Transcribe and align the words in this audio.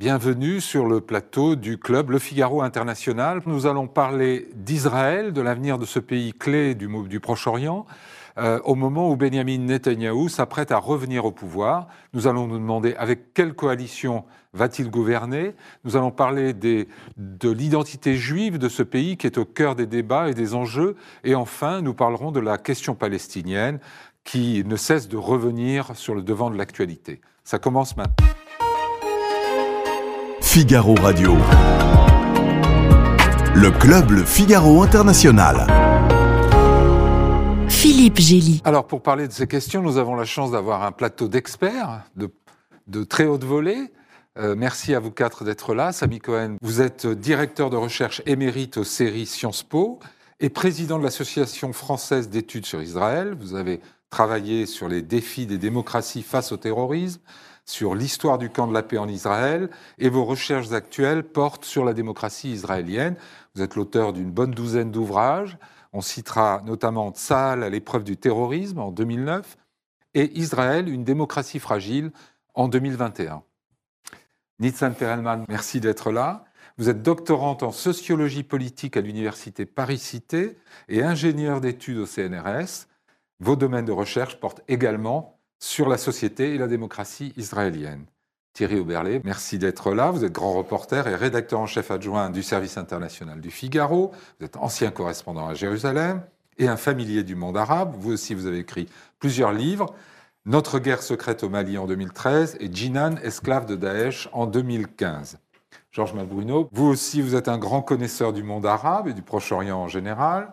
Bienvenue 0.00 0.60
sur 0.60 0.86
le 0.86 1.00
plateau 1.00 1.56
du 1.56 1.76
club 1.76 2.10
Le 2.10 2.20
Figaro 2.20 2.62
International. 2.62 3.42
Nous 3.46 3.66
allons 3.66 3.88
parler 3.88 4.48
d'Israël, 4.54 5.32
de 5.32 5.40
l'avenir 5.40 5.76
de 5.76 5.86
ce 5.86 5.98
pays 5.98 6.32
clé 6.32 6.76
du, 6.76 7.18
Proche-Orient, 7.18 7.84
euh, 8.38 8.60
au 8.62 8.76
moment 8.76 9.10
où 9.10 9.16
Benjamin 9.16 9.58
Netanyahou 9.58 10.28
s'apprête 10.28 10.70
à 10.70 10.78
revenir 10.78 11.24
au 11.24 11.32
pouvoir. 11.32 11.88
Nous 12.12 12.28
allons 12.28 12.46
nous 12.46 12.58
demander 12.58 12.94
avec 12.94 13.34
quelle 13.34 13.54
coalition 13.54 14.24
va-t-il 14.52 14.88
gouverner. 14.88 15.56
Nous 15.82 15.96
allons 15.96 16.12
parler 16.12 16.52
de 16.52 16.86
l'identité 17.42 18.14
juive 18.14 18.58
de 18.58 18.68
ce 18.68 18.84
pays 18.84 19.16
qui 19.16 19.26
est 19.26 19.36
au 19.36 19.44
cœur 19.44 19.74
des 19.74 19.86
débats 19.86 20.28
et 20.28 20.34
des 20.34 20.54
enjeux. 20.54 20.94
Et 21.24 21.34
enfin, 21.34 21.80
nous 21.80 21.92
parlerons 21.92 22.30
de 22.30 22.38
la 22.38 22.56
question 22.56 22.94
palestinienne 22.94 23.80
qui 24.22 24.62
ne 24.64 24.76
cesse 24.76 25.08
de 25.08 25.16
revenir 25.16 25.96
sur 25.96 26.14
le 26.14 26.22
devant 26.22 26.50
de 26.50 26.56
l'actualité. 26.56 27.20
Ça 27.42 27.58
commence 27.58 27.96
maintenant. 27.96 28.28
Figaro 30.50 30.94
Radio. 30.94 31.36
Le 33.54 33.70
club 33.70 34.12
Le 34.12 34.24
Figaro 34.24 34.82
International. 34.82 35.66
Philippe 37.68 38.16
Gély. 38.16 38.62
Alors, 38.64 38.86
pour 38.86 39.02
parler 39.02 39.28
de 39.28 39.32
ces 39.32 39.46
questions, 39.46 39.82
nous 39.82 39.98
avons 39.98 40.14
la 40.16 40.24
chance 40.24 40.50
d'avoir 40.50 40.84
un 40.84 40.90
plateau 40.90 41.28
d'experts 41.28 42.02
de, 42.16 42.30
de, 42.86 43.04
très 43.04 43.26
haute 43.26 43.44
volée. 43.44 43.92
Euh, 44.38 44.54
merci 44.56 44.94
à 44.94 45.00
vous 45.00 45.10
quatre 45.10 45.44
d'être 45.44 45.74
là. 45.74 45.92
Samy 45.92 46.18
Cohen, 46.18 46.56
vous 46.62 46.80
êtes 46.80 47.06
directeur 47.06 47.68
de 47.68 47.76
recherche 47.76 48.22
émérite 48.24 48.78
aux 48.78 48.84
séries 48.84 49.26
Sciences 49.26 49.62
Po 49.62 49.98
et 50.40 50.48
président 50.48 50.98
de 50.98 51.04
l'Association 51.04 51.74
française 51.74 52.30
d'études 52.30 52.64
sur 52.64 52.80
Israël. 52.80 53.36
Vous 53.38 53.54
avez 53.54 53.80
travaillé 54.08 54.64
sur 54.64 54.88
les 54.88 55.02
défis 55.02 55.44
des 55.44 55.58
démocraties 55.58 56.22
face 56.22 56.52
au 56.52 56.56
terrorisme, 56.56 57.20
sur 57.68 57.94
l'histoire 57.94 58.38
du 58.38 58.48
camp 58.48 58.66
de 58.66 58.72
la 58.72 58.82
paix 58.82 58.96
en 58.96 59.08
Israël 59.08 59.68
et 59.98 60.08
vos 60.08 60.24
recherches 60.24 60.72
actuelles 60.72 61.22
portent 61.22 61.66
sur 61.66 61.84
la 61.84 61.92
démocratie 61.92 62.50
israélienne. 62.50 63.14
Vous 63.54 63.62
êtes 63.62 63.74
l'auteur 63.74 64.14
d'une 64.14 64.30
bonne 64.30 64.52
douzaine 64.52 64.90
d'ouvrages. 64.90 65.58
On 65.92 66.00
citera 66.00 66.62
notamment 66.64 67.10
Tzal 67.12 67.62
à 67.62 67.68
l'épreuve 67.68 68.04
du 68.04 68.16
terrorisme 68.16 68.78
en 68.78 68.90
2009 68.90 69.58
et 70.14 70.38
Israël, 70.38 70.88
une 70.88 71.04
démocratie 71.04 71.58
fragile 71.58 72.10
en 72.54 72.68
2021. 72.68 73.42
Nitzan 74.60 74.92
Perelman, 74.92 75.44
merci 75.48 75.78
d'être 75.78 76.10
là. 76.10 76.46
Vous 76.78 76.88
êtes 76.88 77.02
doctorante 77.02 77.62
en 77.62 77.70
sociologie 77.70 78.44
politique 78.44 78.96
à 78.96 79.02
l'université 79.02 79.66
Paris-Cité 79.66 80.56
et 80.88 81.02
ingénieur 81.02 81.60
d'études 81.60 81.98
au 81.98 82.06
CNRS. 82.06 82.86
Vos 83.40 83.56
domaines 83.56 83.84
de 83.84 83.92
recherche 83.92 84.40
portent 84.40 84.62
également 84.68 85.37
sur 85.58 85.88
la 85.88 85.98
société 85.98 86.54
et 86.54 86.58
la 86.58 86.66
démocratie 86.66 87.32
israélienne. 87.36 88.06
Thierry 88.52 88.80
Oberlé, 88.80 89.20
merci 89.24 89.58
d'être 89.58 89.92
là. 89.92 90.10
Vous 90.10 90.24
êtes 90.24 90.32
grand 90.32 90.52
reporter 90.52 91.06
et 91.06 91.14
rédacteur 91.14 91.60
en 91.60 91.66
chef 91.66 91.90
adjoint 91.90 92.30
du 92.30 92.42
service 92.42 92.76
international 92.76 93.40
du 93.40 93.50
Figaro. 93.50 94.12
Vous 94.38 94.46
êtes 94.46 94.56
ancien 94.56 94.90
correspondant 94.90 95.46
à 95.46 95.54
Jérusalem 95.54 96.22
et 96.58 96.66
un 96.66 96.76
familier 96.76 97.22
du 97.22 97.36
monde 97.36 97.56
arabe. 97.56 97.94
Vous 97.96 98.12
aussi, 98.12 98.34
vous 98.34 98.46
avez 98.46 98.58
écrit 98.58 98.88
plusieurs 99.18 99.52
livres. 99.52 99.94
Notre 100.44 100.78
guerre 100.78 101.02
secrète 101.02 101.44
au 101.44 101.48
Mali 101.48 101.78
en 101.78 101.86
2013 101.86 102.56
et 102.58 102.72
Jinan, 102.72 103.16
esclave 103.22 103.66
de 103.66 103.76
Daesh 103.76 104.28
en 104.32 104.46
2015. 104.46 105.38
Georges 105.92 106.14
Malbruno, 106.14 106.68
vous 106.72 106.86
aussi, 106.86 107.20
vous 107.22 107.34
êtes 107.34 107.48
un 107.48 107.58
grand 107.58 107.82
connaisseur 107.82 108.32
du 108.32 108.42
monde 108.42 108.66
arabe 108.66 109.08
et 109.08 109.14
du 109.14 109.22
Proche-Orient 109.22 109.78
en 109.78 109.88
général. 109.88 110.52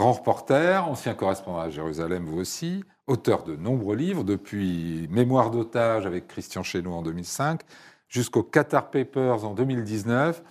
Grand 0.00 0.12
reporter, 0.12 0.88
ancien 0.88 1.12
correspondant 1.12 1.60
à 1.60 1.68
Jérusalem, 1.68 2.24
vous 2.24 2.38
aussi, 2.38 2.84
auteur 3.06 3.44
de 3.44 3.54
nombreux 3.54 3.94
livres, 3.94 4.24
depuis 4.24 5.06
Mémoire 5.10 5.50
d'otage 5.50 6.06
avec 6.06 6.26
Christian 6.26 6.62
Chesneau 6.62 6.94
en 6.94 7.02
2005, 7.02 7.60
jusqu'au 8.08 8.42
Qatar 8.42 8.90
Papers 8.90 9.44
en 9.44 9.52
2019, 9.52 10.42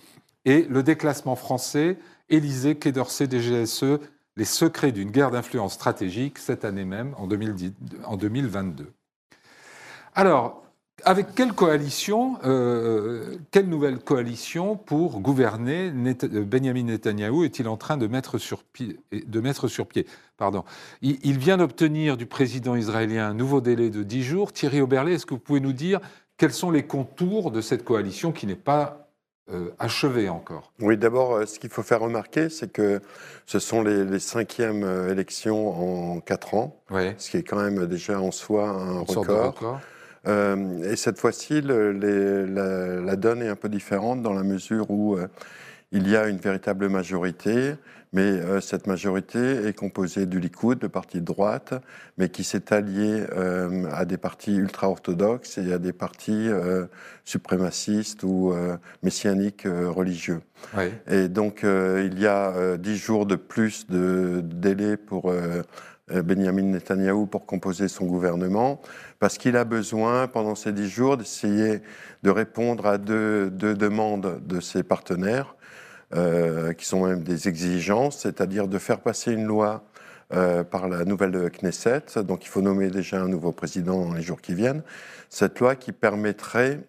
et 0.44 0.62
Le 0.70 0.84
déclassement 0.84 1.34
français, 1.34 1.98
Élysée, 2.28 2.76
Quai 2.76 2.92
d'Orsay, 2.92 3.26
DGSE, 3.26 3.98
les 4.36 4.44
secrets 4.44 4.92
d'une 4.92 5.10
guerre 5.10 5.32
d'influence 5.32 5.72
stratégique, 5.72 6.38
cette 6.38 6.64
année 6.64 6.84
même, 6.84 7.16
en, 7.18 7.26
2010, 7.26 7.72
en 8.04 8.16
2022. 8.16 8.92
Alors, 10.14 10.59
avec 11.04 11.34
quelle 11.34 11.52
coalition, 11.52 12.38
euh, 12.44 13.36
quelle 13.50 13.68
nouvelle 13.68 13.98
coalition 13.98 14.76
pour 14.76 15.20
gouverner 15.20 15.92
euh, 15.92 16.44
Benjamin 16.44 16.84
Netanyahou 16.84 17.44
est-il 17.44 17.68
en 17.68 17.76
train 17.76 17.96
de 17.96 18.06
mettre 18.06 18.38
sur 18.38 18.64
pied, 18.64 18.98
de 19.12 19.40
mettre 19.40 19.68
sur 19.68 19.86
pied? 19.86 20.06
Pardon. 20.36 20.64
Il, 21.02 21.38
vient 21.38 21.58
d'obtenir 21.58 22.16
du 22.16 22.26
président 22.26 22.74
israélien 22.74 23.28
un 23.28 23.34
nouveau 23.34 23.60
délai 23.60 23.90
de 23.90 24.02
10 24.02 24.22
jours. 24.22 24.52
Thierry 24.52 24.80
Oberlé, 24.80 25.14
est-ce 25.14 25.26
que 25.26 25.34
vous 25.34 25.40
pouvez 25.40 25.60
nous 25.60 25.72
dire 25.74 26.00
quels 26.38 26.52
sont 26.52 26.70
les 26.70 26.84
contours 26.84 27.50
de 27.50 27.60
cette 27.60 27.84
coalition 27.84 28.32
qui 28.32 28.46
n'est 28.46 28.54
pas 28.54 29.10
euh, 29.52 29.70
achevée 29.78 30.30
encore? 30.30 30.72
Oui, 30.80 30.96
d'abord, 30.96 31.46
ce 31.46 31.58
qu'il 31.58 31.68
faut 31.68 31.82
faire 31.82 32.00
remarquer, 32.00 32.48
c'est 32.48 32.72
que 32.72 33.02
ce 33.44 33.58
sont 33.58 33.82
les, 33.82 34.18
cinquièmes 34.18 34.84
élections 35.10 36.14
en 36.14 36.20
quatre 36.20 36.54
ans, 36.54 36.80
ce 36.90 37.30
qui 37.30 37.36
est 37.36 37.42
quand 37.42 37.60
même 37.60 37.86
déjà 37.86 38.18
en 38.18 38.30
soi 38.30 38.70
un 38.70 39.00
record. 39.00 39.80
Euh, 40.26 40.90
et 40.90 40.96
cette 40.96 41.18
fois-ci, 41.18 41.60
la, 41.62 41.92
la, 41.92 43.16
donne 43.16 43.42
est 43.42 43.48
un 43.48 43.56
peu 43.56 43.68
différente 43.68 44.22
dans 44.22 44.34
la 44.34 44.42
mesure 44.42 44.90
où 44.90 45.16
euh, 45.16 45.28
il 45.92 46.08
y 46.08 46.16
a 46.16 46.28
une 46.28 46.36
véritable 46.36 46.88
majorité, 46.88 47.74
mais 48.12 48.22
euh, 48.22 48.60
cette 48.60 48.86
majorité 48.86 49.66
est 49.66 49.72
composée 49.72 50.26
du 50.26 50.38
Likoud, 50.38 50.82
le 50.82 50.88
parti 50.88 51.20
de 51.20 51.24
droite, 51.24 51.74
mais 52.18 52.28
qui 52.28 52.44
s'est 52.44 52.72
allié 52.72 53.24
à 53.92 54.04
des 54.04 54.18
partis 54.18 54.56
ultra-orthodoxes 54.56 55.58
et 55.58 55.72
à 55.72 55.78
des 55.78 55.92
partis 55.92 56.48
suprémacistes 57.24 58.22
ou 58.22 58.52
messianiques 59.02 59.66
religieux. 59.66 60.40
Oui. 60.76 60.92
Et 61.08 61.28
donc, 61.28 61.62
il 61.62 62.20
y 62.20 62.26
a 62.26 62.76
dix 62.76 62.96
jours 62.96 63.26
de 63.26 63.36
plus 63.36 63.86
de 63.86 64.42
délai 64.44 64.96
pour 64.96 65.32
Benjamin 66.10 66.62
Netanyahou 66.62 67.26
pour 67.26 67.46
composer 67.46 67.88
son 67.88 68.06
gouvernement, 68.06 68.80
parce 69.18 69.38
qu'il 69.38 69.56
a 69.56 69.64
besoin, 69.64 70.26
pendant 70.26 70.54
ces 70.54 70.72
dix 70.72 70.88
jours, 70.88 71.16
d'essayer 71.16 71.82
de 72.22 72.30
répondre 72.30 72.86
à 72.86 72.98
deux, 72.98 73.50
demandes 73.50 74.40
de 74.44 74.60
ses 74.60 74.82
partenaires, 74.82 75.56
euh, 76.14 76.72
qui 76.72 76.86
sont 76.86 77.06
même 77.06 77.22
des 77.22 77.48
exigences, 77.48 78.18
c'est-à-dire 78.18 78.66
de 78.66 78.78
faire 78.78 79.00
passer 79.00 79.32
une 79.32 79.46
loi 79.46 79.84
euh, 80.32 80.64
par 80.64 80.88
la 80.88 81.04
nouvelle 81.04 81.50
Knesset, 81.50 82.22
donc 82.24 82.44
il 82.44 82.48
faut 82.48 82.62
nommer 82.62 82.88
déjà 82.90 83.20
un 83.20 83.28
nouveau 83.28 83.52
président 83.52 84.04
dans 84.04 84.14
les 84.14 84.22
jours 84.22 84.40
qui 84.40 84.54
viennent, 84.54 84.82
cette 85.28 85.60
loi 85.60 85.76
qui 85.76 85.92
permettrait 85.92 86.80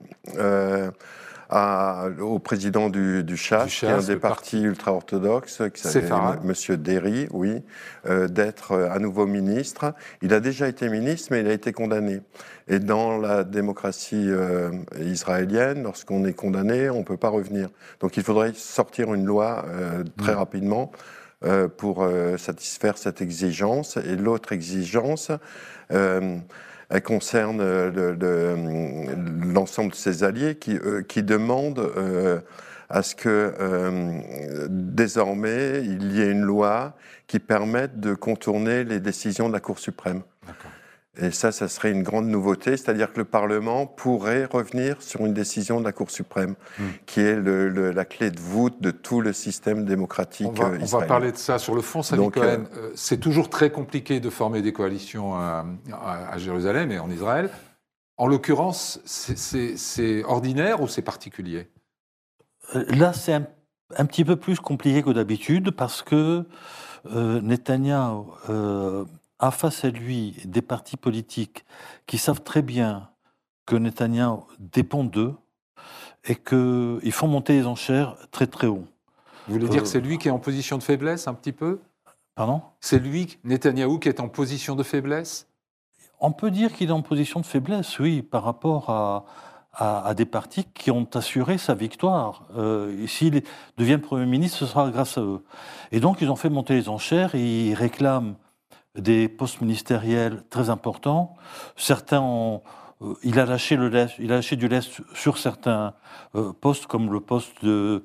au 1.52 2.40
président 2.40 2.90
du, 2.90 3.24
du 3.24 3.36
qui 3.36 3.54
est 3.86 3.90
un 3.90 4.00
des 4.00 4.16
partis 4.16 4.62
ultra-orthodoxes, 4.62 5.62
qui 5.74 5.82
s'appelle 5.82 6.40
Monsieur 6.44 6.78
Derry, 6.78 7.28
oui, 7.32 7.62
euh, 8.08 8.28
d'être 8.28 8.72
euh, 8.72 8.90
à 8.90 9.00
nouveau 9.00 9.26
ministre. 9.26 9.94
Il 10.22 10.34
a 10.34 10.40
déjà 10.40 10.68
été 10.68 10.88
ministre, 10.88 11.30
mais 11.32 11.42
il 11.42 11.48
a 11.48 11.54
été 11.54 11.74
condamné. 11.74 12.22
Et 12.68 12.80
dans 12.80 13.18
la 13.18 13.44
démocratie 13.44 14.28
euh, 14.30 14.72
israélienne, 15.02 15.84
lorsqu'on 15.84 16.24
est 16.26 16.34
condamné, 16.34 16.90
on 16.90 17.00
ne 17.00 17.04
peut 17.04 17.18
pas 17.18 17.30
revenir. 17.30 17.70
Donc 18.00 18.16
il 18.16 18.24
faudrait 18.24 18.54
sortir 18.54 19.14
une 19.14 19.26
loi 19.26 19.66
très 20.18 20.34
mm. 20.34 20.38
rapidement 20.38 20.92
pour 21.78 22.08
satisfaire 22.38 23.00
cette 23.00 23.22
exigence. 23.22 23.98
Et 23.98 24.16
l'autre 24.16 24.52
exigence, 24.52 25.32
elle 26.92 27.02
concerne 27.02 27.62
euh, 27.62 28.56
l'ensemble 29.54 29.92
de 29.92 29.96
ses 29.96 30.24
alliés 30.24 30.56
qui, 30.56 30.76
euh, 30.76 31.02
qui 31.02 31.24
demandent 31.24 31.80
euh, 31.80 32.42
à 32.90 33.02
ce 33.02 33.16
que 33.16 33.54
désormais 34.70 35.82
il 35.82 36.12
y 36.12 36.22
ait 36.22 36.30
une 36.30 36.42
loi 36.42 36.94
qui 37.28 37.40
permette 37.40 38.02
de 38.02 38.14
contourner 38.14 38.84
les 38.84 39.00
décisions 39.00 39.48
de 39.48 39.54
la 39.54 39.62
Cour 39.62 39.80
suprême. 39.80 40.24
Et 41.18 41.32
ça, 41.32 41.52
ça 41.52 41.68
serait 41.68 41.92
une 41.92 42.04
grande 42.04 42.28
nouveauté, 42.28 42.78
c'est-à-dire 42.78 43.12
que 43.12 43.20
le 43.20 43.26
Parlement 43.26 43.86
pourrait 43.86 44.46
revenir 44.46 45.02
sur 45.02 45.26
une 45.26 45.34
décision 45.34 45.82
de 45.82 45.86
la 45.86 45.92
Cour 45.92 46.10
suprême, 46.10 46.56
hmm. 46.80 46.84
qui 47.06 47.20
est 47.20 47.36
le, 47.36 47.92
la 47.92 48.06
clé 48.06 48.32
de 48.32 48.40
voûte 48.40 48.82
de 48.82 48.92
tout 48.92 49.20
le 49.20 49.34
système 49.34 49.84
démocratique 49.84 50.48
on 50.48 50.52
va, 50.52 50.78
israélien. 50.78 50.88
On 50.94 51.00
va 51.00 51.06
parler 51.06 51.32
de 51.34 51.38
ça 51.38 51.60
sur 51.60 51.76
le 51.76 51.82
fond, 51.82 52.02
Samy 52.02 52.32
Cohen. 52.32 52.64
Euh, 52.78 52.92
c'est 52.96 53.20
toujours 53.20 53.50
très 53.50 53.72
compliqué 53.72 54.22
de 54.22 54.30
former 54.30 54.62
des 54.62 54.72
coalitions 54.72 55.36
à, 55.36 55.66
à, 55.92 56.38
Jérusalem 56.38 56.92
et 56.94 57.00
en 57.00 57.12
Israël. 57.12 57.50
En 58.16 58.28
l'occurrence, 58.28 59.02
c'est 59.04 60.24
ordinaire 60.24 60.82
ou 60.82 60.88
c'est 60.88 61.02
particulier? 61.02 61.70
Euh, 62.76 62.86
Là, 62.88 63.12
c'est 63.12 63.34
un, 63.34 63.48
un, 63.98 64.06
petit 64.06 64.24
peu 64.24 64.38
plus 64.38 64.62
compliqué 64.62 65.04
que 65.04 65.10
d'habitude 65.10 65.72
parce 65.72 66.04
que 66.04 66.46
euh, 67.08 67.42
Netanyahu 67.42 68.26
euh, 68.50 69.06
a 69.42 69.52
face 69.52 69.84
à 69.84 69.90
lui 69.90 70.38
des 70.46 70.62
partis 70.62 70.98
politiques 70.98 71.66
qui 72.06 72.18
savent 72.18 72.42
très 72.42 72.62
bien 72.62 73.10
que 73.66 73.76
Netanyahu 73.76 74.42
dépend 74.60 75.04
d'eux 75.04 75.34
et 76.24 76.36
qu'ils 76.36 77.12
font 77.12 77.28
monter 77.28 77.54
les 77.54 77.66
enchères 77.66 78.16
très 78.32 78.48
très 78.48 78.68
haut. 78.68 78.86
Vous 79.48 79.54
voulez 79.56 79.68
dire 79.68 79.82
que 79.82 79.88
c'est 79.88 80.00
lui 80.00 80.20
qui 80.20 80.28
est 80.28 80.32
en 80.32 80.40
position 80.40 80.78
de 80.78 80.84
faiblesse 80.84 81.28
un 81.28 81.34
petit 81.34 81.52
peu? 81.52 81.82
Pardon? 82.36 82.62
C'est 82.80 83.00
lui, 83.00 83.40
Netanyahou, 83.44 84.00
qui 84.00 84.08
est 84.08 84.20
en 84.20 84.30
position 84.30 84.76
de 84.76 84.84
faiblesse? 84.84 85.48
On 86.20 86.32
peut 86.32 86.52
dire 86.52 86.72
qu'il 86.74 86.90
est 86.90 86.94
en 86.94 87.02
position 87.02 87.40
de 87.40 87.46
faiblesse, 87.46 88.00
oui, 88.00 88.22
par 88.22 88.44
rapport 88.44 88.90
à, 88.92 89.26
à, 89.74 90.14
des 90.14 90.26
partis 90.26 90.66
qui 90.66 90.92
ont 90.92 91.08
assuré 91.16 91.58
sa 91.58 91.74
victoire. 91.74 92.48
Euh, 92.56 93.08
S'il 93.08 93.42
devient 93.78 93.98
Premier 93.98 94.28
ministre, 94.28 94.60
ce 94.60 94.68
sera 94.68 94.92
grâce 94.92 95.18
à 95.18 95.22
eux. 95.22 95.44
Et 95.92 96.00
donc, 96.00 96.22
ils 96.22 96.30
ont 96.30 96.36
fait 96.36 96.50
monter 96.50 96.76
les 96.76 96.90
enchères 96.90 97.34
et 97.34 97.70
ils 97.70 97.74
réclament 97.74 98.36
des 98.96 99.28
postes 99.30 99.62
ministériels 99.62 100.44
très 100.50 100.70
importants. 100.70 101.36
Certains 101.76 102.22
ont, 102.22 102.62
euh, 103.02 103.14
il 103.24 103.40
a 103.40 103.46
lâché 103.46 103.76
le 103.76 103.90
lest, 103.90 104.16
il 104.20 104.32
a 104.32 104.36
lâché 104.36 104.56
du 104.56 104.68
lest 104.68 105.02
sur 105.14 105.38
certains 105.38 105.94
euh, 106.36 106.52
postes, 106.54 106.88
comme 106.88 107.12
le 107.12 107.20
poste 107.20 107.64
de 107.64 108.04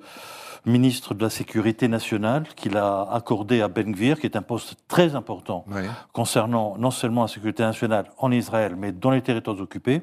ministre 0.65 1.15
de 1.15 1.23
la 1.23 1.31
Sécurité 1.31 1.87
nationale 1.89 2.45
qu'il 2.57 2.77
a 2.77 3.09
accordé 3.13 3.63
à 3.63 3.69
Ben 3.69 3.93
Gvir, 3.93 4.19
qui 4.19 4.27
est 4.27 4.37
un 4.37 4.43
poste 4.43 4.77
très 4.89 5.15
important 5.15 5.65
concernant 6.13 6.77
non 6.77 6.91
seulement 6.91 7.23
la 7.23 7.29
sécurité 7.29 7.63
nationale 7.63 8.11
en 8.19 8.33
Israël, 8.33 8.75
mais 8.77 8.91
dans 8.91 9.11
les 9.11 9.23
territoires 9.23 9.61
occupés. 9.61 10.03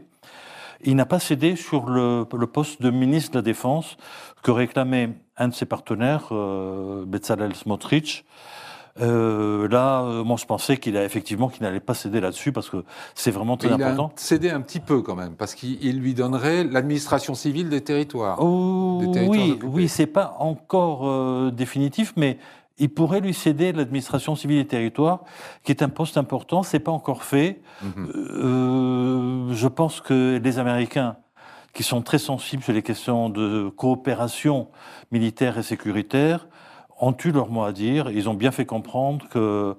Il 0.86 0.96
n'a 0.96 1.06
pas 1.06 1.20
cédé 1.20 1.56
sur 1.56 1.90
le, 1.90 2.26
poste 2.26 2.82
de 2.82 2.90
ministre 2.90 3.32
de 3.32 3.38
la 3.38 3.42
Défense 3.42 3.98
que 4.42 4.52
réclamait 4.52 5.12
un 5.38 5.48
de 5.50 5.54
ses 5.54 5.66
partenaires, 5.66 6.28
euh, 6.32 7.06
Bezalel 7.06 7.56
Smotrich. 7.56 8.26
Euh, 9.02 9.68
là, 9.70 10.04
euh, 10.04 10.24
moi, 10.24 10.38
je 10.40 10.46
pensais 10.46 10.78
qu'il 10.78 10.98
a 10.98 11.04
effectivement 11.04 11.50
qu'il 11.50 11.64
n'allait 11.64 11.80
pas 11.80 11.96
céder 11.96 12.22
là-dessus 12.22 12.52
parce 12.52 12.70
que 12.70 12.84
c'est 13.16 13.32
vraiment 13.32 13.58
très 13.58 13.72
important. 13.72 14.12
Il 14.16 14.20
a 14.20 14.24
cédé 14.24 14.50
un 14.52 14.62
petit 14.62 14.80
peu 14.80 15.02
quand 15.02 15.16
même 15.16 15.36
parce 15.36 15.56
qu'il 15.56 16.00
lui 16.00 16.14
donnerait 16.14 16.64
l'administration 16.64 17.34
civile 17.34 17.70
des 17.70 17.82
territoires. 17.82 18.38
Oh, 18.40 19.02
oui, 19.28 19.60
oui, 19.64 19.88
c'est 19.88 20.06
pas 20.06 20.36
encore 20.40 21.08
euh, 21.08 21.52
définitif, 21.52 22.14
mais 22.18 22.38
il 22.78 22.90
pourrait 22.90 23.20
lui 23.20 23.34
céder 23.34 23.72
l'administration 23.72 24.36
civile 24.36 24.58
des 24.58 24.68
territoires, 24.68 25.22
qui 25.64 25.72
est 25.72 25.82
un 25.82 25.90
poste 25.90 26.18
important. 26.18 26.64
C'est 26.64 26.80
pas 26.80 26.92
encore 26.92 27.24
fait. 27.24 27.62
Mhm. 27.82 28.12
Euh, 28.16 29.54
je 29.54 29.68
pense 29.68 30.02
que 30.02 30.40
les 30.44 30.60
Américains, 30.60 31.18
qui 31.74 31.82
sont 31.82 32.04
très 32.04 32.20
sensibles 32.20 32.62
sur 32.62 32.74
les 32.74 32.84
questions 32.84 33.30
de 33.30 33.70
coopération 33.70 34.68
militaire 35.12 35.58
et 35.58 35.64
sécuritaire, 35.64 36.48
ont 37.00 37.16
eu 37.24 37.32
leur 37.32 37.50
mot 37.50 37.64
à 37.64 37.72
dire. 37.72 38.10
Ils 38.10 38.30
ont 38.30 38.34
bien 38.34 38.52
fait 38.52 38.66
comprendre 38.66 39.28
que 39.30 39.76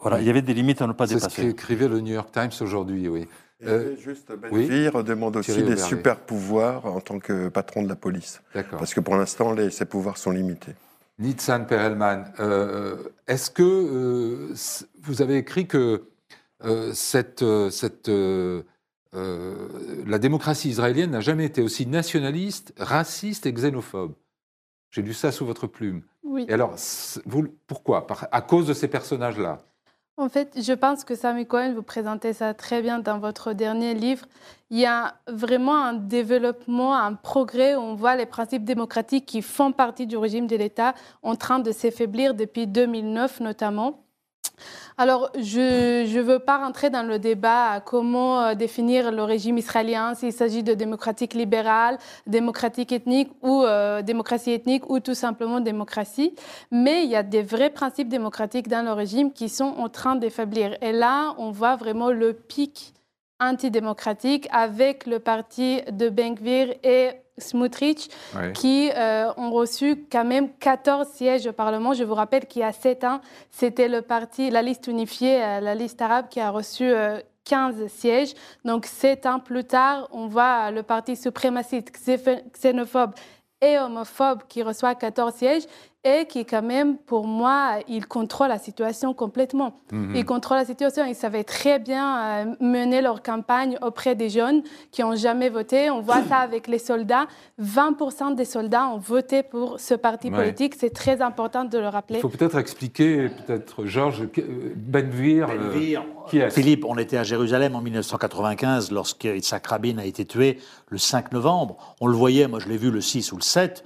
voilà, 0.00 0.20
il 0.20 0.26
y 0.26 0.30
avait 0.30 0.42
des 0.42 0.54
limites 0.54 0.82
à 0.82 0.86
ne 0.86 0.92
pas 0.92 1.06
dépasser. 1.06 1.28
C'est 1.30 1.42
ce 1.42 1.46
qu'écrivait 1.46 1.88
le 1.88 2.00
New 2.00 2.12
York 2.14 2.30
Times 2.32 2.50
aujourd'hui, 2.60 3.08
oui. 3.08 3.26
Euh, 3.64 3.96
juste, 3.96 4.28
Ben 4.28 4.48
oui 4.52 4.68
demande 5.02 5.36
aussi 5.36 5.62
des 5.62 5.78
super 5.78 6.20
pouvoirs 6.20 6.84
en 6.84 7.00
tant 7.00 7.18
que 7.18 7.48
patron 7.48 7.82
de 7.82 7.88
la 7.88 7.96
police. 7.96 8.42
Parce 8.70 8.92
que 8.92 9.00
pour 9.00 9.16
l'instant, 9.16 9.54
ses 9.70 9.86
pouvoirs 9.86 10.18
sont 10.18 10.30
limités. 10.30 10.74
Nitzan 11.18 11.64
Perelman, 11.64 12.24
euh, 12.40 12.96
est-ce 13.26 13.50
que 13.50 13.62
euh, 13.62 14.54
vous 15.02 15.22
avez 15.22 15.38
écrit 15.38 15.66
que 15.66 16.04
euh, 16.64 16.92
cette, 16.92 17.44
cette, 17.70 18.10
la 19.12 20.18
démocratie 20.18 20.68
israélienne 20.68 21.12
n'a 21.12 21.20
jamais 21.20 21.46
été 21.46 21.62
aussi 21.62 21.86
nationaliste, 21.86 22.74
raciste 22.76 23.46
et 23.46 23.52
xénophobe? 23.52 24.12
J'ai 24.96 25.02
lu 25.02 25.12
ça 25.12 25.30
sous 25.30 25.44
votre 25.44 25.66
plume. 25.66 26.00
Oui. 26.24 26.46
Et 26.48 26.54
alors, 26.54 26.74
vous, 27.26 27.48
pourquoi? 27.66 28.06
À 28.32 28.40
cause 28.40 28.66
de 28.66 28.72
ces 28.72 28.88
personnages-là? 28.88 29.58
En 30.16 30.30
fait, 30.30 30.58
je 30.58 30.72
pense 30.72 31.04
que 31.04 31.14
Sami 31.14 31.46
Cohen, 31.46 31.74
vous 31.74 31.82
présentez 31.82 32.32
ça 32.32 32.54
très 32.54 32.80
bien 32.80 33.00
dans 33.00 33.18
votre 33.18 33.52
dernier 33.52 33.92
livre. 33.92 34.24
Il 34.70 34.78
y 34.78 34.86
a 34.86 35.16
vraiment 35.28 35.76
un 35.76 35.92
développement, 35.92 36.96
un 36.96 37.12
progrès 37.12 37.76
où 37.76 37.80
on 37.80 37.94
voit 37.94 38.16
les 38.16 38.24
principes 38.24 38.64
démocratiques 38.64 39.26
qui 39.26 39.42
font 39.42 39.70
partie 39.70 40.06
du 40.06 40.16
régime 40.16 40.46
de 40.46 40.56
l'État 40.56 40.94
en 41.22 41.36
train 41.36 41.58
de 41.58 41.72
s'affaiblir 41.72 42.32
depuis 42.32 42.66
2009 42.66 43.40
notamment. 43.40 44.05
Alors, 44.98 45.30
je 45.38 46.10
ne 46.16 46.22
veux 46.22 46.38
pas 46.38 46.56
rentrer 46.58 46.88
dans 46.88 47.02
le 47.02 47.18
débat 47.18 47.72
à 47.72 47.80
comment 47.80 48.40
euh, 48.40 48.54
définir 48.54 49.12
le 49.12 49.22
régime 49.22 49.58
israélien, 49.58 50.14
s'il 50.14 50.32
s'agit 50.32 50.62
de 50.62 50.72
démocratique 50.72 51.34
libérale, 51.34 51.98
démocratique 52.26 52.92
ethnique 52.92 53.30
ou 53.42 53.62
euh, 53.62 54.00
démocratie 54.00 54.52
ethnique 54.52 54.88
ou 54.88 55.00
tout 55.00 55.14
simplement 55.14 55.60
démocratie. 55.60 56.34
Mais 56.70 57.04
il 57.04 57.10
y 57.10 57.16
a 57.16 57.22
des 57.22 57.42
vrais 57.42 57.70
principes 57.70 58.08
démocratiques 58.08 58.68
dans 58.68 58.84
le 58.84 58.92
régime 58.92 59.32
qui 59.32 59.50
sont 59.50 59.74
en 59.76 59.90
train 59.90 60.16
d'affaiblir. 60.16 60.76
Et 60.80 60.92
là, 60.92 61.34
on 61.36 61.50
voit 61.50 61.76
vraiment 61.76 62.10
le 62.10 62.32
pic 62.32 62.94
antidémocratique 63.40 64.48
avec 64.50 65.06
le 65.06 65.18
parti 65.18 65.82
de 65.90 66.08
Benkvir 66.08 66.74
et 66.82 67.10
Smutrich, 67.38 68.08
qui 68.54 68.90
euh, 68.94 69.30
ont 69.36 69.50
reçu 69.50 70.06
quand 70.10 70.24
même 70.24 70.50
14 70.58 71.06
sièges 71.08 71.46
au 71.46 71.52
Parlement. 71.52 71.92
Je 71.92 72.04
vous 72.04 72.14
rappelle 72.14 72.46
qu'il 72.46 72.62
y 72.62 72.64
a 72.64 72.72
7 72.72 73.04
ans, 73.04 73.20
c'était 73.50 73.88
le 73.88 74.02
parti, 74.02 74.50
la 74.50 74.62
liste 74.62 74.86
unifiée, 74.86 75.42
euh, 75.42 75.60
la 75.60 75.74
liste 75.74 76.00
arabe, 76.00 76.28
qui 76.30 76.40
a 76.40 76.50
reçu 76.50 76.90
15 77.44 77.74
euh, 77.78 77.88
sièges. 77.88 78.32
Donc, 78.64 78.86
7 78.86 79.26
ans 79.26 79.38
plus 79.38 79.64
tard, 79.64 80.08
on 80.12 80.28
voit 80.28 80.70
le 80.70 80.82
parti 80.82 81.14
suprémaciste, 81.14 81.92
xénophobe 82.54 83.12
et 83.60 83.78
homophobe 83.78 84.42
qui 84.48 84.62
reçoit 84.62 84.94
14 84.94 85.34
sièges 85.34 85.64
et 86.04 86.26
qui, 86.26 86.44
quand 86.44 86.62
même, 86.62 86.96
pour 86.98 87.26
moi, 87.26 87.80
il 87.88 88.06
contrôle 88.06 88.48
la 88.48 88.58
situation 88.58 89.12
complètement. 89.12 89.80
Mhm. 89.90 90.14
Il 90.14 90.24
contrôle 90.24 90.58
la 90.58 90.64
situation. 90.64 91.04
Ils 91.04 91.16
savaient 91.16 91.42
très 91.42 91.80
bien 91.80 92.18
euh, 92.18 92.54
mener 92.60 93.02
leur 93.02 93.22
campagne 93.22 93.76
auprès 93.82 94.14
des 94.14 94.30
jeunes 94.30 94.62
qui 94.92 95.02
n'ont 95.02 95.16
jamais 95.16 95.48
voté. 95.48 95.90
On 95.90 96.00
voit 96.00 96.22
ça 96.28 96.36
avec 96.36 96.68
les 96.68 96.78
soldats. 96.78 97.26
20% 97.60 98.36
des 98.36 98.44
soldats 98.44 98.86
ont 98.86 98.98
voté 98.98 99.42
pour 99.42 99.80
ce 99.80 99.94
parti 99.94 100.30
politique. 100.30 100.74
C'est 100.78 100.94
très 100.94 101.20
important 101.22 101.64
de 101.64 101.78
le 101.78 101.88
rappeler. 101.88 102.18
Il 102.18 102.22
faut 102.22 102.28
peut-être 102.28 102.58
expliquer, 102.58 103.28
peut-être, 103.28 103.84
Georges, 103.84 104.28
Benvir, 104.76 105.48
euh, 105.50 105.98
qui 106.28 106.38
est 106.38 106.50
Philippe, 106.50 106.84
on 106.84 106.96
était 106.98 107.16
à 107.16 107.24
Jérusalem 107.24 107.74
en 107.74 107.80
1995 107.80 108.92
lorsque 108.92 109.24
Yitzhak 109.24 109.66
Rabin 109.66 109.98
a 109.98 110.04
été 110.04 110.24
tué 110.24 110.58
le 110.88 110.98
5 110.98 111.32
novembre. 111.32 111.96
On 112.00 112.06
le 112.06 112.14
voyait, 112.14 112.46
moi 112.46 112.60
je 112.60 112.68
l'ai 112.68 112.76
vu 112.76 112.90
le 112.90 113.00
6 113.00 113.32
ou 113.32 113.36
le 113.36 113.42
7. 113.42 113.84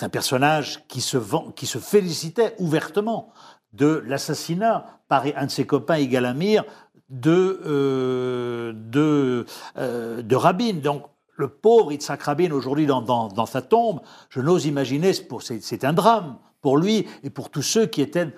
C'est 0.00 0.06
un 0.06 0.08
personnage 0.08 0.82
qui 0.88 1.02
se, 1.02 1.18
qui 1.54 1.66
se 1.66 1.76
félicitait 1.76 2.54
ouvertement 2.58 3.34
de 3.74 4.02
l'assassinat 4.06 4.86
par 5.08 5.24
un 5.36 5.44
de 5.44 5.50
ses 5.50 5.66
copains, 5.66 5.98
Igalamir, 5.98 6.64
de, 7.10 7.60
euh, 7.66 8.72
de, 8.74 9.44
euh, 9.76 10.22
de 10.22 10.36
Rabin. 10.36 10.72
Donc, 10.82 11.04
le 11.36 11.48
pauvre 11.48 11.92
Yitzhak 11.92 12.22
Rabin, 12.22 12.50
aujourd'hui 12.50 12.86
dans, 12.86 13.02
dans, 13.02 13.44
sa 13.44 13.60
tombe, 13.60 14.00
je 14.30 14.40
n'ose 14.40 14.64
imaginer, 14.64 15.12
c'est 15.12 15.84
un 15.84 15.92
drame 15.92 16.38
pour 16.62 16.78
lui 16.78 17.06
et 17.22 17.28
pour 17.28 17.50
tous 17.50 17.60
ceux 17.60 17.84
qui 17.84 18.00
étaient 18.00 18.32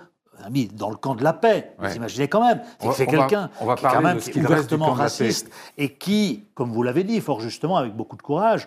mis 0.51 0.67
dans 0.67 0.91
le 0.91 0.97
camp 0.97 1.15
de 1.15 1.23
la 1.23 1.33
paix. 1.33 1.77
Vous 1.79 1.95
imaginez 1.95 2.27
quand 2.27 2.45
même. 2.45 2.61
C'est 2.93 3.07
quelqu'un 3.07 3.51
qui 3.57 3.85
est 3.85 3.89
quand 3.89 4.03
même 4.03 4.19
ouvertement 4.35 4.95
raciste 4.95 5.49
et 5.79 5.95
qui, 5.95 6.45
comme 6.55 6.73
vous 6.73 6.83
l'avez 6.83 7.05
dit 7.05 7.21
fort 7.21 7.41
justement, 7.41 7.77
avec 7.77 7.95
beaucoup 7.95 8.17
de 8.17 8.23
courage, 8.23 8.67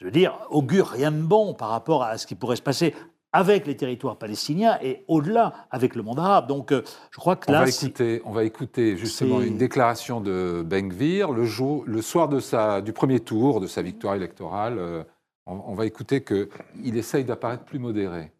je 0.00 0.06
veux 0.06 0.10
dire, 0.10 0.38
augure 0.48 0.88
rien 0.88 1.12
de 1.12 1.20
bon 1.20 1.52
par 1.52 1.68
rapport 1.68 2.02
à 2.02 2.16
ce 2.16 2.26
qui 2.26 2.34
pourrait 2.34 2.56
se 2.56 2.62
passer 2.62 2.94
avec 3.32 3.66
les 3.66 3.76
territoires 3.76 4.16
palestiniens 4.16 4.78
et 4.82 5.04
au-delà 5.06 5.52
avec 5.70 5.94
le 5.94 6.02
monde 6.02 6.18
arabe. 6.18 6.48
Donc, 6.48 6.72
euh, 6.72 6.82
je 7.12 7.18
crois 7.18 7.36
que 7.36 7.48
on 7.48 7.52
là, 7.52 7.62
va 7.62 7.68
écouter, 7.68 8.22
on 8.24 8.32
va 8.32 8.44
écouter 8.44 8.96
justement 8.96 9.40
une 9.40 9.56
déclaration 9.56 10.20
de 10.20 10.64
Ben 10.66 10.88
Gvir 10.88 11.30
le, 11.30 11.44
jour, 11.44 11.84
le 11.86 12.02
soir 12.02 12.28
de 12.28 12.40
sa, 12.40 12.80
du 12.80 12.92
premier 12.92 13.20
tour 13.20 13.60
de 13.60 13.66
sa 13.66 13.82
victoire 13.82 14.14
électorale. 14.14 14.78
Euh, 14.78 15.04
on, 15.46 15.74
va 15.74 15.84
écouter 15.86 16.24
qu'il 16.24 16.96
essaye 16.96 17.24
d'apparaître 17.24 17.64
plus 17.64 17.78
modéré. 17.78 18.32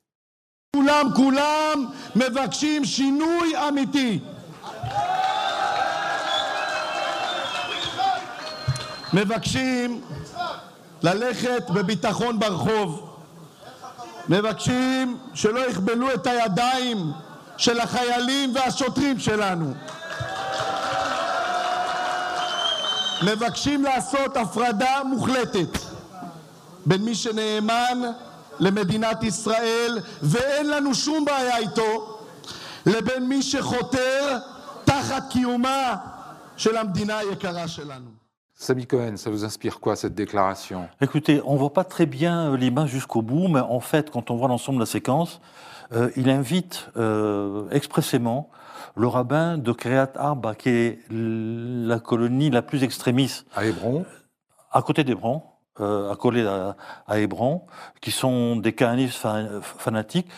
ללכת 11.03 11.71
בביטחון 11.71 12.39
ברחוב. 12.39 13.11
מבקשים 14.29 15.19
שלא 15.35 15.61
יכבלו 15.61 16.15
את 16.15 16.27
הידיים 16.27 17.13
של 17.57 17.81
החיילים 17.81 18.55
והשוטרים 18.55 19.19
שלנו. 19.19 19.75
מבקשים 23.23 23.85
לעשות 23.85 24.37
הפרדה 24.37 25.03
מוחלטת 25.05 25.79
בין 26.87 27.03
מי 27.03 27.15
שנאמן 27.15 27.99
למדינת 28.61 29.23
ישראל 29.23 29.99
ואין 30.23 30.71
לנו 30.71 30.95
שום 30.95 31.25
בעיה 31.25 31.57
איתו 31.57 32.19
לבין 32.87 33.29
מי 33.29 33.43
שחותר 33.43 34.39
תחת 34.85 35.23
קיומה 35.31 35.97
של 36.57 36.77
המדינה 36.77 37.19
היקרה 37.19 37.69
שלנו. 37.69 38.20
Sami 38.61 38.87
Cohen, 38.87 39.17
ça 39.17 39.31
vous 39.31 39.47
inspire 39.47 39.81
quoi 39.81 39.97
cette 39.97 40.15
déclaration? 40.15 40.87
Écoutez, 41.01 41.41
on 41.47 41.55
ne 41.55 41.59
voit 41.59 41.73
pas 41.73 41.85
très 41.85 42.05
bien 42.05 42.53
euh, 42.53 42.57
les 42.59 42.71
mains 42.71 42.85
jusqu'au 42.85 43.23
bout, 43.23 43.49
mais 43.49 43.61
en 43.61 43.81
fait, 43.81 44.11
quand 44.11 44.31
on 44.31 44.37
voit 44.37 44.49
l'ensemble 44.49 44.77
de 44.77 44.83
la 44.83 44.87
séquence, 44.87 45.41
euh, 45.93 46.11
il 46.15 46.29
invite 46.29 46.91
euh, 46.99 47.71
expressément 47.71 48.51
le 48.97 49.07
rabbin 49.07 49.57
de 49.57 49.73
Kriyat 49.73 50.13
Arba, 50.15 50.55
qui 50.55 50.69
est 50.69 50.99
la 51.09 52.01
colonie 52.01 52.51
la 52.51 52.61
plus 52.61 52.85
extrémiste. 52.85 53.47
À 53.55 53.65
Hébron 53.65 54.05
À 54.71 54.83
côté 54.83 55.05
d'Hébron, 55.05 55.43
euh, 55.81 56.13
accolé 56.13 56.47
à, 56.47 56.77
à, 57.07 57.19
Hébron, 57.19 57.63
qui 58.03 58.11
sont 58.11 58.57
des 58.57 58.75
cahanistes 58.75 59.27
fanatiques 59.63 60.29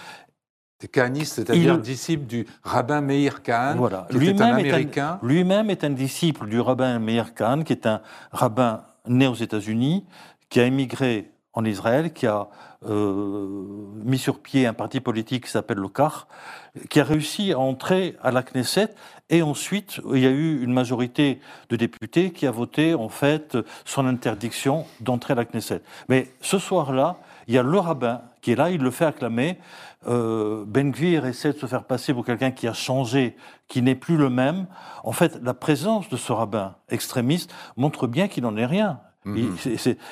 des 0.83 1.25
c'est-à-dire 1.25 1.79
disciple 1.79 2.27
du 2.27 2.47
rabbin 2.63 3.01
Meir 3.01 3.43
Kahn, 3.43 3.79
un 3.79 4.41
Américain. 4.41 5.19
Lui-même 5.23 5.71
est 5.71 5.85
un 5.85 5.91
disciple 5.91 6.47
du 6.47 6.61
rabbin 6.61 6.99
Meir 6.99 7.35
Kahn, 7.35 7.65
qui 7.65 7.73
est 7.73 7.87
un 7.87 8.01
rabbin 8.33 8.83
né 9.07 9.27
aux 9.27 9.35
États-Unis, 9.35 10.05
qui 10.49 10.61
a 10.61 10.65
émigré 10.65 11.31
en 11.55 11.65
Israël, 11.65 12.13
qui 12.13 12.27
a 12.27 12.49
euh, 12.89 13.65
mis 14.05 14.19
sur 14.19 14.41
pied 14.41 14.67
un 14.67 14.73
parti 14.73 15.01
politique 15.01 15.45
qui 15.45 15.51
s'appelle 15.51 15.79
le 15.79 15.89
CAR, 15.89 16.27
qui 16.91 16.99
a 16.99 17.05
réussi 17.05 17.53
à 17.53 17.59
entrer 17.59 18.17
à 18.23 18.33
la 18.33 18.43
Knesset. 18.43 18.89
Et 19.31 19.43
ensuite, 19.43 20.01
il 20.13 20.19
y 20.19 20.27
a 20.27 20.31
eu 20.31 20.63
une 20.63 20.73
majorité 20.73 21.41
de 21.69 21.77
députés 21.77 22.33
qui 22.33 22.47
a 22.47 22.51
voté 22.51 22.95
en 22.95 23.09
fait 23.09 23.57
son 23.85 24.07
interdiction 24.07 24.85
d'entrer 25.01 25.33
à 25.33 25.37
la 25.37 25.45
Knesset. 25.45 25.83
Mais 26.09 26.29
ce 26.41 26.59
soir-là, 26.59 27.19
il 27.47 27.55
y 27.55 27.59
a 27.59 27.63
le 27.63 27.79
rabbin 27.79 28.23
qui 28.41 28.53
est 28.53 28.57
là, 28.57 28.71
il 28.71 28.81
le 28.81 28.91
fait 28.91 29.05
acclamer. 29.05 29.59
Euh, 30.07 30.65
ben 30.67 30.93
Gvir 30.93 31.27
essaie 31.27 31.53
de 31.53 31.59
se 31.59 31.67
faire 31.67 31.85
passer 31.85 32.13
pour 32.13 32.25
quelqu'un 32.25 32.51
qui 32.51 32.67
a 32.67 32.73
changé, 32.73 33.37
qui 33.69 33.83
n'est 33.83 33.95
plus 33.95 34.17
le 34.17 34.31
même. 34.31 34.67
En 35.05 35.13
fait, 35.13 35.41
la 35.43 35.55
présence 35.55 36.09
de 36.09 36.17
ce 36.17 36.33
rabbin 36.33 36.77
extrémiste 36.89 37.53
montre 37.77 38.07
bien 38.07 38.29
qu'il 38.29 38.43
n'en 38.43 38.57
est 38.57 38.67
rien. 38.67 39.01
Mhm. 39.25 39.57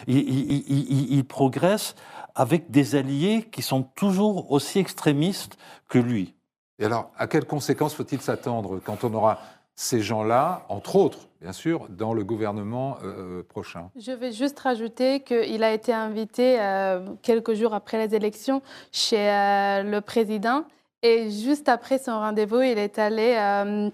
il, 0.06 1.24
progresse 1.24 1.96
avec 2.36 2.70
des 2.70 2.94
alliés 2.94 3.48
qui 3.50 3.60
sont 3.60 3.82
toujours 3.82 4.52
aussi 4.52 4.78
extrémistes 4.78 5.58
que 5.88 5.98
lui. 5.98 6.36
Et 6.78 6.84
alors, 6.84 7.10
à 7.18 7.26
quelles 7.26 7.44
conséquences 7.44 7.94
faut-il 7.94 8.20
s'attendre 8.20 8.80
quand 8.84 9.02
on 9.02 9.12
aura 9.12 9.40
ces 9.80 10.02
gens-là, 10.02 10.66
entre 10.68 10.96
autres, 10.96 11.30
bien 11.40 11.54
sûr, 11.54 11.86
dans 11.88 12.12
le 12.12 12.22
gouvernement 12.22 12.98
euh, 13.02 13.42
prochain 13.42 13.88
Je 13.96 14.12
vais 14.12 14.30
juste 14.30 14.60
rajouter 14.60 15.20
qu'il 15.20 15.64
a 15.64 15.72
été 15.72 15.90
invité 15.94 16.60
euh, 16.60 17.06
quelques 17.22 17.54
jours 17.54 17.72
après 17.72 17.96
les 18.06 18.14
élections 18.14 18.60
chez 18.92 19.30
euh, 19.30 19.82
le 19.82 20.02
président. 20.02 20.64
Et 21.02 21.30
juste 21.30 21.70
après 21.70 21.96
son 21.96 22.12
rendez-vous, 22.12 22.60
il 22.60 22.76
est 22.76 22.98
allé 22.98 23.90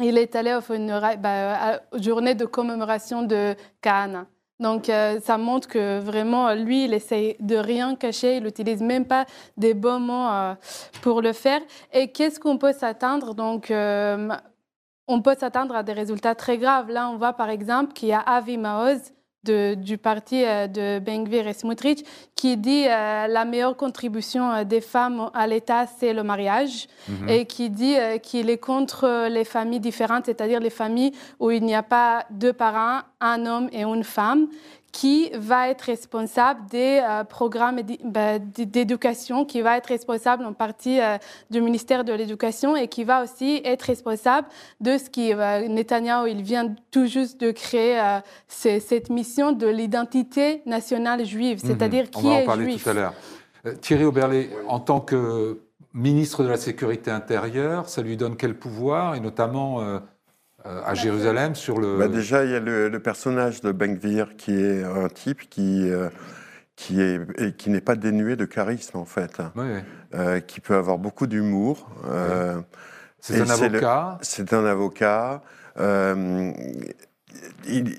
il 0.00 0.18
est 0.18 0.34
allé 0.34 0.50
à 0.50 0.60
une 0.70 1.00
bah, 1.20 2.34
de 2.34 2.44
commémoration 2.44 3.22
de 3.22 3.54
Kahana. 3.80 4.26
Donc, 4.60 4.88
euh, 4.88 5.20
ça 5.20 5.38
montre 5.38 5.68
que 5.68 6.00
vraiment, 6.00 6.52
lui, 6.54 6.84
il 6.84 6.94
essaie 6.94 7.36
de 7.38 7.56
rien 7.56 7.94
cacher, 7.94 8.38
il 8.38 8.42
n'utilise 8.42 8.82
même 8.82 9.04
pas 9.04 9.24
des 9.56 9.72
bons 9.72 10.00
mots 10.00 10.28
euh, 10.28 10.54
pour 11.00 11.22
le 11.22 11.32
faire. 11.32 11.60
Et 11.92 12.08
qu'est-ce 12.08 12.40
qu'on 12.40 12.58
peut 12.58 12.72
s'attendre? 12.72 13.34
Donc, 13.34 13.70
euh, 13.70 14.28
on 15.08 15.22
peut 15.22 15.36
s'attendre 15.38 15.74
à 15.74 15.82
des 15.82 15.92
résultats 15.92 16.34
très 16.34 16.58
graves. 16.58 16.90
Là, 16.90 17.08
on 17.08 17.16
voit 17.16 17.32
par 17.32 17.50
exemple 17.50 17.92
qu'il 17.94 18.08
y 18.08 18.12
a 18.12 18.20
Avi 18.20 18.58
Maoz, 18.58 19.12
du 19.44 19.98
parti 19.98 20.44
euh, 20.44 20.66
de 20.66 20.98
Bengvir 20.98 21.46
et 21.46 21.52
Smutrich 21.52 22.04
qui 22.34 22.56
dit 22.56 22.84
euh, 22.86 23.26
la 23.26 23.44
meilleure 23.44 23.76
contribution 23.76 24.50
euh, 24.50 24.64
des 24.64 24.80
femmes 24.80 25.30
à 25.34 25.46
l'État, 25.46 25.86
c'est 25.86 26.12
le 26.12 26.22
mariage, 26.22 26.86
mhm. 27.08 27.28
et 27.28 27.46
qui 27.46 27.70
dit 27.70 27.94
qu'il 28.22 28.50
est 28.50 28.58
contre 28.58 29.28
les 29.28 29.44
familles 29.44 29.80
différentes, 29.80 30.26
c'est-à-dire 30.26 30.60
les 30.60 30.70
familles 30.70 31.12
où 31.40 31.50
il 31.50 31.62
n'y 31.62 31.74
a 31.74 31.82
pas 31.82 32.24
deux 32.30 32.52
parents, 32.52 33.00
un 33.20 33.46
homme 33.46 33.68
et 33.72 33.82
une 33.82 34.04
femme, 34.04 34.48
qui 34.92 35.30
va 35.34 35.68
être 35.68 35.82
responsable 35.82 36.66
des 36.70 37.00
euh, 37.02 37.24
programmes 37.24 37.80
bah, 38.04 38.38
d'éducation, 38.38 39.44
qui 39.44 39.60
va 39.60 39.76
être 39.76 39.86
responsable 39.86 40.44
en 40.44 40.52
partie 40.52 41.00
euh, 41.00 41.18
du 41.50 41.60
ministère 41.60 42.04
de 42.04 42.12
l'Éducation 42.12 42.76
et 42.76 42.88
qui 42.88 43.04
va 43.04 43.22
aussi 43.22 43.60
être 43.64 43.82
responsable 43.82 44.48
de 44.80 44.98
ce 44.98 45.10
qui 45.10 45.32
euh, 45.32 45.68
Netanyahu, 45.68 46.30
il 46.30 46.42
vient 46.42 46.74
tout 46.90 47.06
juste 47.06 47.40
de 47.40 47.50
créer 47.50 48.00
cette 48.48 49.10
mission 49.10 49.52
de 49.52 49.66
l'identité 49.66 50.62
nationale 50.66 51.24
juive, 51.24 51.62
mhm. 51.62 51.70
c'est-à-dire 51.70 52.10
qui 52.10 52.26
est 52.26 52.30
juif. 52.30 52.30
On 52.30 52.34
va 52.34 52.42
en 52.42 52.56
parler 52.56 52.76
tout 52.76 52.88
à 52.88 52.92
l'heure. 52.94 53.14
Thierry 53.80 54.04
Oberlé, 54.04 54.50
en 54.68 54.80
tant 54.80 55.00
que 55.00 55.60
ministre 55.94 56.44
de 56.44 56.48
la 56.48 56.56
Sécurité 56.56 57.10
intérieure, 57.10 57.88
ça 57.88 58.02
lui 58.02 58.16
donne 58.16 58.36
quel 58.36 58.54
pouvoir 58.54 59.14
et 59.14 59.20
notamment 59.20 59.80
euh, 59.80 59.98
à 60.84 60.94
Jérusalem 60.94 61.54
sur 61.54 61.80
le. 61.80 61.98
Bah 61.98 62.08
déjà, 62.08 62.44
il 62.44 62.50
y 62.50 62.54
a 62.54 62.60
le, 62.60 62.98
personnage 62.98 63.60
de 63.60 63.72
Benkvir 63.72 64.36
qui 64.36 64.52
est 64.52 64.84
un 64.84 65.08
type 65.08 65.48
qui. 65.48 65.90
Euh, 65.90 66.08
qui 66.76 67.00
est 67.00 67.56
qui 67.56 67.70
n'est 67.70 67.80
pas 67.80 67.96
dénué 67.96 68.36
de 68.36 68.44
charisme 68.44 68.98
en 68.98 69.04
fait, 69.04 69.42
euh, 70.14 70.38
qui 70.38 70.60
peut 70.60 70.76
avoir 70.76 70.96
beaucoup 70.98 71.26
d'humour. 71.26 71.90
c'est 73.18 73.40
un 73.40 73.50
avocat. 73.50 74.18
C'est 74.22 74.52
un 74.52 74.64
avocat. 74.64 75.42
Il, 77.66 77.96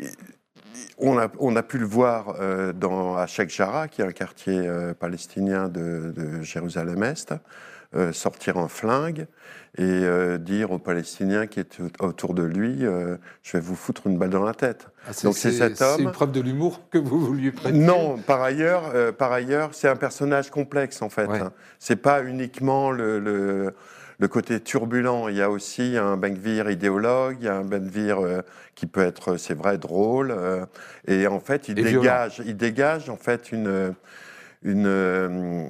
on, 0.97 1.17
a, 1.17 1.27
on 1.39 1.55
a, 1.57 1.63
pu 1.63 1.77
le 1.77 1.85
voir 1.85 2.35
dans, 2.73 3.17
à 3.17 3.27
Sheikh 3.27 3.49
Jarrah, 3.49 3.89
qui 3.89 4.01
est 4.01 4.05
un 4.05 4.13
quartier 4.13 4.69
palestinien 4.97 5.67
de, 5.67 6.13
de 6.15 6.41
Jérusalem-Est, 6.41 7.33
sortir 8.11 8.57
un 8.57 8.67
flingue 8.67 9.27
et 9.77 9.83
euh, 9.83 10.37
dire 10.37 10.71
aux 10.71 10.79
Palestiniens 10.79 11.45
qui 11.45 11.59
étaient 11.59 11.83
autour 11.99 12.33
de 12.33 12.43
lui 12.43 12.85
euh, 12.85 13.17
Je 13.43 13.53
vais 13.53 13.59
vous 13.59 13.75
foutre 13.75 14.07
une 14.07 14.17
balle 14.17 14.31
dans 14.31 14.43
la 14.43 14.53
tête. 14.53 14.87
Ah, 15.07 15.11
Donc 15.23 15.37
c'est 15.37 15.51
cet 15.51 15.81
homme. 15.81 15.93
C'est 15.97 16.03
une 16.03 16.11
preuve 16.11 16.31
de 16.31 16.41
l'humour 16.41 16.81
que 16.89 16.97
vous 16.97 17.33
lui 17.33 17.51
prêtez 17.51 17.77
Non, 17.77 18.17
par 18.17 18.41
ailleurs, 18.41 18.91
euh, 18.95 19.11
par 19.11 19.31
ailleurs 19.31 19.69
c'est 19.73 19.87
un 19.87 19.95
personnage 19.95 20.49
complexe 20.49 21.01
en 21.01 21.09
fait. 21.09 21.27
Ouais. 21.27 21.39
C'est 21.77 21.97
pas 21.97 22.23
uniquement 22.23 22.89
le, 22.89 23.19
le, 23.19 24.27
côté 24.27 24.59
turbulent. 24.59 25.29
Il 25.29 25.37
y 25.37 25.41
a 25.41 25.51
aussi 25.51 25.97
un 25.97 26.17
Benvir 26.17 26.71
idéologue, 26.71 27.37
il 27.39 27.45
y 27.45 27.49
a 27.49 27.55
un 27.55 27.63
Benvir 27.63 28.17
qui 28.73 28.87
peut 28.87 29.01
être, 29.01 29.37
c'est 29.37 29.53
vrai, 29.53 29.77
drôle. 29.77 30.35
et 31.07 31.27
en 31.27 31.39
fait, 31.39 31.69
il 31.69 31.75
dégage, 31.75 32.41
il 32.45 32.57
dégage 32.57 33.09
en 33.09 33.17
fait 33.17 33.51
une. 33.51 33.93
une 34.63 35.63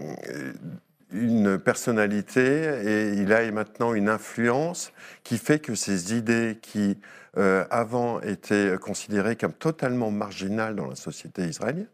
une 1.11 1.57
personnalité 1.57 2.41
et 2.85 3.13
il 3.13 3.33
a 3.33 3.49
maintenant 3.51 3.93
une 3.93 4.09
influence 4.09 4.91
qui 5.23 5.37
fait 5.37 5.59
que 5.59 5.75
ces 5.75 6.13
idées 6.13 6.59
qui 6.61 6.97
euh, 7.37 7.65
avant 7.69 8.21
étaient 8.21 8.75
considérées 8.79 9.35
comme 9.35 9.53
totalement 9.53 10.11
marginales 10.11 10.75
dans 10.75 10.87
la 10.87 10.95
société 10.95 11.43
israélienne, 11.43 11.87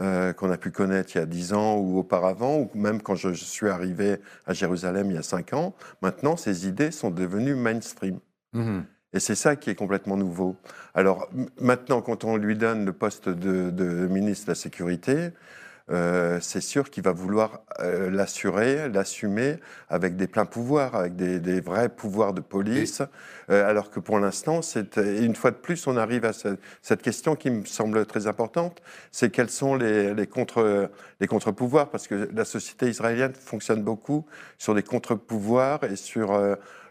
euh, 0.00 0.32
qu'on 0.32 0.50
a 0.50 0.56
pu 0.56 0.70
connaître 0.70 1.14
il 1.14 1.18
y 1.18 1.22
a 1.22 1.26
dix 1.26 1.52
ans 1.52 1.76
ou 1.76 1.98
auparavant, 1.98 2.58
ou 2.58 2.70
même 2.74 3.02
quand 3.02 3.14
je, 3.14 3.32
suis 3.32 3.68
arrivé 3.68 4.16
à 4.46 4.54
Jérusalem 4.54 5.10
il 5.10 5.14
y 5.14 5.18
a 5.18 5.22
cinq 5.22 5.52
ans, 5.52 5.74
maintenant 6.00 6.36
ces 6.36 6.66
idées 6.66 6.90
sont 6.90 7.10
devenues 7.10 7.54
mainstream. 7.54 8.18
Mhm. 8.54 8.84
Et 9.14 9.20
c'est 9.20 9.34
ça 9.34 9.56
qui 9.56 9.68
est 9.68 9.74
complètement 9.74 10.16
nouveau. 10.16 10.56
Alors 10.94 11.28
maintenant, 11.60 12.00
quand 12.00 12.24
on 12.24 12.36
lui 12.36 12.56
donne 12.56 12.86
le 12.86 12.94
poste 12.94 13.28
de, 13.28 13.68
de 13.68 13.84
ministre 14.08 14.46
de 14.46 14.52
la 14.52 14.54
Sécurité, 14.54 15.32
euh, 15.92 16.38
c'est 16.40 16.62
sûr 16.62 16.90
qu'il 16.90 17.02
va 17.02 17.12
vouloir 17.12 17.60
euh, 17.80 18.10
l'assurer, 18.10 18.88
l'assumer 18.88 19.56
avec 19.90 20.16
des 20.16 20.26
pleins 20.26 20.46
pouvoirs, 20.46 20.94
avec 20.94 21.16
des, 21.16 21.60
vrais 21.60 21.90
pouvoirs 21.90 22.32
de 22.32 22.40
police, 22.40 23.02
euh, 23.50 23.68
alors 23.68 23.90
que 23.90 24.00
pour 24.00 24.18
l'instant, 24.18 24.60
une 24.96 25.36
fois 25.36 25.50
de 25.50 25.56
plus, 25.56 25.86
on 25.86 25.96
arrive 25.98 26.24
à 26.24 26.32
cette 26.32 27.02
question 27.02 27.36
qui 27.36 27.50
me 27.50 27.64
semble 27.66 28.06
très 28.06 28.26
importante, 28.26 28.80
c'est 29.10 29.30
quels 29.30 29.50
sont 29.50 29.74
les, 29.74 30.14
les 30.14 30.26
contre-pouvoirs, 30.26 31.90
parce 31.90 32.06
que 32.06 32.30
la 32.32 32.44
société 32.46 32.88
israélienne 32.88 33.34
fonctionne 33.34 33.82
beaucoup 33.82 34.24
sur 34.56 34.72
les 34.72 34.82
contre-pouvoirs 34.82 35.84
et 35.84 35.96
sur 35.96 36.32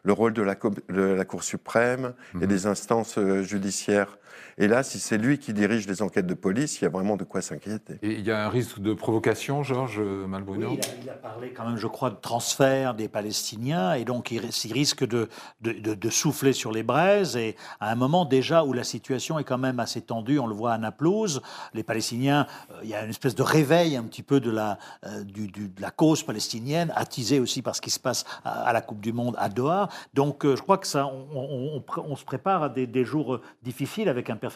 le 0.03 0.13
rôle 0.13 0.33
de 0.33 0.43
la, 0.43 0.55
la 0.89 1.25
Cour 1.25 1.43
suprême 1.43 2.13
et 2.35 2.37
mhm. 2.37 2.45
des 2.45 2.67
instances 2.67 3.19
judiciaires. 3.41 4.17
Et 4.61 4.67
là, 4.67 4.83
si 4.83 4.99
c'est 4.99 5.17
lui 5.17 5.39
qui 5.39 5.53
dirige 5.53 5.87
les 5.87 6.03
enquêtes 6.03 6.27
de 6.27 6.35
police, 6.35 6.79
il 6.79 6.83
y 6.83 6.85
a 6.85 6.91
vraiment 6.91 7.17
de 7.17 7.23
quoi 7.23 7.41
s'inquiéter. 7.41 7.95
Et 8.03 8.11
il 8.11 8.21
y 8.23 8.29
a 8.29 8.45
un 8.45 8.47
risque 8.47 8.77
de 8.77 8.93
provocation, 8.93 9.63
Georges 9.63 9.99
Malbruno 9.99 10.69
oui, 10.69 10.79
il, 11.01 11.09
a, 11.09 11.13
parlé 11.13 11.49
quand 11.49 11.65
même, 11.65 11.77
je 11.77 11.87
crois, 11.87 12.11
de 12.11 12.17
transfert 12.21 12.93
des 12.93 13.07
Palestiniens, 13.07 13.95
et 13.95 14.05
donc 14.05 14.29
il, 14.29 14.39
risque 14.71 15.03
de, 15.03 15.29
de, 15.61 16.09
souffler 16.11 16.53
sur 16.53 16.71
les 16.71 16.83
braises. 16.83 17.37
Et 17.37 17.55
à 17.79 17.91
un 17.91 17.95
moment 17.95 18.23
déjà 18.23 18.63
où 18.63 18.71
la 18.71 18.83
situation 18.83 19.39
est 19.39 19.43
quand 19.43 19.57
même 19.57 19.79
assez 19.79 19.99
tendue, 19.99 20.37
on 20.37 20.45
le 20.45 20.53
voit 20.53 20.73
à 20.73 20.77
Naplouse, 20.77 21.41
les 21.73 21.81
Palestiniens, 21.81 22.45
euh, 22.69 22.81
il 22.83 22.89
y 22.89 22.93
a 22.93 23.03
une 23.03 23.09
espèce 23.09 23.33
de 23.33 23.41
réveil 23.41 23.95
un 23.95 24.03
petit 24.03 24.21
peu 24.21 24.39
de 24.39 24.51
la, 24.51 24.77
euh, 25.07 25.23
du, 25.23 25.47
de 25.47 25.81
la 25.81 25.89
cause 25.89 26.21
palestinienne, 26.21 26.93
attisée 26.95 27.39
aussi 27.39 27.63
par 27.63 27.75
ce 27.75 27.81
qui 27.81 27.89
se 27.89 27.99
passe 27.99 28.25
à, 28.45 28.71
la 28.73 28.81
Coupe 28.81 29.01
du 29.01 29.11
Monde 29.11 29.35
à 29.39 29.49
Doha. 29.49 29.89
Donc 30.13 30.45
euh, 30.45 30.55
je 30.55 30.61
crois 30.61 30.77
que 30.77 30.85
ça, 30.85 31.07
on, 31.07 31.81
on, 31.97 32.15
se 32.15 32.25
prépare 32.25 32.61
à 32.61 32.69
des, 32.69 32.85
des 32.85 33.05
jours 33.05 33.41
difficiles 33.63 34.07
avec 34.07 34.29
un 34.29 34.35
personnage 34.35 34.50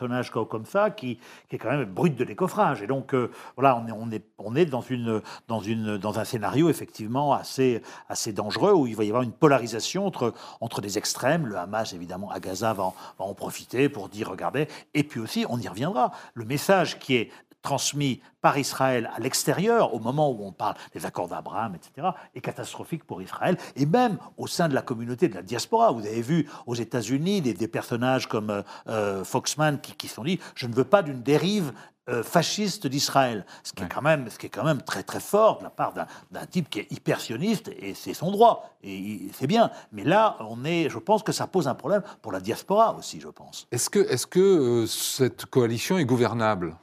comme 0.49 0.65
ça 0.65 0.89
qui, 0.89 1.19
est 1.51 1.57
quand 1.57 1.69
même 1.69 1.85
brut 1.85 2.15
de 2.15 2.23
décoffrage. 2.23 2.81
Et 2.81 2.87
donc, 2.87 3.13
euh, 3.13 3.31
voilà, 3.55 3.77
on 3.77 3.87
est, 3.87 3.91
on 3.91 4.11
est, 4.11 4.23
on 4.37 4.55
est 4.55 4.65
dans, 4.65 4.81
une, 4.81 5.21
dans, 5.47 5.59
une, 5.59 5.97
dans 5.97 6.19
un 6.19 6.25
scénario 6.25 6.69
effectivement 6.69 7.33
assez, 7.33 7.81
assez 8.09 8.33
dangereux 8.33 8.73
où 8.73 8.87
il 8.87 8.95
va 8.95 9.03
y 9.03 9.07
avoir 9.07 9.23
une 9.23 9.31
polarisation 9.31 10.05
entre, 10.05 10.33
entre 10.61 10.81
des 10.81 10.97
extrêmes. 10.97 11.47
Le 11.47 11.57
Hamas, 11.57 11.93
évidemment, 11.93 12.29
à 12.31 12.39
Gaza 12.39 12.73
va 12.73 12.83
en, 12.83 12.95
va 13.19 13.25
en 13.25 13.33
profiter 13.33 13.89
pour 13.89 14.09
dire 14.09 14.29
regardez. 14.29 14.67
Et 14.93 15.03
puis 15.03 15.19
aussi, 15.19 15.45
on 15.49 15.59
y 15.59 15.67
reviendra. 15.67 16.11
Le 16.33 16.45
message 16.45 16.99
qui 16.99 17.15
est 17.15 17.31
transmis 17.65 18.21
par 18.41 18.59
Israël 18.59 19.09
à 19.15 19.19
l'extérieur, 19.19 19.95
au 19.95 19.99
moment 19.99 20.29
où 20.29 20.45
on 20.45 20.51
parle 20.51 20.75
des 20.93 21.03
accords 21.07 21.27
d'Abraham, 21.27 21.73
etc., 21.73 22.09
est 22.35 22.41
catastrophique 22.41 23.03
pour 23.03 23.23
Israël, 23.23 23.57
et 23.75 23.87
même 23.87 24.19
au 24.37 24.45
sein 24.45 24.69
de 24.69 24.75
la 24.75 24.83
communauté 24.83 25.27
de 25.27 25.35
la 25.35 25.41
diaspora. 25.41 25.91
Vous 25.91 26.05
avez 26.05 26.21
vu 26.21 26.47
aux 26.67 26.75
États-Unis 26.75 27.41
des, 27.41 27.67
personnages 27.67 28.29
comme 28.29 28.51
euh, 28.51 28.61
euh, 28.87 29.23
Foxman 29.23 29.81
qui, 29.81 29.93
qui 29.93 30.07
se 30.07 30.15
sont 30.15 30.23
dit 30.23 30.39
je 30.53 30.67
ne 30.67 30.75
veux 30.75 30.83
pas 30.83 31.01
d'une 31.01 31.23
dérive 31.23 31.73
euh, 32.07 32.21
fasciste 32.21 32.85
d'Israël, 32.85 33.47
ce 33.63 33.73
qui 33.73 33.81
est 33.81 33.89
quand 33.89 34.03
même, 34.03 34.29
ce 34.29 34.37
qui 34.37 34.45
est 34.45 34.49
quand 34.49 34.63
même 34.63 34.83
très 34.83 35.01
très 35.01 35.19
fort 35.19 35.57
de 35.57 35.63
la 35.63 35.71
part 35.71 35.95
d'un 35.95 36.45
type 36.45 36.69
qui 36.69 36.81
est 36.81 36.91
hyper 36.91 37.19
sioniste 37.19 37.71
et 37.79 37.95
c'est 37.95 38.13
son 38.13 38.29
droit 38.29 38.69
et 38.83 39.27
c'est 39.33 39.47
bien. 39.47 39.71
Mais 39.91 40.03
là, 40.03 40.37
on 40.41 40.63
est, 40.65 40.87
je 40.87 40.99
pense 40.99 41.23
que 41.23 41.31
ça 41.31 41.47
pose 41.47 41.67
un 41.67 41.73
problème 41.73 42.03
pour 42.21 42.31
la 42.31 42.41
diaspora 42.41 42.95
aussi, 42.95 43.19
je 43.19 43.29
pense. 43.29 43.65
Est-ce 43.71 43.89
que, 43.89 43.99
est-ce 44.07 44.27
que 44.27 44.85
cette 44.85 45.47
coalition 45.47 45.97
est 45.97 46.05
gouvernable? 46.05 46.77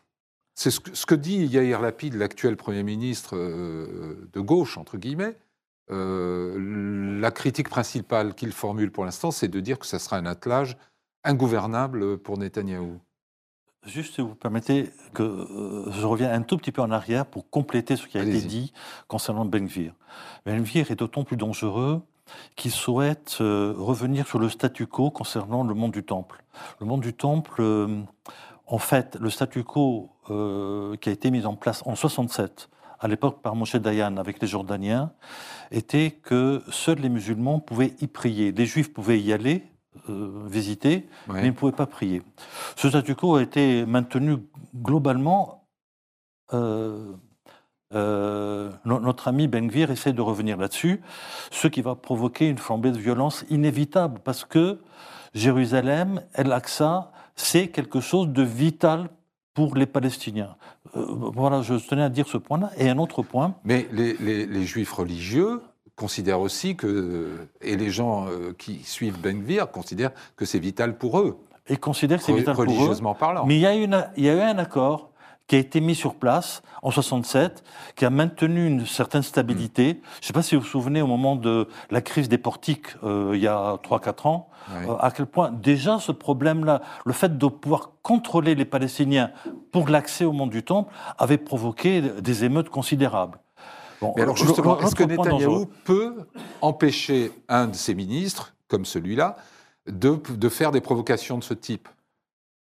C'est 0.55 0.71
ce, 0.71 1.07
que 1.07 1.15
dit 1.15 1.47
Yair 1.47 1.81
Lapid, 1.81 2.15
l'actuel 2.15 2.57
Premier 2.57 2.83
ministre 2.83 3.37
de 3.37 4.41
gauche, 4.41 4.77
entre 4.77 4.99
guillemets. 4.99 5.37
la 5.89 7.31
critique 7.31 7.69
principale 7.69 8.35
qu'il 8.35 8.53
formule 8.53 8.93
pour 8.93 9.05
l'instant, 9.05 9.31
c'est 9.31 9.49
de 9.49 9.61
dire 9.61 9.79
que 9.79 9.87
ça 9.87 9.99
sera 9.99 10.19
un 10.19 10.27
attelage 10.27 10.77
ingouvernable 11.25 12.19
pour 12.19 12.39
Netanyahou. 12.39 13.01
Juste, 13.85 14.15
si 14.15 14.21
vous 14.21 14.37
permettez, 14.37 14.91
que 15.13 15.25
euh, 15.25 15.91
je 15.91 16.07
reviens 16.07 16.33
un 16.33 16.43
tout 16.43 16.57
petit 16.57 16.71
peu 16.71 16.83
en 16.83 16.93
arrière 16.93 17.27
pour 17.27 17.51
compléter 17.51 17.97
ce 17.97 18.07
qui 18.07 18.17
a 18.17 18.23
été 18.23 18.41
dit 18.41 18.73
concernant 19.09 19.45
Benvir. 19.45 19.93
Benvir 20.47 20.93
est 20.93 20.97
d'autant 20.97 21.25
plus 21.25 21.37
dangereux 21.37 22.01
qu'il 22.55 22.71
souhaite 22.71 23.39
euh, 23.41 23.75
revenir 23.77 24.29
sur 24.29 24.39
le 24.39 24.49
statu 24.49 24.87
quo 24.87 25.11
concernant 25.11 25.65
le 25.65 25.75
monde 25.75 25.91
du 25.91 26.05
temple. 26.05 26.45
Le 26.79 26.87
monde 26.87 27.01
du 27.01 27.13
temple, 27.13 27.57
euh, 27.59 28.03
en 28.73 28.79
fait, 28.79 29.17
le 29.21 29.31
statu 29.31 29.65
quo 29.65 30.11
qui 30.27 31.09
a 31.09 31.13
été 31.13 31.31
mis 31.31 31.45
en 31.45 31.57
place 31.57 31.83
en 31.85 31.95
67, 31.95 32.71
à 33.03 33.09
l'époque 33.09 33.43
par 33.43 33.57
Moshe 33.57 33.77
Dayan 33.77 34.17
avec 34.17 34.41
les 34.41 34.47
Jordaniens, 34.47 35.13
était 35.71 36.13
que 36.13 36.63
seuls 36.71 37.01
les 37.01 37.09
musulmans 37.09 37.59
pouvaient 37.59 37.95
y 38.01 38.07
prier. 38.07 38.53
Les 38.53 38.65
juifs 38.65 38.93
pouvaient 38.93 39.21
y 39.21 39.33
aller, 39.33 39.65
euh, 40.09 40.47
visiter, 40.47 41.09
mais 41.29 41.43
ils 41.43 41.47
ne 41.47 41.51
pouvaient 41.51 41.73
pas 41.73 41.87
prier. 41.87 42.23
Ce 42.77 42.89
statu 42.89 43.15
quo 43.15 43.37
a 43.37 43.43
été 43.43 43.85
maintenu 43.85 44.39
globalement. 44.75 45.69
Euh, 46.55 47.13
euh, 47.95 48.71
notre 48.87 49.29
ami 49.29 49.49
Benvir 49.49 49.91
essaie 49.91 50.15
de 50.15 50.23
revenir 50.23 50.57
là-dessus, 50.57 51.03
ce 51.51 51.69
qui 51.69 51.83
va 51.83 51.95
provoquer 51.95 52.49
une 52.49 52.57
flambée 52.57 52.91
de 52.91 52.99
violence 52.99 53.45
inévitable, 53.51 54.21
parce 54.25 54.47
que 54.47 54.81
Jérusalem, 55.35 56.23
El-Aqsa, 56.35 57.13
c'est 57.37 57.69
quelque 57.69 58.01
chose 58.01 58.29
de 58.29 58.43
vital 58.43 59.09
pour 59.55 59.77
les 59.77 59.87
Palestiniens. 59.87 60.57
voilà, 60.95 61.63
je 61.63 61.75
tenais 61.75 62.03
à 62.03 62.09
dire 62.09 62.27
ce 62.27 62.39
point-là. 62.39 62.71
Et 62.79 62.89
un 62.89 62.99
autre 62.99 63.23
point. 63.23 63.55
Mais 63.65 63.87
les, 63.93 64.15
les 64.47 64.65
juifs 64.65 64.93
religieux 64.93 65.61
considèrent 65.97 66.41
aussi 66.41 66.77
que, 66.77 67.29
et 67.61 67.77
les 67.77 67.91
gens 67.91 68.27
euh, 68.27 68.53
qui 68.59 68.83
suivent 68.85 69.21
Ben 69.21 69.45
considèrent 69.67 70.13
que 70.37 70.45
c'est 70.45 70.59
vital 70.59 70.97
pour 70.97 71.21
eux. 71.21 71.39
Et 71.69 71.77
considèrent 71.77 72.19
que 72.19 72.25
c'est 72.25 72.33
vital 72.33 72.55
pour 72.55 72.65
eux. 72.65 72.67
Religieusement 72.67 73.15
parlant. 73.15 73.47
Mais 73.47 73.57
il 73.57 73.61
y, 73.61 73.67
a 73.67 73.75
une, 73.75 74.05
il 74.17 74.25
y 74.25 74.29
a 74.29 74.35
eu 74.35 74.41
un 74.41 74.59
accord 74.59 75.12
qui 75.47 75.57
a 75.57 75.59
été 75.59 75.81
mis 75.81 75.95
sur 75.95 76.15
place 76.15 76.63
en 76.83 76.91
67, 76.91 77.63
qui 77.97 78.05
a 78.05 78.11
maintenu 78.11 78.67
une 78.67 78.87
certaine 78.87 79.23
stabilité. 79.23 79.95
Mm. 79.95 79.97
Je 80.15 80.19
ne 80.19 80.27
sais 80.27 80.33
pas 80.33 80.43
si 80.43 80.55
vous 80.55 80.63
vous 80.63 80.67
souvenez, 80.67 81.03
au 81.03 81.07
moment 81.07 81.37
de 81.37 81.69
la 81.91 82.01
crise 82.01 82.29
des 82.29 82.39
portiques, 82.39 82.89
euh, 83.05 83.33
il 83.35 83.41
y 83.41 83.49
a 83.49 83.77
3-4 83.83 84.27
ans, 84.27 84.49
euh, 84.71 84.97
à 84.99 85.11
quel 85.11 85.27
point 85.27 85.51
déjà 85.51 85.99
ce 85.99 86.13
problème-là, 86.13 86.83
le 87.05 87.13
fait 87.13 87.37
de 87.37 87.47
pouvoir 87.47 87.93
contrôler 88.03 88.55
les 88.55 88.65
Palestiniens 88.65 89.33
pour 89.71 89.89
l'accès 89.89 90.25
au 90.25 90.33
monde 90.33 90.51
du 90.51 90.63
temple, 90.63 90.93
avait 91.19 91.39
provoqué 91.39 92.01
des 92.01 92.45
émeutes 92.45 92.69
considérables. 92.69 93.39
Mais 94.17 94.23
alors 94.23 94.37
justement, 94.37 94.81
est-ce 94.81 94.95
que 94.95 95.05
Netanyahou 95.05 95.67
peut 95.85 96.27
empêcher 96.61 97.33
un 97.49 97.69
de 97.69 97.77
ses 97.77 97.95
ministres, 97.95 98.55
comme 98.69 98.85
celui-là, 98.85 99.37
de, 99.87 100.21
de, 100.29 100.49
faire 100.49 100.73
des 100.73 100.81
provocations 100.81 101.39
de 101.39 101.45
ce 101.45 101.55
type? 101.55 101.89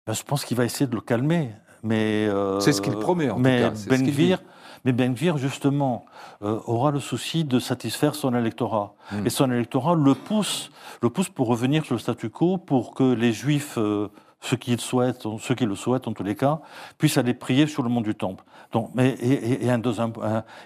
Ben, 0.05 0.13
Je 0.13 0.23
pense 0.23 0.43
qu'il 0.45 0.57
va 0.57 0.65
essayer 0.65 0.87
de 0.87 0.95
le 0.95 1.01
calmer. 1.01 1.51
Mais 1.83 2.27
euh, 2.27 2.59
c'est 2.61 2.71
ce 2.71 2.81
qu'il 2.81 2.95
promet 2.95 3.29
en 3.29 3.37
mais 3.37 3.69
tout 3.69 3.75
cas. 3.75 3.97
Ben 3.97 4.37
mais 4.85 4.91
Benvir, 4.91 5.37
justement, 5.37 6.05
euh, 6.41 6.59
aura 6.65 6.91
le 6.91 6.99
souci 6.99 7.45
de 7.45 7.57
satisfaire 7.59 8.15
son 8.15 8.35
électorat. 8.35 8.95
Hmm. 9.11 9.25
Et 9.25 9.29
son 9.29 9.49
électorat 9.49 9.95
le 9.95 10.13
pousse, 10.13 10.71
le 11.01 11.09
pousse 11.09 11.29
pour 11.29 11.47
revenir 11.47 11.85
sur 11.85 11.95
le 11.95 11.99
statu 11.99 12.29
quo, 12.29 12.57
pour 12.57 12.93
que 12.93 13.13
les 13.13 13.31
Juifs 13.31 13.77
euh, 13.77 14.09
ceux 14.41 14.57
qui, 14.57 14.77
souhaitent, 14.77 15.25
ceux 15.39 15.55
qui 15.55 15.65
le 15.65 15.75
souhaitent 15.75 16.07
en 16.09 16.11
tous 16.11 16.23
les 16.23 16.35
cas, 16.35 16.59
puissent 16.97 17.17
aller 17.17 17.33
prier 17.33 17.65
sur 17.65 17.81
le 17.81 17.87
mont 17.87 18.01
du 18.01 18.13
Temple. 18.13 18.43
Donc, 18.73 18.91
mais, 18.93 19.15
et, 19.21 19.69
un 19.69 19.77
deuxième, 19.77 20.11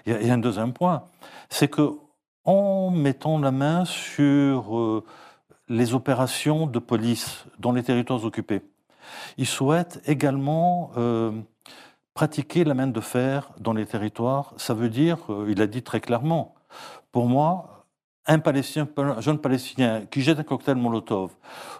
et 0.04 0.30
un 0.30 0.38
deuxième 0.38 0.72
point, 0.72 1.04
c'est 1.48 1.68
que 1.68 1.92
en 2.44 2.90
mettant 2.90 3.38
la 3.38 3.52
main 3.52 3.84
sur 3.84 5.04
les 5.68 5.94
opérations 5.94 6.66
de 6.66 6.78
police 6.80 7.44
dans 7.60 7.70
les 7.70 7.84
territoires 7.84 8.24
occupés, 8.24 8.62
ils 9.36 9.46
souhaitent 9.46 10.00
également 10.06 10.90
euh, 10.96 11.32
pratiquer 12.14 12.64
la 12.64 12.74
main 12.74 12.86
de 12.86 13.00
fer 13.00 13.50
dans 13.60 13.72
les 13.72 13.86
territoires. 13.86 14.54
Ça 14.56 14.74
veut 14.74 14.88
dire, 14.88 15.18
euh, 15.30 15.46
il 15.50 15.60
a 15.62 15.66
dit 15.66 15.82
très 15.82 16.00
clairement, 16.00 16.54
pour 17.12 17.26
moi, 17.26 17.86
un, 18.26 18.38
Palestinien, 18.38 18.88
jeune 19.20 19.38
Palestinien 19.38 20.02
qui 20.10 20.20
jette 20.22 20.38
un 20.38 20.42
cocktail 20.42 20.76
Molotov 20.76 21.30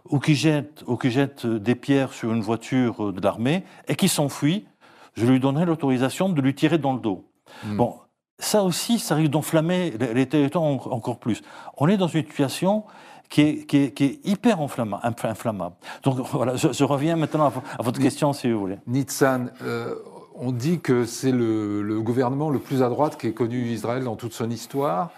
ou 0.09 0.19
qui 0.19 0.35
jette, 0.35 0.83
ou 0.87 0.97
qui 0.97 1.11
jette 1.11 1.47
des 1.47 1.75
pierres 1.75 2.13
sur 2.13 2.33
une 2.33 2.41
voiture 2.41 3.13
de 3.13 3.21
l'armée 3.21 3.65
et 3.87 3.97
qui 3.97 4.09
s'enfuit, 4.09 4.67
je 5.15 5.27
lui 5.27 5.41
donnerai 5.41 5.67
l'autorisation 5.67 6.29
de 6.29 6.41
lui 6.41 6.55
tirer 6.55 6.79
dans 6.79 6.95
le 6.95 7.01
dos. 7.01 7.25
Hmm. 7.65 7.77
Bon, 7.77 7.95
ça 8.39 8.63
aussi, 8.63 8.99
ça 8.99 9.17
risque 9.17 9.31
d'enflammer 9.31 9.91
les 9.91 10.27
territoires 10.27 10.65
encore 10.65 11.19
plus. 11.19 11.43
On 11.77 11.89
est 11.89 11.97
dans 11.97 12.07
une 12.07 12.25
situation 12.25 12.85
qui 13.29 13.43
est, 13.43 13.67
qui 13.67 14.05
est, 14.05 14.27
hyper 14.27 14.61
inflammable. 14.61 15.75
Donc 16.03 16.19
voilà, 16.33 16.57
je, 16.57 16.85
reviens 16.85 17.17
maintenant 17.17 17.53
à, 17.79 17.83
votre 17.83 18.01
question, 18.01 18.33
si 18.33 18.51
vous 18.51 18.59
voulez. 18.59 18.79
Nitzan, 18.87 19.47
euh, 19.63 19.95
on 20.35 20.53
dit 20.53 20.81
que 20.81 21.05
c'est 21.05 21.33
le, 21.33 21.83
le, 21.83 22.01
gouvernement 22.01 22.51
le 22.51 22.59
plus 22.59 22.83
à 22.83 22.89
droite 22.89 23.17
qu'ait 23.17 23.33
connu 23.33 23.67
Israël 23.69 24.05
dans 24.05 24.17
toute 24.17 24.33
son 24.33 24.51
histoire. 24.51 25.11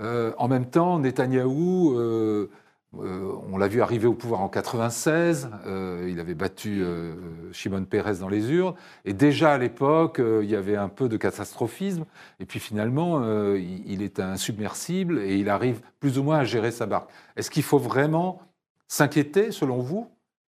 Euh, 0.00 0.32
en 0.38 0.48
même 0.48 0.66
temps, 0.66 0.98
Netanyahou, 0.98 1.94
euh, 2.98 3.04
euh, 3.04 3.32
on 3.50 3.58
l'a 3.58 3.68
vu 3.68 3.80
arriver 3.80 4.06
au 4.06 4.14
pouvoir 4.14 4.40
en 4.40 4.48
96, 4.48 5.48
il 6.06 6.20
avait 6.20 6.34
battu 6.34 6.84
Shimon 7.52 7.84
Peres 7.84 8.18
dans 8.20 8.28
les 8.28 8.50
urnes, 8.50 8.74
et 9.04 9.12
déjà 9.12 9.52
à 9.52 9.58
l'époque, 9.58 10.20
il 10.20 10.48
y 10.48 10.56
avait 10.56 10.76
un 10.76 10.88
peu 10.88 11.08
de 11.08 11.16
catastrophisme, 11.16 12.04
et 12.40 12.46
puis 12.46 12.60
finalement, 12.60 13.22
il, 13.54 14.02
est 14.02 14.20
insubmersible 14.20 15.20
et 15.20 15.36
il 15.36 15.48
arrive 15.48 15.80
plus 16.00 16.18
ou 16.18 16.22
moins 16.22 16.38
à 16.38 16.44
gérer 16.44 16.70
sa 16.70 16.86
barque. 16.86 17.10
Est-ce 17.36 17.50
qu'il 17.50 17.62
faut 17.62 17.78
vraiment 17.78 18.42
s'inquiéter, 18.88 19.52
selon 19.52 19.78
vous, 19.78 20.08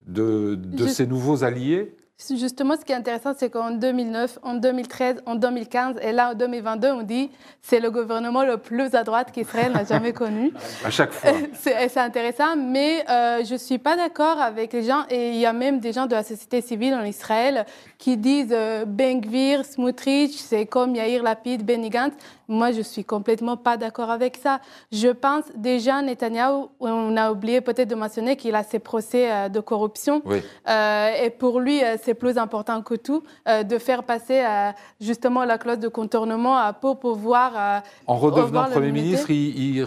de, 0.06 0.58
ces 0.88 1.08
nouveaux 1.08 1.44
alliés? 1.44 1.96
Justement, 2.30 2.76
ce 2.80 2.86
qui 2.86 2.92
est 2.92 2.96
intéressant, 2.96 3.34
c'est 3.38 3.50
qu'en 3.50 3.72
2009, 3.72 4.40
en 4.44 4.54
2013, 4.56 5.24
en 5.26 5.36
2015 5.36 5.98
et 6.02 6.12
là 6.12 6.32
en 6.32 6.34
2022, 6.36 6.92
on 6.92 7.02
dit 7.04 7.30
c'est 7.62 7.80
le 7.80 7.92
gouvernement 7.92 8.44
le 8.44 8.58
plus 8.58 8.96
à 8.96 9.04
droite 9.04 9.32
qu'Israël 9.32 9.72
n'a 9.74 9.84
jamais 9.84 10.14
connu. 10.24 10.54
à 10.86 10.90
chaque 10.90 11.12
fois. 11.12 11.32
C'est 11.54 11.98
intéressant, 11.98 12.56
mais 12.56 13.04
euh, 13.10 13.44
je 13.44 13.54
ne 13.54 13.58
suis 13.58 13.78
pas 13.78 13.96
d'accord 13.96 14.40
avec 14.40 14.74
les 14.74 14.84
gens, 14.84 15.04
et 15.10 15.32
il 15.32 15.38
y 15.38 15.46
a 15.46 15.54
même 15.54 15.80
des 15.80 15.94
gens 15.94 16.06
de 16.06 16.14
la 16.14 16.24
société 16.24 16.62
civile 16.62 16.94
en 16.94 17.04
Israël 17.04 17.66
qui 17.98 18.18
disent 18.18 18.48
euh, 18.52 18.86
Ben 18.86 19.20
Gvir, 19.22 19.66
Smutrich, 19.66 20.38
c'est 20.38 20.66
comme 20.66 20.96
Yair 20.96 21.24
Lapid, 21.24 21.64
Benny 21.66 21.90
Gantz. 21.90 22.14
Moi, 22.48 22.72
je 22.72 22.82
suis 22.82 23.04
complètement 23.04 23.58
pas 23.58 23.78
d'accord 23.78 24.10
avec 24.10 24.38
ça. 24.38 24.60
Je 24.92 25.08
pense 25.10 25.46
déjà, 25.56 26.02
Netanyahu, 26.02 26.66
on 26.80 27.16
a 27.16 27.32
oublié 27.32 27.62
peut-être 27.62 27.90
de 27.90 27.96
mentionner 27.96 28.36
qu'il 28.36 28.56
a 28.56 28.64
ses 28.64 28.80
procès 28.80 29.32
euh, 29.32 29.50
de 29.50 29.60
corruption. 29.60 30.22
Euh, 30.68 31.24
et 31.24 31.30
pour 31.30 31.60
lui, 31.60 31.84
euh, 31.84 31.96
c'est 32.02 32.14
plus 32.14 32.38
important 32.38 32.82
que 32.82 32.96
tout 32.96 33.24
de 33.46 33.78
faire 33.78 34.04
passer 34.04 34.44
justement 35.00 35.44
la 35.46 35.58
clause 35.58 35.80
de 35.80 35.88
contournement 35.88 36.74
pour 36.80 37.00
pouvoir. 37.00 37.82
en 38.08 38.16
redevenant 38.16 38.66
Premier 38.70 38.92
ministre, 38.92 39.30
il, 39.30 39.86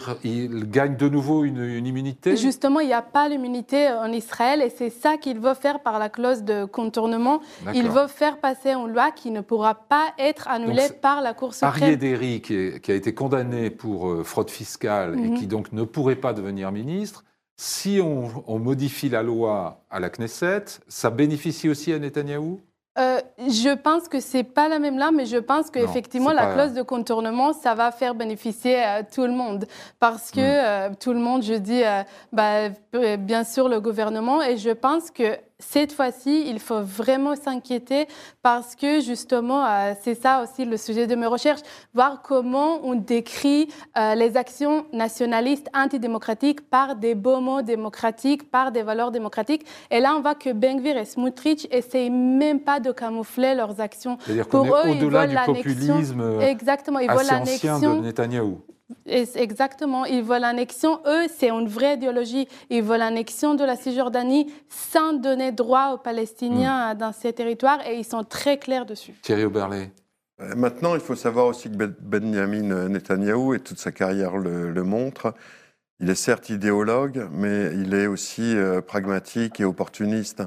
gagne 0.71 0.97
de 0.97 1.09
nouveau 1.09 1.45
une, 1.45 1.62
une 1.62 1.87
immunité? 1.87 2.37
Justement, 2.37 2.81
il 2.81 2.88
n'y 2.88 2.92
a 2.92 3.03
pas 3.03 3.29
l'immunité 3.29 3.88
en 3.88 4.12
Israël 4.12 4.62
et 4.62 4.71
c'est 4.71 4.90
ça 4.90 5.16
qu'il 5.16 5.38
veut 5.38 5.55
faire 5.55 5.81
par 5.81 5.99
la 5.99 6.09
clause 6.09 6.42
de 6.42 6.64
contournement. 6.64 7.40
Il 7.75 7.88
veut 7.88 8.07
faire 8.07 8.38
passer 8.38 8.73
une 8.73 8.92
loi 8.92 9.11
qui 9.11 9.31
ne 9.31 9.40
pourra 9.40 9.75
pas 9.75 10.07
être 10.19 10.49
annulée 10.49 10.88
par 11.01 11.21
la 11.21 11.35
Cour 11.35 11.55
suprême 11.55 11.99
qui, 12.47 12.93
a 12.93 12.95
été 12.95 13.15
condamné 13.15 13.71
pour 13.71 14.09
euh, 14.09 14.25
fraude 14.25 14.51
fiscale 14.51 15.19
et 15.19 15.29
mhm. 15.29 15.39
qui 15.39 15.47
donc 15.47 15.73
ne 15.73 15.83
pourrait 15.83 16.17
pas 16.17 16.33
devenir 16.33 16.73
ministre, 16.73 17.25
si 17.57 18.01
on, 18.03 18.59
modifie 18.59 19.09
la 19.09 19.23
loi 19.23 19.83
à 19.91 19.99
la 19.99 20.11
Knesset, 20.11 20.65
ça 20.89 21.11
bénéficie 21.11 21.71
aussi 21.71 21.93
à 21.93 21.99
Netanyahou? 21.99 22.61
Euh, 22.99 23.21
je 23.39 23.75
pense 23.75 24.09
que 24.09 24.21
c'est 24.21 24.43
pas 24.43 24.69
la 24.69 24.79
même 24.79 24.99
là, 24.99 25.11
mais 25.11 25.27
je 25.27 25.37
pense 25.37 25.71
qu'effectivement, 25.71 26.33
la 26.33 26.55
clause 26.55 26.73
de 26.73 26.83
contournement, 26.83 27.53
ça 27.53 27.75
va 27.75 27.93
faire 27.93 28.15
bénéficier 28.15 28.77
à 28.77 29.03
tout 29.03 29.23
le 29.23 29.33
monde. 29.33 29.67
Parce 30.01 30.31
que 30.31 30.41
hmm. 30.41 30.91
euh, 30.91 30.95
tout 30.99 31.13
le 31.13 31.19
monde, 31.19 31.43
je 31.43 31.55
dis, 31.55 31.83
bah, 32.33 32.69
bien 33.19 33.45
sûr, 33.45 33.69
le 33.69 33.81
gouvernement, 33.81 34.43
et 34.43 34.57
je 34.57 34.71
pense 34.71 35.11
que 35.11 35.39
cette 35.59 35.92
fois-ci, 35.92 36.49
il 36.49 36.59
faut 36.61 36.83
vraiment 36.83 37.35
s'inquiéter 37.35 38.07
parce 38.42 38.77
que 38.77 39.01
justement, 39.01 39.64
euh, 39.64 39.95
c'est 40.03 40.14
ça 40.14 40.42
aussi 40.42 40.64
le 40.64 40.77
sujet 40.77 41.07
de 41.07 41.14
mes 41.14 41.27
recherches, 41.27 41.62
voir 41.95 42.21
comment 42.23 42.81
on 42.85 42.95
décrit 42.95 43.69
euh, 43.97 44.14
les 44.14 44.37
actions 44.37 44.85
nationalistes 44.92 45.69
antidémocratiques 45.75 46.69
par 46.69 46.95
des 46.97 47.14
beaux 47.14 47.40
mots 47.40 47.62
démocratiques, 47.62 48.51
par 48.51 48.71
des 48.71 48.83
valeurs 48.83 49.11
démocratiques. 49.11 49.66
Et 49.90 50.01
là, 50.01 50.14
on 50.16 50.21
voit 50.21 50.35
que 50.35 50.53
Benvir 50.53 50.99
et 50.99 51.05
Smutrich 51.07 51.66
essayent 51.71 52.11
même 52.11 52.61
pas 52.61 52.79
de 52.79 52.92
camoufler 52.92 53.55
leurs 53.55 53.81
actions. 53.81 54.19
Pour 54.51 54.66
eux, 54.66 54.90
au-delà 54.90 55.27
du 55.27 55.37
populisme. 55.37 56.40
Exactement, 56.42 56.99
ils 56.99 57.11
veulent 57.11 57.27
l'annexion 57.27 57.97
de 57.97 58.01
Netanyahou. 58.03 58.61
Exactement. 59.07 60.05
Ils 60.05 60.22
veulent 60.22 60.42
l'annexion. 60.42 61.01
Eux, 61.07 61.27
c'est 61.37 61.51
une 61.51 61.68
vraie 61.68 61.94
idéologie. 61.94 62.49
Ils 62.70 62.83
veulent 62.83 63.01
l'annexion 63.01 63.55
de 63.55 63.64
la 63.64 63.77
Cisjordanie 63.77 64.53
sans 64.68 65.12
donner 65.12 65.53
droit 65.53 65.92
aux 65.94 65.99
Palestiniens 65.99 66.94
hmm. 66.94 66.99
dans 66.99 67.12
ces 67.12 67.33
territoires 67.33 67.87
et 67.87 67.96
ils 67.96 68.05
sont 68.05 68.25
très 68.25 68.59
clairs 68.59 68.87
dessus. 68.87 69.14
Thierry 69.22 69.44
Oberlé. 69.44 69.90
Euh, 70.40 70.55
maintenant, 70.55 70.94
il 70.94 71.01
faut 71.01 71.16
savoir 71.16 71.46
aussi 71.46 71.70
que 71.70 71.77
Benjamin 72.01 72.88
Netanyahou, 72.88 73.55
et 73.55 73.61
toute 73.61 73.79
sa 73.79 73.90
carrière 73.90 74.37
le, 74.37 74.83
montre, 74.83 75.35
il 75.99 76.11
est 76.11 76.14
certes 76.14 76.51
idéologue, 76.51 77.27
mais 77.33 77.72
il 77.75 77.94
est 77.94 78.07
aussi 78.07 78.57
euh, 78.57 78.83
pragmatique 78.83 79.61
et 79.61 79.64
opportuniste. 79.64 80.42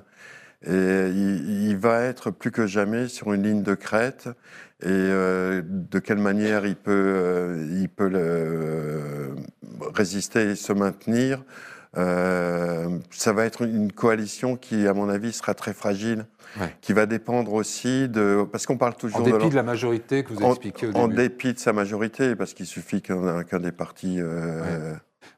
Et 0.65 0.71
il, 0.71 1.77
va 1.77 2.01
être 2.01 2.31
plus 2.31 2.51
que 2.51 2.67
jamais 2.67 3.07
sur 3.07 3.31
une 3.31 3.43
ligne 3.43 3.63
de 3.63 3.75
crête. 3.75 4.27
Et 4.81 4.87
euh, 4.87 5.61
de 5.65 5.99
quelle 5.99 6.19
manière 6.19 6.65
il 6.65 6.75
peut, 6.75 7.67
il 7.71 7.89
peut 7.89 8.09
résister 9.93 10.51
et 10.51 10.55
se 10.55 10.71
maintenir 10.73 11.43
Ça 11.95 13.33
va 13.33 13.45
être 13.45 13.63
une 13.63 13.91
coalition 13.91 14.55
qui, 14.55 14.87
à 14.87 14.93
mon 14.93 15.09
avis, 15.09 15.33
sera 15.33 15.53
très 15.53 15.73
fragile 15.73 16.25
qui 16.81 16.93
va 16.93 17.05
dépendre 17.05 17.53
aussi 17.53 18.09
de... 18.09 18.45
Parce 18.51 18.65
qu'on 18.65 18.77
parle 18.77 18.95
toujours... 18.95 19.19
En 19.19 19.23
dépit 19.23 19.49
de, 19.49 19.55
la 19.55 19.63
majorité 19.63 20.23
que 20.23 20.33
vous 20.33 20.43
expliquez 20.43 20.87
au 20.87 20.91
début. 20.91 21.03
En 21.03 21.07
dépit 21.07 21.53
de 21.53 21.59
sa 21.59 21.73
majorité, 21.73 22.35
parce 22.35 22.53
qu'il 22.53 22.65
suffit 22.65 23.01
qu'un 23.01 23.59
des 23.59 23.71
partis... 23.71 24.17
Euh, 24.19 24.93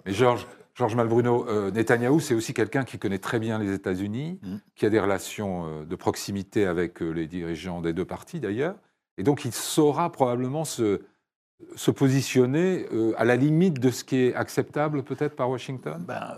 Mais 0.05 0.13
Georges, 0.13 0.47
Georges 0.75 0.95
Malbruno, 0.95 1.47
euh, 1.47 1.71
Netanyahou, 1.71 2.19
c'est 2.19 2.33
aussi 2.33 2.53
quelqu'un 2.53 2.83
qui 2.83 2.97
connaît 2.97 3.19
très 3.19 3.39
bien 3.39 3.59
les 3.59 3.73
États-Unis, 3.73 4.39
mm. 4.41 4.55
qui 4.75 4.85
a 4.85 4.89
des 4.89 4.99
relations 4.99 5.65
euh, 5.65 5.85
de 5.85 5.95
proximité 5.95 6.65
avec 6.65 7.01
les 7.01 7.27
dirigeants 7.27 7.81
des 7.81 7.93
deux 7.93 8.05
partis 8.05 8.39
d'ailleurs, 8.39 8.75
et 9.21 9.23
donc 9.23 9.45
il 9.45 9.51
saura 9.53 10.11
probablement 10.11 10.65
se, 10.65 10.99
se 11.75 11.91
positionner 11.91 12.87
euh, 12.91 13.13
à 13.19 13.23
la 13.23 13.35
limite 13.35 13.79
de 13.79 13.91
ce 13.91 14.03
qui 14.03 14.15
est 14.15 14.33
acceptable 14.33 15.03
peut-être 15.03 15.35
par 15.35 15.47
Washington? 15.47 16.03
Ben, 16.07 16.35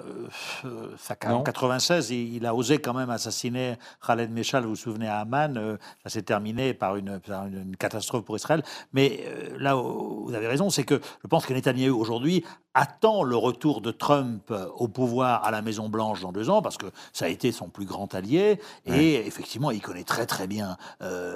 euh, 0.65 0.89
En 1.27 1.43
96, 1.43 2.09
il, 2.11 2.45
a 2.45 2.53
osé 2.53 2.79
quand 2.79 2.93
même 2.93 3.09
assassiner 3.09 3.75
Khaled 4.05 4.31
Meshal, 4.31 4.63
vous 4.63 4.71
vous 4.71 4.75
souvenez, 4.75 5.07
à 5.07 5.19
Amman. 5.19 5.55
Euh, 5.55 5.77
ça 6.03 6.09
s'est 6.09 6.23
terminé 6.23 6.73
par 6.73 6.97
une, 6.97 7.21
une, 7.29 7.77
catastrophe 7.77 8.25
pour 8.25 8.35
Israël. 8.35 8.63
Mais 8.91 9.23
là, 9.57 9.75
vous 9.75 10.33
avez 10.35 10.47
raison, 10.47 10.69
c'est 10.69 10.83
que 10.83 10.99
je 11.23 11.27
pense 11.29 11.45
que 11.45 11.53
Netanyahu 11.53 11.91
aujourd'hui 11.91 12.43
attend 12.73 13.23
le 13.23 13.35
retour 13.35 13.81
de 13.81 13.91
Trump 13.91 14.53
au 14.75 14.87
pouvoir 14.87 15.43
à 15.43 15.51
la 15.51 15.61
Maison 15.61 15.89
Blanche 15.89 16.21
dans 16.21 16.31
deux 16.31 16.49
ans, 16.49 16.61
parce 16.61 16.77
que 16.77 16.87
ça 17.11 17.25
a 17.25 17.27
été 17.27 17.51
son 17.51 17.69
plus 17.69 17.85
grand 17.85 18.13
allié. 18.15 18.59
Et 18.85 19.15
effectivement, 19.15 19.71
il 19.71 19.81
connaît 19.81 20.03
très 20.03 20.25
très 20.25 20.47
bien, 20.47 20.77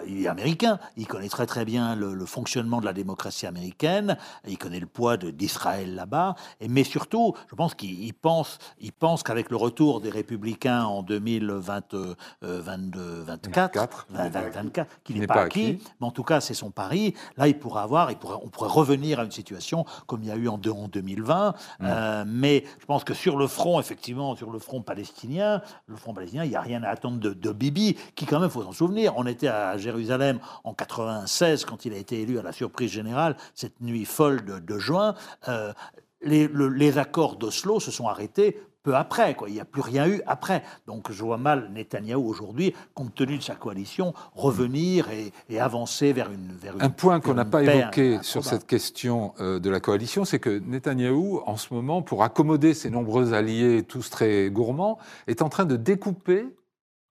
il 0.08 0.23
est 0.23 0.28
américain, 0.28 0.80
il 0.95 1.08
connaît 1.08 1.30
très 1.30 1.45
très 1.45 1.65
bien 1.65 1.95
le, 1.95 2.13
le 2.13 2.26
fonctionnement 2.26 2.80
de 2.80 2.86
la 2.86 2.93
démocratie 2.93 3.45
américaine 3.45 4.17
il 4.47 4.58
connaît 4.58 4.80
le 4.80 4.88
poids 4.88 5.17
d'Israël 5.17 5.95
là-bas, 5.95 6.36
mais 6.67 6.84
surtout, 6.84 7.34
je 7.50 7.56
pense 7.56 7.76
qu'il 7.76 8.13
pense, 8.13 8.60
il 8.80 8.91
pense 8.91 9.23
qu'avec 9.23 9.50
le 9.50 9.58
retour 9.58 10.02
des 10.02 10.10
républicains 10.10 10.84
en 10.84 11.04
2022, 11.04 12.15
24, 12.41 14.08
24, 14.10 14.88
qui 15.04 15.13
n'est 15.13 15.28
pas, 15.28 15.43
acquis, 15.43 15.80
mais 16.00 16.08
en 16.08 16.12
tout 16.12 16.23
cas 16.23 16.41
c'est 16.41 16.54
son 16.54 16.71
pari, 16.71 17.13
là 17.38 17.47
il 17.47 17.58
pourra 17.58 17.84
avoir, 17.84 18.12
il 18.12 18.17
on 18.43 18.50
pourrait 18.50 18.69
revenir 18.69 19.19
à 19.19 19.23
une 19.23 19.32
situation 19.32 19.86
comme 20.06 20.23
il 20.23 20.30
y 20.30 20.32
a 20.32 20.36
eu 20.36 20.47
en, 20.47 20.58
2020, 20.58 21.26
mm. 21.27 21.85
euh, 21.85 22.23
mais 22.27 22.63
je 22.79 22.85
pense 22.85 23.03
que 23.03 23.13
sur 23.13 23.37
le 23.37 23.47
front, 23.47 23.79
effectivement, 23.79 24.35
sur 24.35 24.51
le 24.51 24.59
front 24.59 24.81
palestinien, 24.81 25.61
le 25.87 25.95
front 25.95 26.13
palestinien, 26.13 26.43
il 26.43 26.49
n'y 26.49 26.55
a 26.55 26.61
rien 26.61 26.83
à 26.83 26.89
attendre 26.89 27.19
de, 27.19 27.33
de 27.33 27.51
Bibi, 27.51 27.97
qui 28.15 28.25
quand 28.25 28.39
même, 28.39 28.49
faut 28.49 28.63
s'en 28.63 28.71
souvenir, 28.71 29.13
on 29.17 29.25
était 29.25 29.47
à 29.47 29.77
Jérusalem 29.77 30.39
en 30.63 30.73
96 30.73 31.65
quand 31.65 31.85
il 31.85 31.93
a 31.93 31.97
été 31.97 32.21
élu 32.21 32.39
à 32.39 32.43
la 32.43 32.51
surprise 32.51 32.91
générale, 32.91 33.35
cette 33.53 33.81
nuit 33.81 34.05
folle 34.05 34.43
de, 34.43 34.77
juin, 34.77 35.15
euh, 35.47 35.73
les, 36.21 36.97
accords 36.97 37.35
d'Oslo 37.35 37.79
se 37.79 37.91
sont 37.91 38.07
arrêtés 38.07 38.59
peu 38.83 38.95
après. 38.95 39.35
Quoi. 39.35 39.49
Il 39.49 39.53
n'y 39.53 39.59
a 39.59 39.65
plus 39.65 39.81
rien 39.81 40.07
eu 40.07 40.21
après. 40.25 40.63
Donc 40.85 41.11
je 41.11 41.23
vois 41.23 41.37
mal 41.37 41.69
Netanyahou 41.73 42.27
aujourd'hui, 42.27 42.73
compte 42.93 43.13
tenu 43.15 43.37
de 43.37 43.43
sa 43.43 43.55
coalition, 43.55 44.13
revenir 44.33 45.07
et, 45.11 45.59
avancer 45.59 46.13
vers 46.13 46.31
une... 46.31 46.55
Vers 46.61 46.75
un 46.79 46.89
point 46.89 47.19
qu'on 47.19 47.33
n'a 47.33 47.45
pas 47.45 47.63
évoqué 47.63 48.19
sur 48.21 48.45
cette 48.45 48.65
question 48.65 49.33
euh, 49.39 49.59
de 49.59 49.69
la 49.69 49.79
coalition, 49.79 50.25
c'est 50.25 50.39
que 50.39 50.59
Netanyahou, 50.59 51.41
en 51.45 51.57
ce 51.57 51.73
moment, 51.73 52.01
pour 52.01 52.23
accommoder 52.23 52.73
ses 52.73 52.89
nombreux 52.89 53.33
alliés, 53.33 53.83
tous 53.83 54.09
très 54.09 54.49
gourmands, 54.49 54.97
est 55.27 55.41
en 55.41 55.49
train 55.49 55.65
de 55.65 55.75
découper 55.75 56.45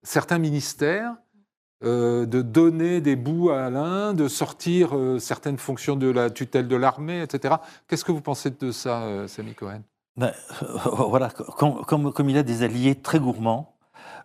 certains 0.03 0.39
ministères 0.39 1.17
euh, 1.85 2.25
de 2.25 2.41
donner 2.41 3.03
des 3.03 3.17
bouts 3.17 3.51
à 3.51 3.69
l'un, 3.69 4.15
de 4.15 4.29
sortir 4.29 4.97
euh, 4.97 5.19
certaines 5.19 5.59
fonctions 5.59 5.95
de 5.95 6.09
la 6.09 6.31
tutelle 6.31 6.69
de 6.69 6.77
l'armée, 6.77 7.21
etc. 7.21 7.57
Qu'est-ce 7.87 8.03
que 8.03 8.13
vous 8.13 8.23
pensez 8.23 8.49
de 8.49 8.71
ça, 8.71 9.03
euh, 9.03 9.29
Samy 9.29 9.55
Cohen? 9.55 9.83
Ben, 10.17 10.33
Voilà, 11.09 11.31
comme, 11.31 12.31
il 12.31 12.39
a 12.39 12.43
des 12.43 12.63
alliés 12.63 12.95
très 12.95 13.19
gourmands, 13.19 13.75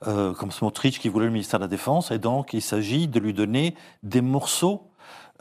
comme 0.04 0.52
Smotrich 0.52 1.00
qui 1.00 1.10
voulait 1.10 1.28
le 1.28 1.32
ministère 1.32 1.60
de 1.60 1.66
la 1.66 1.70
Défense, 1.70 2.12
et 2.12 2.20
donc 2.20 2.54
il 2.54 2.62
s'agit 2.62 3.08
de 3.08 3.20
lui 3.20 3.34
donner 3.34 3.76
des 4.04 4.22
morceaux 4.22 4.88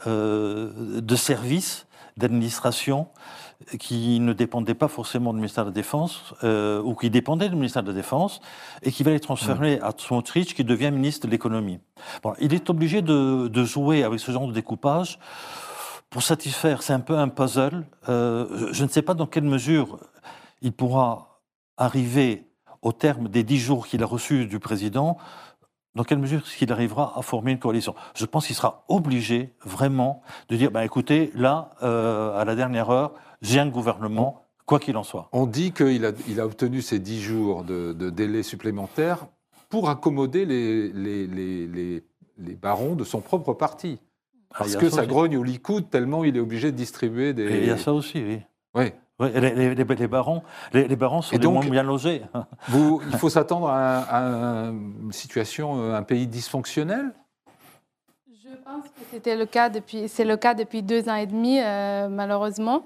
de 0.05 1.15
services, 1.15 1.87
d'administration, 2.17 3.07
qui 3.79 4.19
ne 4.19 4.33
dépendait 4.33 4.73
pas 4.73 4.87
forcément 4.87 5.33
du 5.33 5.37
ministère 5.37 5.63
de 5.65 5.69
la 5.69 5.73
Défense, 5.73 6.33
euh, 6.43 6.81
ou 6.81 6.95
qui 6.95 7.09
dépendait 7.09 7.49
du 7.49 7.55
ministère 7.55 7.83
de 7.83 7.89
la 7.89 7.93
Défense, 7.93 8.41
et 8.81 8.91
qui 8.91 9.03
va 9.03 9.11
être 9.11 9.23
transféré 9.23 9.79
à 9.81 9.91
Smotrich, 9.97 10.55
qui 10.55 10.63
devient 10.63 10.91
ministre 10.91 11.27
de 11.27 11.31
l'économie. 11.31 11.79
Bon, 12.23 12.33
il 12.39 12.53
est 12.53 12.69
obligé 12.69 13.01
de, 13.01 13.47
de, 13.47 13.63
jouer 13.63 14.03
avec 14.03 14.19
ce 14.19 14.31
genre 14.31 14.47
de 14.47 14.53
découpage 14.53 15.19
pour 16.09 16.23
satisfaire, 16.23 16.83
c'est 16.83 16.91
un 16.91 16.99
peu 16.99 17.17
un 17.17 17.29
puzzle. 17.29 17.85
Euh, 18.09 18.67
je 18.73 18.83
ne 18.83 18.89
sais 18.89 19.01
pas 19.01 19.13
dans 19.13 19.27
quelle 19.27 19.45
mesure 19.45 19.97
il 20.61 20.71
pourra 20.73 21.41
arriver 21.77 22.47
au 22.81 22.91
terme 22.91 23.27
des 23.27 23.43
dix 23.43 23.57
jours 23.57 23.87
qu'il 23.87 24.01
a 24.03 24.05
reçus 24.05 24.45
du 24.45 24.59
président, 24.59 25.17
dans 25.95 26.03
quelle 26.03 26.19
mesure 26.19 26.39
est-ce 26.39 26.55
qu'il 26.55 26.71
arrivera 26.71 27.13
à 27.17 27.21
former 27.21 27.51
une 27.51 27.59
coalition? 27.59 27.95
Je 28.15 28.25
pense 28.25 28.47
qu'il 28.47 28.55
sera 28.55 28.85
obligé 28.87 29.53
vraiment 29.63 30.21
de 30.49 30.55
dire, 30.55 30.71
ben, 30.71 30.81
écoutez, 30.81 31.31
là, 31.35 31.71
euh, 31.83 32.39
à 32.39 32.45
la 32.45 32.55
dernière 32.55 32.89
heure, 32.89 33.13
j'ai 33.41 33.59
un 33.59 33.67
gouvernement, 33.67 34.45
quoi 34.65 34.79
qu'il 34.79 34.95
en 34.95 35.03
soit. 35.03 35.27
On 35.33 35.45
dit 35.45 35.71
qu'il 35.73 36.05
a, 36.05 36.11
il 36.27 36.39
a 36.39 36.45
obtenu 36.45 36.81
ces 36.81 36.99
dix 36.99 37.21
jours 37.21 37.63
de, 37.63 38.09
délai 38.09 38.43
supplémentaire 38.43 39.27
pour 39.69 39.89
accommoder 39.89 40.45
les, 40.45 40.91
les, 40.93 41.27
les, 41.27 42.03
les, 42.37 42.55
barons 42.55 42.95
de 42.95 43.03
son 43.03 43.21
propre 43.21 43.53
parti. 43.53 43.99
Ah, 44.51 44.59
Parce 44.59 44.75
que 44.75 44.89
ça, 44.89 45.05
grogne 45.05 45.37
au 45.37 45.43
Likoud 45.43 45.89
tellement 45.89 46.25
il 46.25 46.35
est 46.35 46.41
obligé 46.41 46.71
de 46.71 46.77
distribuer 46.77 47.33
des... 47.33 47.45
il 47.45 47.67
y 47.67 47.69
a 47.69 47.77
ça 47.77 47.93
aussi, 47.93 48.21
oui. 48.21 48.39
Oui. 48.75 48.91
Oui, 49.21 49.29
les, 49.35 49.75
les, 49.75 50.07
barons, 50.07 50.41
les, 50.73 50.95
barons 50.95 51.21
sont 51.21 51.37
donc, 51.37 51.69
bien 51.69 51.83
logés. 51.83 52.23
Vous, 52.67 53.01
il 53.11 53.17
faut 53.17 53.29
s'attendre 53.29 53.69
à, 53.69 53.99
à, 53.99 54.21
une 54.71 55.11
situation, 55.11 55.79
euh, 55.79 55.95
un 55.95 56.03
pays 56.03 56.25
dysfonctionnel? 56.25 57.11
Je 58.27 58.49
pense 58.65 58.85
que 58.85 59.01
c'était 59.11 59.35
le 59.35 59.45
cas 59.45 59.69
depuis, 59.69 60.09
c'est 60.09 60.25
le 60.25 60.37
cas 60.37 60.55
depuis 60.55 60.81
deux 60.81 61.07
ans 61.07 61.15
et 61.15 61.27
demi, 61.27 61.59
euh, 61.61 62.07
malheureusement. 62.09 62.83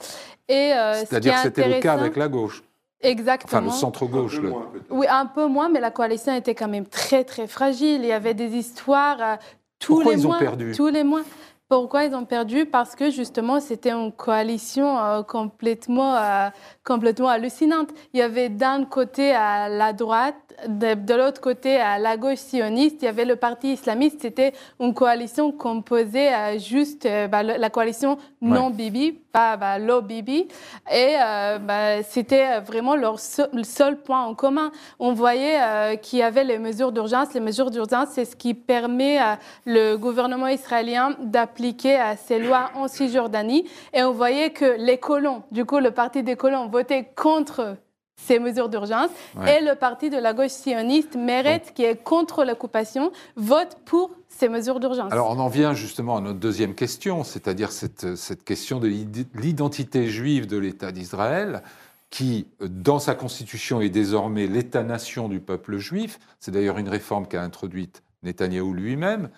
Et 0.49 0.73
euh, 0.73 0.93
c'est-à-dire 0.95 1.35
que 1.35 1.39
c'était 1.43 1.69
le 1.69 1.79
cas 1.79 1.93
avec 1.93 2.17
la 2.17 2.27
gauche. 2.27 2.63
Exactement. 3.01 3.59
Enfin, 3.59 3.65
le 3.65 3.71
centre-gauche. 3.71 4.39
Le... 4.39 4.51
Oui, 4.89 5.05
un 5.09 5.25
peu 5.25 5.47
moins, 5.47 5.69
mais 5.69 5.79
la 5.79 5.91
coalition 5.91 6.35
était 6.35 6.55
quand 6.55 6.67
même 6.67 6.85
très, 6.85 7.23
très 7.23 7.47
fragile. 7.47 8.01
Il 8.01 8.07
y 8.07 8.11
avait 8.11 8.33
des 8.33 8.55
histoires 8.55 9.17
euh, 9.21 9.35
tous 9.79 9.95
Pourquoi 9.95 10.13
les 10.13 10.21
ils 10.21 10.27
mois. 10.27 10.35
Ont 10.35 10.39
perdu? 10.39 10.73
tous 10.75 10.87
les 10.87 11.03
mois. 11.03 11.21
Pourquoi 11.67 12.03
ils 12.05 12.13
ont 12.13 12.25
perdu? 12.25 12.65
Parce 12.65 12.95
que 12.95 13.09
justement, 13.09 13.59
c'était 13.59 13.91
une 13.91 14.11
coalition 14.11 15.23
complètement, 15.27 16.51
complètement 16.83 17.29
hallucinante. 17.29 17.89
Il 18.13 18.19
y 18.19 18.23
avait 18.23 18.49
d'un 18.49 18.85
côté 18.85 19.33
à 19.33 19.67
la 19.67 19.91
droite 19.91 20.45
de, 20.67 21.13
l'autre 21.13 21.41
côté, 21.41 21.77
à 21.77 21.99
la 21.99 22.17
gauche 22.17 22.37
sioniste, 22.37 22.97
il 23.01 23.05
y 23.05 23.07
avait 23.07 23.25
le 23.25 23.35
parti 23.35 23.73
islamiste. 23.73 24.21
C'était 24.21 24.53
une 24.79 24.93
coalition 24.93 25.51
composée 25.51 26.33
euh, 26.33 26.57
juste 26.59 27.05
euh, 27.05 27.27
bah, 27.27 27.43
la 27.43 27.69
coalition 27.69 28.17
non 28.41 28.69
Bibi, 28.69 29.13
pas 29.31 29.57
bah, 29.57 29.79
low 29.79 30.01
Bibi. 30.01 30.47
Et 30.91 31.15
euh, 31.19 31.59
bah, 31.59 32.03
c'était 32.03 32.59
vraiment 32.61 32.95
leur 32.95 33.19
seul, 33.19 34.01
point 34.03 34.23
en 34.23 34.35
commun. 34.35 34.71
On 34.99 35.13
voyait 35.13 35.97
qu'il 36.01 36.19
y 36.19 36.23
avait 36.23 36.43
les 36.43 36.57
mesures 36.57 36.91
d'urgence. 36.91 37.33
Les 37.33 37.39
mesures 37.39 37.71
d'urgence, 37.71 38.09
c'est 38.11 38.25
ce 38.25 38.35
qui 38.35 38.53
permet 38.53 39.19
le 39.65 39.95
gouvernement 39.95 40.47
israélien 40.47 41.15
d'appliquer 41.19 41.54
ces 41.57 42.39
lois 42.39 42.71
en 42.75 42.87
Cisjordanie. 42.87 43.65
Et 43.93 44.03
on 44.03 44.11
voyait 44.11 44.51
que 44.51 44.77
les 44.79 44.97
colons, 44.97 45.43
du 45.51 45.65
coup, 45.65 45.79
le 45.79 45.91
parti 45.91 46.23
des 46.23 46.35
colons 46.35 46.67
votait 46.67 47.07
contre 47.15 47.77
ces 48.15 48.39
mesures 48.39 48.69
d'urgence. 48.69 49.09
Et 49.47 49.61
le 49.61 49.75
parti 49.75 50.09
de 50.09 50.17
la 50.17 50.33
gauche 50.33 50.51
sioniste, 50.51 51.15
Meretz, 51.15 51.71
qui 51.73 51.83
est 51.83 52.01
contre 52.01 52.45
l'occupation, 52.45 53.11
vote 53.35 53.77
pour 53.85 54.11
ces 54.29 54.49
mesures 54.49 54.79
d'urgence. 54.79 55.11
Alors 55.11 55.29
on 55.29 55.39
en 55.39 55.47
vient 55.47 55.73
justement 55.73 56.17
à 56.17 56.21
notre 56.21 56.39
deuxième 56.39 56.75
question, 56.75 57.23
c'est-à-dire 57.23 57.71
cette, 57.71 58.15
cette, 58.15 58.43
question 58.43 58.79
de 58.79 58.87
l'identité 59.35 60.07
juive 60.07 60.47
de 60.47 60.57
l'État 60.57 60.91
d'Israël, 60.91 61.61
qui, 62.09 62.47
dans 62.61 62.99
sa 62.99 63.15
constitution, 63.15 63.81
est 63.81 63.89
désormais 63.89 64.47
l'État-nation 64.47 65.27
du 65.27 65.39
peuple 65.39 65.77
juif. 65.77 66.19
C'est 66.39 66.51
d'ailleurs 66.51 66.77
une 66.77 66.89
réforme 66.89 67.27
qu'a 67.27 67.41
introduite 67.41 68.03
Netanyahou 68.23 68.73
lui-même. 68.73 69.29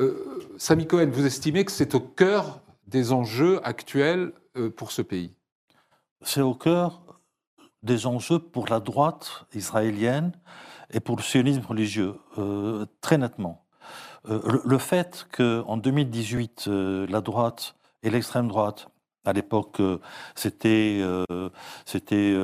Euh, 0.00 0.42
Sami 0.58 0.86
Cohen, 0.86 1.10
vous 1.10 1.26
estimez 1.26 1.64
que 1.64 1.70
c'est 1.70 1.94
au 1.94 2.00
cœur 2.00 2.60
des 2.86 3.12
enjeux 3.12 3.60
actuels 3.64 4.32
euh, 4.56 4.70
pour 4.70 4.90
ce 4.90 5.02
pays? 5.02 5.32
C'est 6.22 6.40
au 6.40 6.54
cœur 6.54 7.02
des 7.82 8.06
enjeux 8.06 8.38
pour 8.38 8.68
la 8.68 8.80
droite 8.80 9.46
israélienne 9.54 10.32
et 10.90 11.00
pour 11.00 11.16
le 11.16 11.22
sionisme 11.22 11.62
religieux, 11.62 12.14
euh, 12.38 12.86
très 13.00 13.18
nettement. 13.18 13.60
Le, 14.26 14.78
fait 14.78 15.26
qu'en 15.36 15.76
2018, 15.76 16.64
euh, 16.68 17.06
la 17.10 17.20
droite 17.20 17.74
et 18.02 18.08
l'extrême 18.08 18.48
droite, 18.48 18.88
à 19.26 19.34
l'époque, 19.34 19.82
c'était 20.34 21.02
c'était 21.84 22.34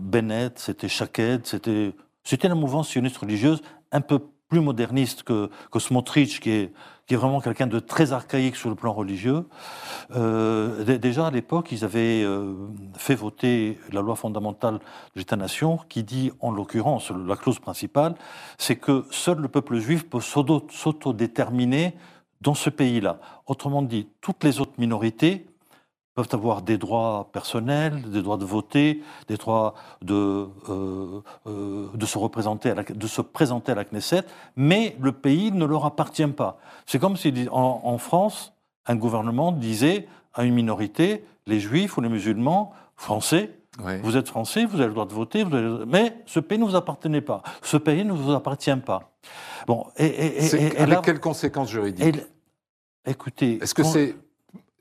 Bennett, 0.00 0.58
c'était 0.58 0.88
Shaked, 0.88 1.46
c'était 1.46 2.48
la 2.48 2.54
mouvance 2.54 2.88
sioniste 2.88 3.18
religieuse 3.18 3.62
un 3.90 4.00
peu 4.00 4.20
plus 4.48 4.60
moderniste 4.60 5.22
que, 5.22 5.50
que 5.70 5.78
Smotrich, 5.78 6.40
qui 6.40 6.50
est, 6.50 6.72
qui 7.06 7.14
est 7.14 7.16
vraiment 7.16 7.40
quelqu'un 7.40 7.66
de 7.66 7.78
très 7.78 8.12
archaïque 8.12 8.56
sur 8.56 8.70
le 8.70 8.74
plan 8.74 8.92
religieux. 8.92 9.46
Euh, 10.14 10.98
déjà 10.98 11.26
à 11.26 11.30
l'époque, 11.30 11.70
ils 11.72 11.84
avaient 11.84 12.22
euh, 12.22 12.54
fait 12.96 13.14
voter 13.14 13.78
la 13.92 14.00
loi 14.00 14.16
fondamentale 14.16 14.74
de 14.74 14.80
l'État-nation 15.20 15.78
qui 15.88 16.02
dit, 16.02 16.32
en 16.40 16.50
l'occurrence, 16.50 17.10
la 17.10 17.36
clause 17.36 17.58
principale, 17.58 18.14
c'est 18.58 18.76
que 18.76 19.04
seul 19.10 19.38
le 19.38 19.48
peuple 19.48 19.78
juif 19.78 20.08
peut 20.08 20.20
s'autodéterminer 20.20 21.94
dans 22.40 22.54
ce 22.54 22.70
pays-là. 22.70 23.18
Autrement 23.46 23.82
dit, 23.82 24.08
toutes 24.20 24.44
les 24.44 24.60
autres 24.60 24.74
minorités 24.78 25.46
peuvent 26.14 26.28
avoir 26.32 26.62
des 26.62 26.78
droits 26.78 27.28
personnels, 27.32 28.02
des 28.02 28.22
droits 28.22 28.36
de 28.36 28.44
voter, 28.44 29.02
des 29.28 29.36
droits 29.36 29.74
de, 30.00 30.48
euh, 30.68 31.20
euh, 31.46 31.88
de, 31.92 32.06
se, 32.06 32.18
représenter 32.18 32.70
à 32.70 32.74
la, 32.74 32.82
de 32.84 33.06
se 33.06 33.20
présenter 33.20 33.72
à 33.72 33.74
la 33.74 33.84
Knesset, 33.84 34.22
mais 34.56 34.96
le 35.00 35.12
pays 35.12 35.50
ne 35.50 35.64
leur 35.64 35.84
appartient 35.84 36.26
pas. 36.28 36.58
C'est 36.86 37.00
comme 37.00 37.16
si 37.16 37.32
en, 37.50 37.80
en, 37.84 37.98
France, 37.98 38.52
un 38.86 38.96
gouvernement 38.96 39.50
disait 39.50 40.06
à 40.34 40.44
une 40.44 40.54
minorité, 40.54 41.24
les 41.46 41.58
juifs 41.58 41.96
ou 41.96 42.00
les 42.00 42.08
musulmans 42.08 42.72
français, 42.96 43.50
vous 44.02 44.16
êtes 44.16 44.28
français, 44.28 44.66
vous 44.66 44.76
avez 44.76 44.86
le 44.86 44.92
droit 44.92 45.06
de 45.06 45.12
voter, 45.12 45.42
vous 45.42 45.54
avez... 45.54 45.84
mais 45.86 46.16
ce 46.26 46.38
pays 46.38 46.58
ne 46.58 46.64
vous 46.64 46.76
appartenait 46.76 47.20
pas. 47.20 47.42
Ce 47.60 47.76
pays 47.76 48.04
ne 48.04 48.12
vous 48.12 48.32
appartient 48.32 48.76
pas. 48.76 49.10
Bon, 49.66 49.86
et, 49.96 50.06
et, 50.06 50.54
et, 50.54 50.78
avec 50.78 51.02
quelles 51.02 51.18
conséquences 51.18 51.70
juridiques? 51.70 52.20
Écoutez, 53.04 53.58
est-ce 53.60 53.74
que 53.74 53.82
c'est 53.82 54.14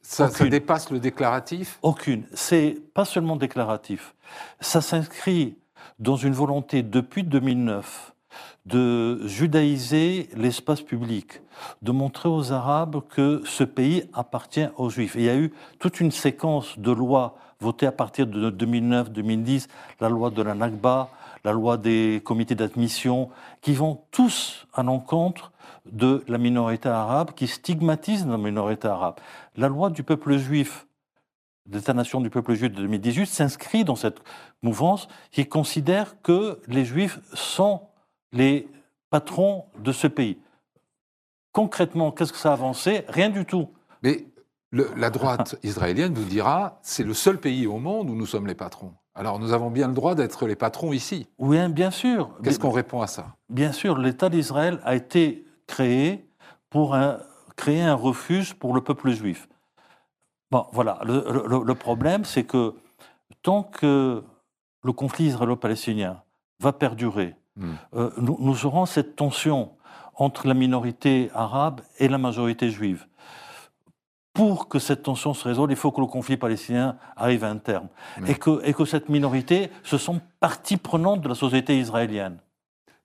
ça, 0.03 0.29
dépasse 0.49 0.91
le 0.91 0.99
déclaratif 0.99 1.79
Aucune. 1.81 2.25
C'est 2.33 2.77
pas 2.93 3.05
seulement 3.05 3.35
déclaratif. 3.35 4.13
Ça 4.59 4.81
s'inscrit 4.81 5.57
dans 5.99 6.17
une 6.17 6.33
volonté 6.33 6.83
depuis 6.83 7.23
2009 7.23 8.13
de 8.65 9.25
judaïser 9.27 10.29
l'espace 10.35 10.81
public, 10.81 11.41
de 11.81 11.91
montrer 11.91 12.29
aux 12.29 12.51
Arabes 12.51 13.01
que 13.09 13.41
ce 13.45 13.63
pays 13.63 14.09
appartient 14.13 14.67
aux 14.77 14.89
Juifs. 14.89 15.15
il 15.15 15.23
y 15.23 15.29
a 15.29 15.35
eu 15.35 15.53
toute 15.79 15.99
une 15.99 16.11
séquence 16.11 16.79
de 16.79 16.91
lois 16.91 17.35
votées 17.59 17.87
à 17.87 17.91
partir 17.91 18.27
de 18.27 18.51
2009-2010, 18.51 19.67
la 20.01 20.09
loi 20.09 20.29
de 20.29 20.41
la 20.41 20.53
Nakba, 20.53 21.09
la 21.43 21.51
loi 21.51 21.77
des 21.77 22.21
comités 22.23 22.55
d'admission, 22.55 23.29
qui 23.61 23.73
vont 23.73 24.01
tous 24.11 24.67
à 24.73 24.83
l'encontre 24.83 25.52
de 25.91 26.23
la 26.27 26.37
minorité 26.37 26.89
arabe, 26.89 27.31
qui 27.35 27.47
stigmatise 27.47 28.25
la 28.25 28.37
minorité 28.37 28.87
arabe. 28.87 29.15
La 29.55 29.67
loi 29.67 29.89
du 29.89 30.03
peuple 30.03 30.37
juif, 30.37 30.87
d'État-nation 31.65 32.21
du 32.21 32.29
peuple 32.29 32.53
juif 32.53 32.71
de 32.71 32.77
2018, 32.77 33.25
s'inscrit 33.25 33.83
dans 33.83 33.95
cette 33.95 34.21
mouvance 34.61 35.07
qui 35.31 35.45
considère 35.45 36.21
que 36.21 36.59
les 36.67 36.85
juifs 36.85 37.19
sont 37.33 37.81
les 38.31 38.67
patrons 39.09 39.65
de 39.79 39.91
ce 39.91 40.07
pays. 40.07 40.39
Concrètement, 41.51 42.11
qu'est-ce 42.11 42.33
que 42.33 42.39
ça 42.39 42.49
a 42.49 42.53
avancé? 42.53 43.05
Rien 43.07 43.29
du 43.29 43.45
tout. 43.45 43.69
Mais 44.01 44.25
la 44.71 45.09
droite 45.09 45.55
israélienne 45.63 46.13
vous 46.13 46.25
dira, 46.25 46.79
c'est 46.81 47.03
le 47.03 47.13
seul 47.13 47.39
pays 47.39 47.67
au 47.67 47.77
monde 47.77 48.09
où 48.09 48.15
nous 48.15 48.25
sommes 48.25 48.47
les 48.47 48.55
patrons. 48.55 48.93
Alors 49.15 49.37
nous 49.39 49.53
avons 49.53 49.69
bien 49.69 49.87
le 49.87 49.93
droit 49.93 50.15
d'être 50.15 50.47
les 50.47 50.55
patrons 50.55 50.91
ici. 50.91 51.27
Oui, 51.37 51.59
bien 51.69 51.91
sûr. 51.91 52.31
Qu'est-ce 52.43 52.57
qu'on 52.57 52.71
répond 52.71 53.01
à 53.01 53.07
ça? 53.07 53.35
Bien 53.49 53.71
sûr, 53.71 53.99
l'État 53.99 54.29
d'Israël 54.29 54.79
a 54.83 54.95
été 54.95 55.45
créé 55.67 56.27
pour 56.69 56.97
créer 57.55 57.81
un 57.81 57.95
refuge 57.95 58.53
pour 58.53 58.73
le 58.73 58.81
peuple 58.81 59.11
juif. 59.11 59.47
Bon, 60.51 60.67
voilà. 60.71 60.99
Le, 61.03 61.73
problème, 61.73 62.25
c'est 62.25 62.43
que 62.43 62.75
tant 63.41 63.63
que 63.63 64.23
le 64.83 64.93
conflit 64.93 65.25
israélo-palestinien 65.25 66.21
va 66.59 66.73
perdurer, 66.73 67.35
hmm. 67.55 67.71
euh, 67.95 68.11
nous, 68.17 68.65
aurons 68.65 68.85
cette 68.85 69.15
tension 69.15 69.71
entre 70.15 70.47
la 70.47 70.53
minorité 70.53 71.31
arabe 71.33 71.81
et 71.97 72.07
la 72.07 72.19
majorité 72.19 72.69
juive. 72.69 73.07
Pour 74.33 74.67
que 74.67 74.79
cette 74.79 75.03
tension 75.03 75.33
se 75.33 75.47
résolve, 75.47 75.71
il 75.71 75.77
faut 75.77 75.91
que 75.91 76.01
le 76.01 76.07
conflit 76.07 76.37
palestinien 76.37 76.97
arrive 77.15 77.43
à 77.43 77.49
un 77.49 77.57
terme. 77.57 77.87
Et, 78.27 78.35
que, 78.35 78.63
et 78.63 78.73
que 78.73 78.85
cette 78.85 79.09
minorité, 79.09 79.71
ce 79.83 79.97
sont 79.97 80.21
partie 80.39 80.77
prenante 80.77 81.21
de 81.21 81.29
la 81.29 81.35
société 81.35 81.79
israélienne. 81.79 82.39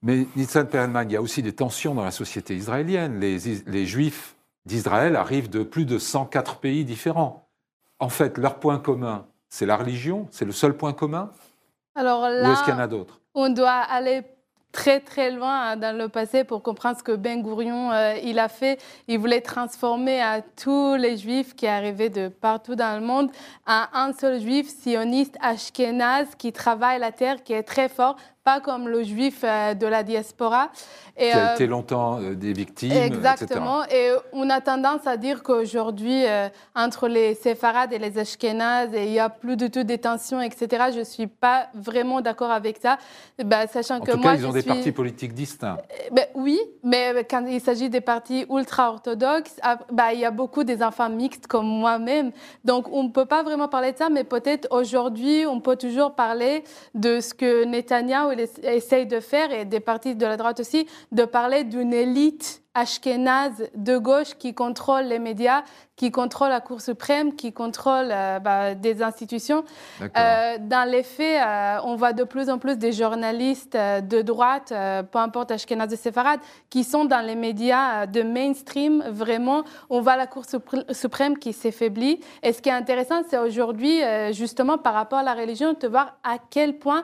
Mais 0.03 0.27
Nissan 0.37 0.67
Perelman, 0.69 1.09
il 1.09 1.13
y 1.13 1.17
a 1.17 1.23
aussi 1.23 1.43
des 1.43 1.55
tensions 1.55 1.95
dans 1.95 2.05
la 2.05 2.11
société 2.11 2.55
israélienne. 2.55 3.19
Les, 3.19 3.87
Juifs 3.87 4.37
d'Israël 4.65 5.17
arrivent 5.17 5.51
de 5.51 5.63
plus 5.63 5.85
de 5.85 5.99
104 5.99 6.59
pays 6.59 6.85
différents. 6.85 7.49
En 7.99 8.09
fait, 8.09 8.39
leur 8.39 8.61
point 8.61 8.79
commun, 8.79 9.27
c'est 9.49 9.67
la 9.67 9.77
religion 9.77 10.29
C'est 10.31 10.45
le 10.45 10.53
seul 10.53 10.77
point 10.77 10.93
commun? 10.93 11.31
Alors 11.97 12.29
là, 12.29 12.49
Ou 12.49 12.53
est-ce 12.53 12.63
qu'il 12.63 12.73
y 12.73 12.77
en 12.77 12.81
a 12.81 12.87
d'autres? 12.87 13.21
On 13.35 13.49
doit 13.49 13.71
aller 13.71 14.23
très 14.73 15.01
très 15.01 15.31
loin 15.31 15.71
hein, 15.71 15.77
dans 15.77 15.97
le 15.97 16.09
passé 16.09 16.45
pour 16.45 16.63
comprendre 16.63 16.99
ce 16.99 17.03
que 17.03 17.17
Ben 17.17 17.43
Gourion 17.43 17.91
euh, 17.91 18.15
il 18.23 18.39
a 18.39 18.49
fait. 18.49 18.81
Il 19.09 19.19
voulait 19.19 19.41
transformer 19.41 20.21
à 20.21 20.43
tous 20.43 20.95
les 20.95 21.17
juifs 21.17 21.55
qui 21.57 21.67
arrivaient 21.67 22.11
de 22.11 22.29
partout 22.29 22.75
dans 22.75 22.99
le 23.01 23.05
monde 23.05 23.31
en 23.67 23.85
un 23.93 24.13
seul 24.13 24.41
juif 24.41 24.69
sioniste 24.69 25.37
ashkénaze 25.41 26.29
qui 26.37 26.53
travaille 26.53 26.99
la 27.01 27.13
terre, 27.13 27.43
qui 27.43 27.55
est 27.55 27.63
très 27.63 27.89
fort, 27.89 28.17
pas 28.49 28.61
comme 28.61 28.89
le 28.89 29.03
juif 29.03 29.41
euh, 29.45 29.75
de 29.75 29.87
la 29.87 30.03
diaspora. 30.03 30.71
Et, 31.19 31.31
qui 31.33 31.37
a 31.37 31.55
été 31.55 31.65
euh, 31.65 31.67
longtemps 31.67 32.19
euh, 32.19 32.35
des 32.35 32.55
victimes. 32.55 32.93
Exactement. 32.93 33.85
Et 33.91 34.11
on 34.33 34.49
a 34.49 34.63
tendance 34.63 35.07
à 35.07 35.19
dire 35.19 35.43
qu'aujourd'hui, 35.43 36.23
entre 36.75 37.09
les 37.09 37.35
séfarades 37.35 37.93
et 37.93 37.99
les 37.99 38.19
ashkénazes, 38.19 38.91
il 38.95 39.11
n'y 39.11 39.19
a 39.19 39.29
plus 39.29 39.57
du 39.57 39.69
tout 39.71 39.83
de 39.83 39.97
tensions, 39.97 40.41
etc. 40.41 40.85
Je 40.95 41.01
ne 41.01 41.05
suis 41.05 41.27
pas 41.27 41.69
vraiment 41.75 42.23
d'accord 42.23 42.51
avec 42.51 42.79
ça. 42.79 42.97
Bah, 43.45 43.67
sachant 43.67 43.97
en 43.97 44.01
que 44.01 44.13
tout 44.13 44.19
moi, 44.19 44.33
cas, 44.33 44.39
ils 44.39 44.47
ont 44.47 44.53
des 44.53 44.63
partis 44.63 44.93
politiques 44.93 45.35
distincts. 45.35 45.77
Ben, 46.13 46.27
oui, 46.35 46.59
mais 46.83 47.27
quand 47.29 47.45
il 47.47 47.61
s'agit 47.61 47.91
des 47.91 48.01
partis 48.01 48.47
ultra-orthodoxes, 48.49 49.57
ah, 49.63 49.79
bah, 49.93 50.15
il 50.15 50.21
y 50.21 50.25
a 50.25 50.31
beaucoup 50.31 50.65
des 50.65 50.83
enfants 50.83 51.11
mixtes 51.11 51.49
comme 51.49 51.67
moi-même. 51.67 52.31
Donc, 52.65 52.89
on 52.93 53.03
ne 53.03 53.11
peut 53.11 53.27
pas 53.27 53.43
vraiment 53.43 53.69
parler 53.69 53.93
de 53.93 53.99
ça, 53.99 54.09
mais 54.09 54.25
peut-être 54.25 54.69
aujourd'hui, 54.71 55.45
on 55.47 55.61
peut 55.61 55.77
toujours 55.77 56.15
parler 56.15 56.65
de 56.95 57.21
ce 57.21 57.35
que 57.35 57.65
Netanyahu 57.65 58.38
essaye 58.63 59.07
de 59.07 59.21
faire, 59.21 59.53
et 59.53 59.65
des 59.65 59.81
partis 59.81 60.15
de 60.15 60.27
la 60.27 60.37
droite 60.37 60.61
aussi, 60.61 60.87
de 61.13 61.25
parler 61.25 61.65
d'une 61.65 61.93
élite 61.93 62.63
ashkénaze 62.79 63.69
de 63.75 63.99
gauche 63.99 64.35
qui 64.39 64.55
contrôle 64.55 65.05
les 65.05 65.19
médias, 65.19 65.63
qui 65.97 66.13
contrôle 66.13 66.51
la 66.51 66.61
Cour 66.61 66.81
suprême, 66.81 67.35
qui 67.35 67.53
contrôle 67.53 68.11
euh, 68.11 68.39
bah, 68.39 68.75
des 68.75 69.03
institutions. 69.03 69.65
Euh, 70.01 70.57
dans 70.61 70.89
les 70.89 71.03
faits, 71.03 71.43
euh, 71.43 71.79
on 71.85 71.97
voit 71.97 72.13
de 72.13 72.23
plus 72.23 72.49
en 72.49 72.59
plus 72.59 72.79
des 72.79 72.93
journalistes 72.93 73.77
de 73.77 74.23
droite, 74.23 74.73
peu 75.13 75.19
importe 75.19 75.51
ashkénaze 75.51 75.93
ou 75.93 75.97
séfarade, 75.97 76.41
qui 76.71 76.85
sont 76.85 77.05
dans 77.05 77.25
les 77.25 77.35
médias 77.35 78.07
de 78.07 78.23
mainstream. 78.23 79.03
Vraiment, 79.11 79.65
on 79.91 80.01
voit 80.01 80.17
la 80.17 80.29
Cour 80.29 80.45
suprême 80.93 81.37
qui 81.37 81.53
s'affaiblit. 81.53 82.21
Et 82.45 82.53
ce 82.53 82.63
qui 82.63 82.69
est 82.69 82.73
intéressant, 82.73 83.23
c'est 83.29 83.39
aujourd'hui, 83.39 84.01
justement, 84.31 84.79
par 84.79 84.95
rapport 84.95 85.19
à 85.19 85.25
la 85.25 85.35
religion, 85.35 85.73
de 85.73 85.89
voir 85.89 86.17
à 86.23 86.37
quel 86.51 86.79
point 86.79 87.03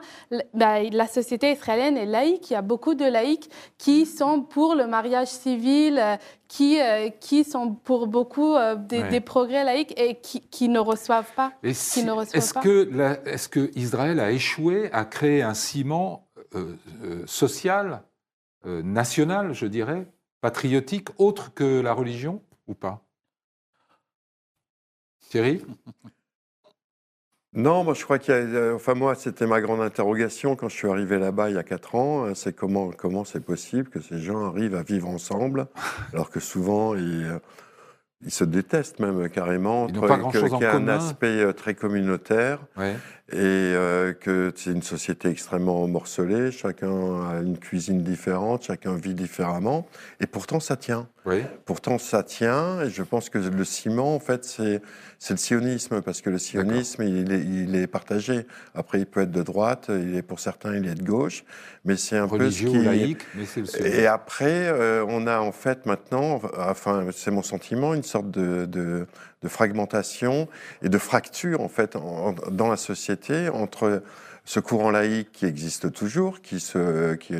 bah, 0.53 0.81
la 0.83 1.07
société 1.07 1.51
israélienne 1.51 1.97
est 1.97 2.05
laïque. 2.05 2.49
Il 2.49 2.53
y 2.53 2.57
a 2.57 2.61
beaucoup 2.61 2.93
de 2.93 3.05
laïcs 3.05 3.49
qui 3.77 4.05
sont 4.05 4.41
pour 4.41 4.75
le 4.75 4.87
mariage 4.87 5.27
civil 5.27 5.64
euh, 5.65 6.17
qui, 6.47 6.79
euh, 6.79 7.09
qui 7.09 7.43
sont 7.43 7.73
pour 7.73 8.07
beaucoup 8.07 8.55
euh, 8.55 8.75
des, 8.75 9.19
progrès 9.19 9.63
laïques 9.63 9.99
et 9.99 10.15
qui, 10.15 10.69
ne 10.69 10.79
reçoivent 10.79 11.31
pas. 11.35 11.53
Est-ce 11.63 13.49
que, 13.49 13.71
Israël 13.75 14.19
a 14.19 14.31
échoué 14.31 14.91
à 14.91 15.05
créer 15.05 15.41
un 15.41 15.53
ciment 15.53 16.27
social, 17.25 18.03
national, 18.65 19.53
je 19.53 19.65
dirais, 19.65 20.07
patriotique, 20.41 21.09
autre 21.17 21.53
que 21.53 21.81
la 21.81 21.93
religion 21.93 22.41
ou 22.67 22.73
pas? 22.73 23.01
Thierry? 25.29 25.61
Non, 27.55 27.83
moi 27.83 27.93
je 27.93 28.03
crois 28.03 28.19
qu'il 28.19 28.33
y 28.33 28.37
a, 28.37 28.41
euh, 28.41 28.75
enfin 28.75 28.93
moi 28.93 29.15
c'était 29.15 29.47
ma 29.47 29.61
grande 29.61 29.81
interrogation 29.81 30.55
quand 30.55 30.69
je 30.69 30.75
suis 30.75 30.89
arrivé 30.89 31.17
là-bas 31.17 31.49
il 31.49 31.55
y 31.55 31.59
a 31.59 31.63
quatre 31.63 31.95
ans, 31.95 32.25
euh, 32.25 32.33
c'est 32.35 32.53
comment 32.53 32.91
comment 32.91 33.23
c'est 33.23 33.43
possible 33.43 33.89
que 33.89 33.99
ces 34.01 34.19
gens 34.19 34.45
arrivent 34.45 34.75
à 34.75 34.83
vivre 34.83 35.07
ensemble, 35.07 35.67
alors 36.13 36.29
que 36.29 36.39
souvent 36.39 36.95
ils, 36.95 37.39
ils 38.23 38.31
se 38.31 38.43
détestent 38.43 38.99
même 38.99 39.29
carrément. 39.29 39.87
Ils 39.87 39.99
pas 39.99 40.17
grand-chose 40.17 40.53
en 40.53 40.59
commun. 40.59 40.75
un 40.75 40.87
aspect 40.87 41.53
très 41.53 41.73
communautaire. 41.73 42.59
Ouais 42.77 42.95
et 43.31 43.37
euh, 43.37 44.13
que 44.13 44.53
c'est 44.55 44.71
une 44.71 44.83
société 44.83 45.29
extrêmement 45.29 45.87
morcelée, 45.87 46.51
chacun 46.51 47.27
a 47.27 47.41
une 47.41 47.57
cuisine 47.57 48.03
différente, 48.03 48.63
chacun 48.63 48.95
vit 48.95 49.15
différemment, 49.15 49.87
et 50.19 50.27
pourtant 50.27 50.59
ça 50.59 50.75
tient. 50.75 51.07
Oui. 51.25 51.43
Pourtant 51.65 51.97
ça 51.97 52.23
tient, 52.23 52.81
et 52.81 52.89
je 52.89 53.01
pense 53.01 53.29
que 53.29 53.37
le 53.37 53.63
ciment, 53.63 54.15
en 54.15 54.19
fait, 54.19 54.45
c'est, 54.45 54.81
c'est 55.17 55.33
le 55.33 55.37
sionisme, 55.37 56.01
parce 56.01 56.21
que 56.21 56.29
le 56.29 56.37
sionisme, 56.37 57.03
il 57.03 57.31
est, 57.31 57.41
il 57.41 57.75
est, 57.75 57.87
partagé. 57.87 58.45
Après, 58.75 58.99
il 58.99 59.05
peut 59.05 59.21
être 59.21 59.31
de 59.31 59.41
droite, 59.41 59.87
il 59.89 60.15
est, 60.15 60.21
pour 60.21 60.39
certains, 60.39 60.75
il 60.75 60.87
est 60.87 60.95
de 60.95 61.03
gauche, 61.03 61.43
mais 61.83 61.97
c'est 61.97 62.17
un 62.17 62.27
peu 62.27 62.51
ce 62.51 62.65
qui... 62.65 62.77
laïque, 62.77 63.25
mais 63.35 63.45
c'est 63.45 63.61
le. 63.61 63.87
Et 63.87 64.05
après, 64.05 64.67
euh, 64.67 65.03
on 65.07 65.25
a 65.25 65.39
en 65.39 65.51
fait 65.51 65.85
maintenant, 65.85 66.41
enfin, 66.57 67.07
c'est 67.11 67.31
mon 67.31 67.43
sentiment, 67.43 67.93
une 67.93 68.03
sorte 68.03 68.29
de, 68.29 68.65
de 68.65 69.07
de 69.45 69.49
fragmentation 69.49 70.47
et 70.81 70.89
de 70.89 70.97
fracture 70.97 71.61
en 71.61 71.69
fait 71.69 71.95
dans 72.49 72.67
la 72.67 72.77
société 72.77 73.47
entre 73.49 74.01
ce 74.43 74.59
courant 74.59 74.91
laïque 74.91 75.31
qui 75.31 75.45
existe 75.45 75.91
toujours, 75.91 76.41
qui, 76.41 76.59
se, 76.59 77.13
qui 77.15 77.33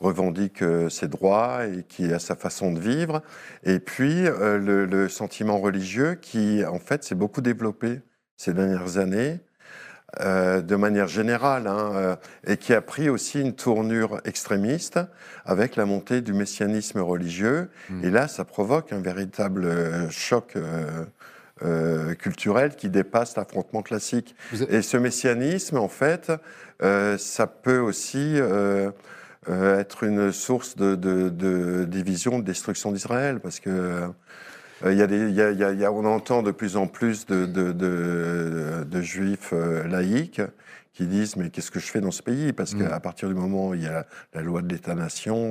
revendique 0.00 0.62
euh, 0.62 0.88
ses 0.88 1.08
droits 1.08 1.66
et 1.66 1.82
qui 1.82 2.12
a 2.12 2.18
sa 2.18 2.36
façon 2.36 2.72
de 2.72 2.80
vivre, 2.80 3.22
et 3.64 3.78
puis 3.78 4.26
euh, 4.26 4.58
le, 4.86 5.08
sentiment 5.08 5.58
religieux 5.58 6.14
qui 6.20 6.64
en 6.64 6.78
fait 6.78 7.04
s'est 7.04 7.14
beaucoup 7.14 7.40
développé 7.40 8.00
ces 8.36 8.52
dernières 8.52 8.98
années. 8.98 9.40
Euh, 10.20 10.62
de 10.62 10.74
manière 10.74 11.06
générale, 11.06 11.66
hein, 11.66 12.16
et 12.46 12.56
qui 12.56 12.72
a 12.72 12.80
pris 12.80 13.10
aussi 13.10 13.42
une 13.42 13.52
tournure 13.52 14.22
extrémiste 14.24 14.98
avec 15.44 15.76
la 15.76 15.84
montée 15.84 16.22
du 16.22 16.32
messianisme 16.32 17.00
religieux. 17.00 17.68
Mmh. 17.90 18.04
Et 18.04 18.10
là, 18.10 18.26
ça 18.26 18.46
provoque 18.46 18.90
un 18.94 19.02
véritable 19.02 19.68
choc 20.08 20.56
culturel 22.18 22.74
qui 22.74 22.88
dépasse 22.88 23.36
l'affrontement 23.36 23.82
classique. 23.82 24.34
Et 24.70 24.80
ce 24.80 24.96
messianisme, 24.96 25.76
en 25.76 25.88
fait, 25.88 26.32
ça 26.80 27.46
peut 27.46 27.78
aussi 27.78 28.40
euh, 29.48 29.78
être 29.78 30.04
une 30.04 30.32
source 30.32 30.76
de, 30.76 31.84
division, 31.84 32.38
de 32.38 32.44
destruction 32.44 32.92
d'Israël, 32.92 33.40
parce 33.40 33.60
que 33.60 34.08
il 34.86 34.94
y 34.94 35.02
a 35.02 35.08
des, 35.08 35.32
y 35.32 35.84
a, 35.84 35.92
on 35.92 36.04
entend 36.04 36.44
de 36.44 36.52
plus 36.52 36.76
en 36.76 36.86
plus 36.86 37.26
de, 37.26 37.46
de 37.46 39.00
juifs 39.00 39.52
laïcs 39.52 40.40
qui 40.92 41.06
disent 41.06 41.34
mais 41.34 41.50
qu'est-ce 41.50 41.72
que 41.72 41.80
je 41.80 41.86
fais 41.86 42.00
dans 42.00 42.12
ce 42.12 42.22
pays? 42.22 42.52
Parce 42.52 42.74
qu'à 42.74 42.98
mm. 42.98 43.00
partir 43.00 43.28
du 43.28 43.34
moment 43.34 43.70
où 43.70 43.74
il 43.74 43.82
y 43.82 43.88
a 43.88 44.06
la 44.34 44.40
loi 44.40 44.62
de 44.62 44.68
l'État-nation, 44.68 45.48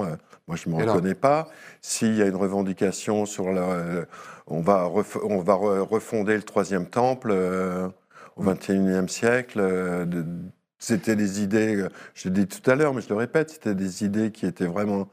moi 0.47 0.55
je 0.55 0.69
ne 0.69 0.75
me 0.75 0.81
reconnais 0.81 1.13
pas. 1.13 1.49
S'il 1.81 2.15
y 2.15 2.21
a 2.21 2.25
une 2.25 2.37
revendication 2.37 3.25
sur 3.25 3.51
la, 3.51 4.05
on 4.47 4.61
va, 4.61 4.89
on 5.23 5.41
va 5.41 5.53
refonder 5.53 6.35
le 6.35 6.43
troisième 6.43 6.85
temple 6.85 7.29
euh, 7.31 7.89
au 8.35 8.43
XXIe 8.43 9.07
siècle. 9.07 9.59
Euh, 9.59 10.05
c'était 10.79 11.15
des 11.15 11.41
idées, 11.41 11.75
euh, 11.75 11.89
je 12.13 12.29
l'ai 12.29 12.45
dit 12.45 12.47
tout 12.47 12.69
à 12.69 12.75
l'heure, 12.75 12.93
mais 12.93 13.01
je 13.01 13.09
le 13.09 13.15
répète, 13.15 13.49
c'était 13.49 13.75
des 13.75 14.03
idées 14.03 14.31
qui 14.31 14.45
étaient 14.45 14.67
vraiment 14.67 15.09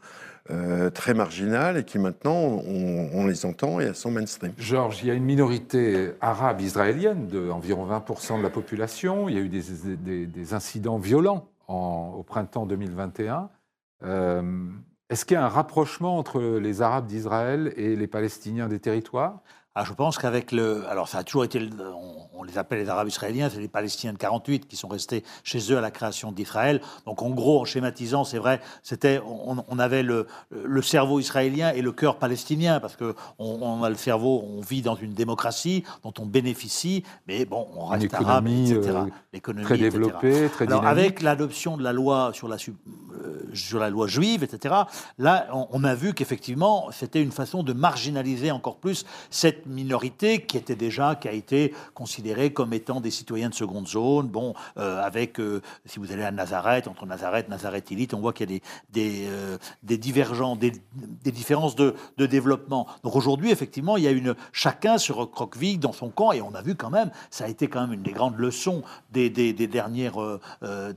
très 0.92 1.14
marginales 1.14 1.78
et 1.78 1.84
qui 1.84 1.98
maintenant, 1.98 2.34
on, 2.34 3.26
les 3.26 3.46
entend 3.46 3.80
et 3.80 3.84
elles 3.84 3.94
sont 3.94 4.10
mainstream. 4.10 4.52
Georges, 4.58 5.02
il 5.02 5.08
y 5.08 5.10
a 5.10 5.14
une 5.14 5.24
minorité 5.24 6.10
arabe 6.20 6.60
israélienne 6.60 7.28
d'environ 7.28 7.86
20% 7.86 8.36
de 8.36 8.42
la 8.42 8.50
population. 8.50 9.30
Il 9.30 9.36
y 9.36 9.38
a 9.38 9.40
eu 9.40 9.48
des, 9.48 10.52
incidents 10.52 10.98
violents 10.98 11.48
au 11.66 12.22
printemps 12.24 12.66
2021. 12.66 13.48
Est-ce 15.10 15.24
qu'il 15.24 15.34
y 15.34 15.38
a 15.38 15.44
un 15.44 15.48
rapprochement 15.48 16.18
entre 16.18 16.40
les 16.58 16.82
Arabes 16.82 17.06
d'Israël 17.06 17.72
et 17.76 17.94
les 17.94 18.06
Palestiniens 18.06 18.68
des 18.68 18.80
territoires? 18.80 19.42
Ah, 19.76 19.82
je 19.84 19.92
pense 19.92 20.18
qu'avec 20.18 20.52
le. 20.52 20.86
Alors, 20.88 21.08
ça 21.08 21.18
a 21.18 21.24
toujours 21.24 21.42
été. 21.42 21.68
On, 22.36 22.44
les 22.44 22.58
appelle 22.58 22.78
les 22.78 22.88
Arabes 22.88 23.08
israéliens, 23.08 23.48
c'est 23.50 23.58
les 23.58 23.68
Palestiniens 23.68 24.12
de 24.12 24.18
48 24.18 24.68
qui 24.68 24.76
sont 24.76 24.86
restés 24.86 25.24
chez 25.42 25.72
eux 25.72 25.78
à 25.78 25.80
la 25.80 25.90
création 25.90 26.30
d'Israël. 26.30 26.80
Donc, 27.06 27.22
en 27.22 27.30
gros, 27.30 27.62
en 27.62 27.64
schématisant, 27.64 28.22
c'est 28.22 28.38
vrai, 28.38 28.60
c'était. 28.84 29.20
On, 29.26 29.78
avait 29.80 30.04
le, 30.04 30.28
le, 30.50 30.82
cerveau 30.82 31.18
israélien 31.18 31.72
et 31.72 31.82
le 31.82 31.90
cœur 31.90 32.18
palestinien, 32.18 32.78
parce 32.78 32.94
que 32.94 33.16
on, 33.40 33.82
a 33.82 33.88
le 33.88 33.96
cerveau, 33.96 34.44
on 34.46 34.60
vit 34.60 34.82
dans 34.82 34.94
une 34.94 35.12
démocratie 35.12 35.82
dont 36.04 36.14
on 36.20 36.26
bénéficie, 36.26 37.02
mais 37.26 37.44
bon, 37.44 37.66
on 37.74 37.86
reste 37.86 38.14
arabe, 38.14 38.46
etc. 38.46 38.80
Euh, 38.86 39.04
L'économie 39.32 39.64
très 39.64 39.78
développée, 39.78 40.48
très 40.50 40.66
dynamique. 40.66 40.86
avec 40.86 41.22
l'adoption 41.22 41.76
de 41.76 41.82
la 41.82 41.92
loi 41.92 42.30
sur 42.32 42.46
la, 42.46 42.56
euh, 42.56 43.42
sur 43.54 43.80
la 43.80 43.90
loi 43.90 44.06
juive, 44.06 44.44
etc., 44.44 44.74
là, 45.18 45.48
on, 45.52 45.66
on 45.72 45.82
a 45.82 45.96
vu 45.96 46.14
qu'effectivement, 46.14 46.90
c'était 46.92 47.22
une 47.22 47.32
façon 47.32 47.64
de 47.64 47.72
marginaliser 47.72 48.52
encore 48.52 48.76
plus 48.76 49.04
cette 49.30 49.63
minorité 49.66 50.42
qui 50.42 50.56
était 50.56 50.76
déjà, 50.76 51.14
qui 51.14 51.28
a 51.28 51.32
été 51.32 51.74
considérée 51.94 52.52
comme 52.52 52.72
étant 52.72 53.00
des 53.00 53.10
citoyens 53.10 53.48
de 53.48 53.54
seconde 53.54 53.88
zone. 53.88 54.28
Bon, 54.28 54.54
euh, 54.78 55.02
avec, 55.02 55.40
euh, 55.40 55.62
si 55.86 55.98
vous 55.98 56.12
allez 56.12 56.22
à 56.22 56.30
Nazareth, 56.30 56.88
entre 56.88 57.06
Nazareth, 57.06 57.48
Nazareth 57.48 57.90
Élite, 57.90 58.14
on 58.14 58.20
voit 58.20 58.32
qu'il 58.32 58.50
y 58.50 58.56
a 58.56 58.58
des, 58.58 58.62
des, 58.92 59.26
euh, 59.28 59.58
des 59.82 59.98
divergents, 59.98 60.56
des, 60.56 60.72
des, 60.94 61.32
différences 61.32 61.74
de, 61.74 61.94
de 62.16 62.26
développement. 62.26 62.86
Donc 63.02 63.16
aujourd'hui, 63.16 63.50
effectivement, 63.50 63.96
il 63.96 64.04
y 64.04 64.08
a 64.08 64.12
une, 64.12 64.34
chacun 64.52 64.98
se 64.98 65.12
recroqueville 65.12 65.78
dans 65.78 65.92
son 65.92 66.10
camp 66.10 66.32
et 66.32 66.42
on 66.42 66.54
a 66.54 66.62
vu 66.62 66.74
quand 66.74 66.90
même, 66.90 67.10
ça 67.30 67.44
a 67.44 67.48
été 67.48 67.68
quand 67.68 67.80
même 67.80 67.92
une 67.92 68.02
des 68.02 68.12
grandes 68.12 68.38
leçons 68.38 68.82
des, 69.12 69.30
dernières 69.30 70.38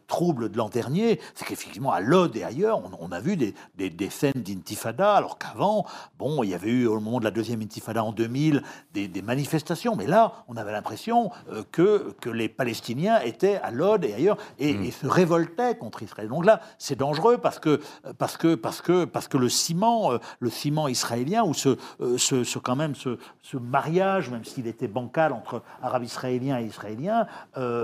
troubles 0.07 0.49
de 0.49 0.57
l'an 0.57 0.69
dernier, 0.69 1.19
c'est 1.35 1.45
qu'effectivement 1.45 1.91
à 1.91 1.99
Lod 1.99 2.35
et 2.35 2.43
ailleurs, 2.43 2.79
on, 2.79 3.07
on 3.07 3.11
a 3.11 3.19
vu 3.19 3.37
des, 3.37 4.09
scènes 4.09 4.33
d'intifada, 4.35 5.13
alors 5.13 5.37
qu'avant, 5.37 5.85
bon, 6.17 6.43
il 6.43 6.49
y 6.49 6.53
avait 6.53 6.69
eu 6.69 6.87
au 6.87 6.99
moment 6.99 7.19
de 7.19 7.25
la 7.25 7.31
deuxième 7.31 7.61
intifada 7.61 8.03
en 8.03 8.11
2000, 8.11 8.56
des, 8.93 9.21
manifestations. 9.21 9.95
Mais 9.95 10.07
là, 10.07 10.33
on 10.47 10.55
avait 10.57 10.71
l'impression 10.71 11.31
euh, 11.51 11.63
que, 11.71 12.15
que 12.21 12.29
les 12.29 12.49
Palestiniens 12.49 13.19
étaient 13.21 13.57
à 13.57 13.71
Lod 13.71 14.03
et 14.03 14.13
ailleurs 14.13 14.37
et, 14.59 14.73
mm. 14.73 14.91
se 14.91 15.07
révoltaient 15.07 15.75
contre 15.75 16.03
Israël. 16.03 16.29
Donc 16.29 16.45
là, 16.45 16.61
c'est 16.77 16.97
dangereux 16.97 17.37
parce 17.37 17.59
que, 17.59 17.81
parce, 18.17 18.37
que, 18.37 18.55
parce, 18.55 18.81
que, 18.81 19.05
parce 19.05 19.27
que 19.27 19.37
le 19.37 19.49
ciment, 19.49 20.13
euh, 20.13 20.17
le 20.39 20.49
ciment 20.49 20.87
israélien, 20.87 21.43
ou 21.43 21.53
ce, 21.53 21.77
euh, 22.01 22.17
ce, 22.17 22.43
ce 22.43 22.59
quand 22.59 22.75
même 22.75 22.95
ce, 22.95 23.17
ce 23.41 23.57
mariage, 23.57 24.29
même 24.29 24.45
s'il 24.45 24.67
était 24.67 24.87
bancal 24.87 25.33
entre 25.33 25.61
arabes 25.81 26.03
israéliens 26.03 26.59
et 26.59 26.65
israéliens, 26.65 27.27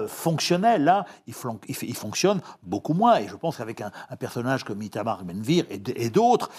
fonctionnait. 0.08 0.78
Là, 0.78 1.06
il, 1.28 1.34
il, 1.68 1.96
fonctionne 1.96 2.42
beaucoup 2.64 2.94
moins. 2.94 3.18
Et 3.18 3.28
je 3.28 3.36
pense 3.36 3.58
qu'avec 3.58 3.82
un, 3.82 3.92
personnage 4.20 4.64
comme 4.64 4.82
Itamar 4.82 5.24
Benvir 5.24 5.66
et, 5.70 5.82
et 5.96 6.10
d'autres, 6.10 6.50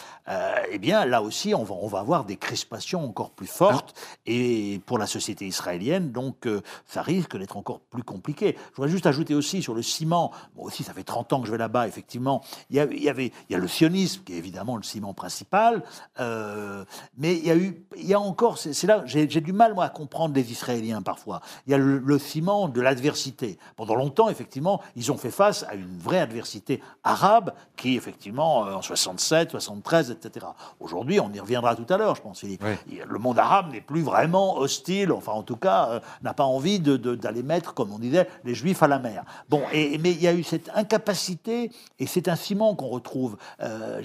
eh 0.70 0.79
bien, 0.79 1.05
là 1.05 1.22
aussi, 1.22 1.55
on 1.55 1.64
va, 1.64 1.74
on 1.74 1.87
va 1.87 2.00
avoir 2.00 2.24
des 2.24 2.37
crispations 2.37 3.05
encore 3.05 3.31
plus 3.31 3.46
fortes 3.46 3.94
et 4.26 4.80
pour 4.86 4.98
la 4.98 5.06
société 5.06 5.46
israélienne, 5.46 6.12
donc 6.12 6.46
euh, 6.46 6.62
ça 6.86 7.02
risque 7.02 7.36
d'être 7.36 7.56
encore 7.56 7.80
plus 7.80 8.02
compliqué. 8.02 8.56
Je 8.70 8.76
voudrais 8.76 8.90
juste 8.90 9.06
ajouter 9.06 9.34
aussi 9.34 9.62
sur 9.62 9.74
le 9.74 9.82
ciment, 9.82 10.32
moi 10.56 10.66
aussi 10.66 10.82
ça 10.82 10.92
fait 10.92 11.04
30 11.04 11.32
ans 11.32 11.40
que 11.40 11.46
je 11.46 11.52
vais 11.52 11.58
là-bas, 11.58 11.88
effectivement, 11.88 12.42
il 12.70 12.76
y, 12.76 12.80
avait, 12.80 13.32
il 13.48 13.52
y 13.52 13.54
a 13.54 13.58
le 13.58 13.68
sionisme 13.68 14.22
qui 14.24 14.34
est 14.34 14.38
évidemment 14.38 14.76
le 14.76 14.82
ciment 14.82 15.14
principal, 15.14 15.82
euh, 16.20 16.84
mais 17.16 17.34
il 17.36 17.46
y 17.46 17.50
a 17.50 17.56
eu, 17.56 17.84
il 17.96 18.06
y 18.06 18.14
a 18.14 18.20
encore, 18.20 18.58
c'est 18.58 18.86
là, 18.86 19.02
j'ai 19.06 19.26
du 19.26 19.52
mal 19.52 19.74
moi 19.74 19.84
à 19.84 19.88
comprendre 19.88 20.34
les 20.34 20.50
Israéliens 20.52 21.02
parfois. 21.02 21.40
Il 21.66 21.72
y 21.72 21.74
a 21.74 21.78
le, 21.78 22.18
ciment 22.18 22.68
de 22.68 22.80
l'adversité. 22.80 23.58
Pendant 23.76 23.94
longtemps, 23.94 24.28
effectivement, 24.28 24.80
ils 24.96 25.12
ont 25.12 25.16
fait 25.16 25.30
face 25.30 25.64
à 25.64 25.74
une 25.74 25.98
vraie 25.98 26.20
adversité 26.20 26.80
arabe 27.02 27.52
qui, 27.76 27.96
effectivement, 27.96 28.66
euh, 28.66 28.74
en 28.74 28.82
67, 28.82 29.50
73, 29.50 30.10
etc. 30.10 30.46
Aujourd'hui, 30.80 31.20
on 31.20 31.32
y 31.32 31.40
reviendra 31.40 31.74
tout 31.74 31.86
à 31.92 31.96
l'heure, 31.96 32.14
je 32.14 32.22
pense. 32.22 32.42
Le 32.44 33.18
monde 33.18 33.38
arabe 33.38 33.72
n'est 33.72 33.80
plus 33.80 33.93
vraiment 34.02 34.59
hostile, 34.59 35.12
enfin 35.12 35.33
en 35.33 35.42
tout 35.42 35.57
cas, 35.57 35.88
euh, 35.90 36.00
n'a 36.22 36.35
pas 36.35 36.44
envie 36.44 36.80
d'aller 36.80 37.42
mettre, 37.42 37.74
comme 37.74 37.92
on 37.92 37.98
disait, 37.98 38.28
les 38.44 38.54
Juifs 38.54 38.83
à 38.83 38.88
la 38.88 38.98
mer. 38.98 39.24
Bon, 39.48 39.62
et, 39.72 39.98
mais 39.98 40.12
il 40.12 40.22
y 40.22 40.28
a 40.28 40.35
eu 40.35 40.42
cette 40.42 40.70
incapacité, 40.74 41.70
et 41.98 42.07
c'est 42.07 42.28
un 42.28 42.37
ciment 42.37 42.74
qu'on 42.74 42.88
retrouve, 42.88 43.37
euh, 43.61 44.00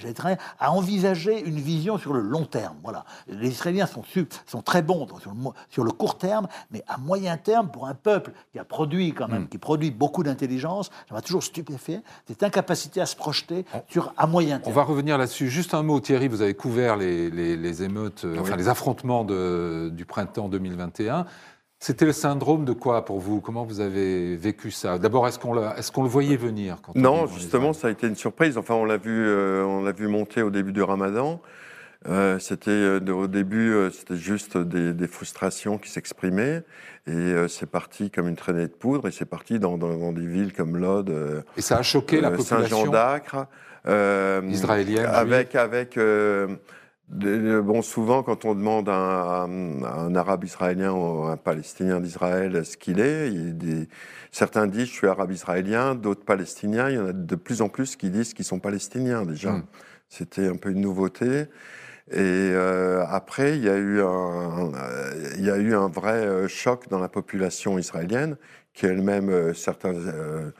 à 0.58 0.72
envisager 0.72 1.40
une 1.40 1.58
vision 1.58 1.98
sur 1.98 2.12
le 2.12 2.20
long 2.20 2.44
terme. 2.44 2.76
Voilà. 2.82 3.04
Les 3.28 3.48
Israéliens 3.48 3.86
sont, 3.86 4.02
sont 4.46 4.62
très 4.62 4.82
bons 4.82 5.06
sur 5.20 5.30
le, 5.30 5.36
sur 5.68 5.84
le, 5.84 5.92
court 5.92 6.18
terme, 6.18 6.46
mais 6.70 6.82
à 6.88 6.98
moyen 6.98 7.36
terme, 7.36 7.68
pour 7.68 7.86
un 7.86 7.94
peuple 7.94 8.32
qui 8.52 8.58
a 8.58 8.64
produit 8.64 9.12
quand 9.12 9.28
même, 9.28 9.44
hmm. 9.44 9.48
qui 9.48 9.58
produit 9.58 9.90
beaucoup 9.90 10.22
d'intelligence, 10.22 10.90
ça 11.08 11.14
m'a 11.14 11.22
toujours 11.22 11.42
stupéfait, 11.42 12.02
cette 12.26 12.42
incapacité 12.42 13.00
à 13.00 13.06
se 13.06 13.16
projeter 13.16 13.64
sur 13.88 14.12
à 14.16 14.26
moyen 14.26 14.58
terme. 14.58 14.72
On 14.72 14.74
va 14.74 14.82
revenir 14.82 15.18
là-dessus. 15.18 15.48
Juste 15.48 15.74
un 15.74 15.82
mot, 15.82 16.00
Thierry, 16.00 16.28
vous 16.28 16.42
avez 16.42 16.54
couvert 16.54 16.96
les, 16.96 17.30
les, 17.30 17.82
émeutes, 17.82 18.24
euh, 18.24 18.38
enfin 18.40 18.56
les 18.56 18.68
affrontements 18.68 19.24
de 19.24 19.79
du 19.88 20.04
printemps 20.04 20.48
2021. 20.48 21.26
C'était 21.82 22.04
le 22.04 22.12
syndrome 22.12 22.66
de 22.66 22.74
quoi 22.74 23.06
pour 23.06 23.20
vous? 23.20 23.40
Comment 23.40 23.64
vous 23.64 23.80
avez 23.80 24.36
vécu 24.36 24.70
ça? 24.70 24.98
D'abord, 24.98 25.26
est-ce 25.26 25.38
qu'on 25.38 25.56
est 25.58 25.90
qu'on 25.90 26.02
le 26.02 26.10
voyait 26.10 26.36
venir 26.36 26.76
Non, 26.94 27.26
justement, 27.26 27.72
ça 27.72 27.88
a 27.88 27.90
été 27.90 28.06
une 28.06 28.16
surprise. 28.16 28.58
Enfin, 28.58 28.74
on 28.74 28.84
l'a 28.84 28.98
vu, 28.98 29.26
euh, 29.26 29.64
on 29.64 29.82
l'a 29.82 29.92
vu 29.92 30.06
monter 30.06 30.42
au 30.42 30.50
début 30.50 30.72
du 30.72 30.82
Ramadan. 30.82 31.40
Euh, 32.06 32.38
c'était 32.38 32.70
euh, 32.70 33.00
au 33.10 33.26
début, 33.28 33.74
c'était 33.94 34.16
juste 34.16 34.58
des, 34.58 35.06
frustrations 35.06 35.78
qui 35.78 35.88
s'exprimaient, 35.88 36.64
et 37.06 37.34
c'est 37.48 37.70
parti 37.70 38.10
comme 38.10 38.28
une 38.28 38.36
traînée 38.36 38.66
de 38.66 38.72
poudre, 38.72 39.08
et 39.08 39.10
c'est 39.10 39.24
parti 39.24 39.58
dans, 39.58 39.78
dans, 39.78 40.12
des 40.12 40.26
villes 40.26 40.52
comme 40.52 40.76
Lod. 40.76 41.10
et 41.56 41.62
ça 41.62 41.78
a 41.78 41.82
choqué 41.82 42.20
la 42.20 42.30
population? 42.30 42.58
Saint-Jean 42.58 42.90
d'Acre, 42.90 43.46
israélienne, 44.50 45.06
avec 45.06 45.54
avec 45.54 45.98
Bon, 47.10 47.82
souvent, 47.82 48.22
quand 48.22 48.44
on 48.44 48.54
demande 48.54 48.88
à 48.88 49.42
un, 49.42 50.14
arabe 50.14 50.44
israélien 50.44 50.92
ou 50.92 51.24
un 51.24 51.36
palestinien 51.36 51.98
d'Israël 51.98 52.64
ce 52.64 52.76
qu'il 52.76 53.00
est, 53.00 53.32
certains 54.30 54.68
disent 54.68 54.86
je 54.86 54.92
suis 54.92 55.06
arabe 55.08 55.32
israélien, 55.32 55.96
d'autres 55.96 56.24
palestiniens. 56.24 56.88
Il 56.88 56.94
y 56.94 56.98
en 56.98 57.06
a 57.06 57.12
de 57.12 57.34
plus 57.34 57.62
en 57.62 57.68
plus 57.68 57.96
qui 57.96 58.10
disent 58.10 58.32
qu'ils 58.32 58.44
sont 58.44 58.60
palestiniens 58.60 59.24
déjà. 59.24 59.52
Hmm. 59.52 59.64
C'était 60.08 60.46
un 60.46 60.56
peu 60.56 60.70
une 60.70 60.82
nouveauté. 60.82 61.46
Et 62.12 62.18
euh, 62.18 63.04
après, 63.08 63.56
il 63.56 63.64
y, 63.64 63.68
a 63.68 63.76
eu 63.76 64.00
un, 64.02 64.70
il 65.36 65.44
y 65.44 65.50
a 65.50 65.56
eu 65.56 65.74
un 65.74 65.88
vrai 65.88 66.26
euh, 66.26 66.48
choc 66.48 66.88
dans 66.88 66.98
la 66.98 67.08
population 67.08 67.78
israélienne, 67.78 68.36
qui 68.72 68.86
elle-même, 68.86 69.30
euh, 69.30 69.54
certaines 69.54 70.52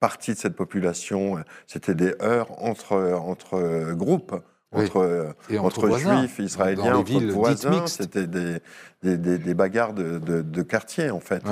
parties 0.00 0.32
de 0.32 0.38
cette 0.38 0.56
population, 0.56 1.42
c'était 1.66 1.94
des 1.94 2.14
heurts 2.22 2.52
entre, 2.62 3.14
entre 3.14 3.92
groupes 3.94 4.34
entre, 4.74 5.34
entre, 5.58 5.98
juifs 5.98 6.38
israéliens, 6.38 6.96
entre 6.96 7.20
voisins. 7.32 7.86
C'était 7.86 8.26
des, 8.26 8.58
des, 9.02 9.16
des, 9.16 9.54
bagarres 9.54 9.94
de, 9.94 10.18
de, 10.18 10.62
quartier, 10.62 11.10
en 11.10 11.20
fait. 11.20 11.42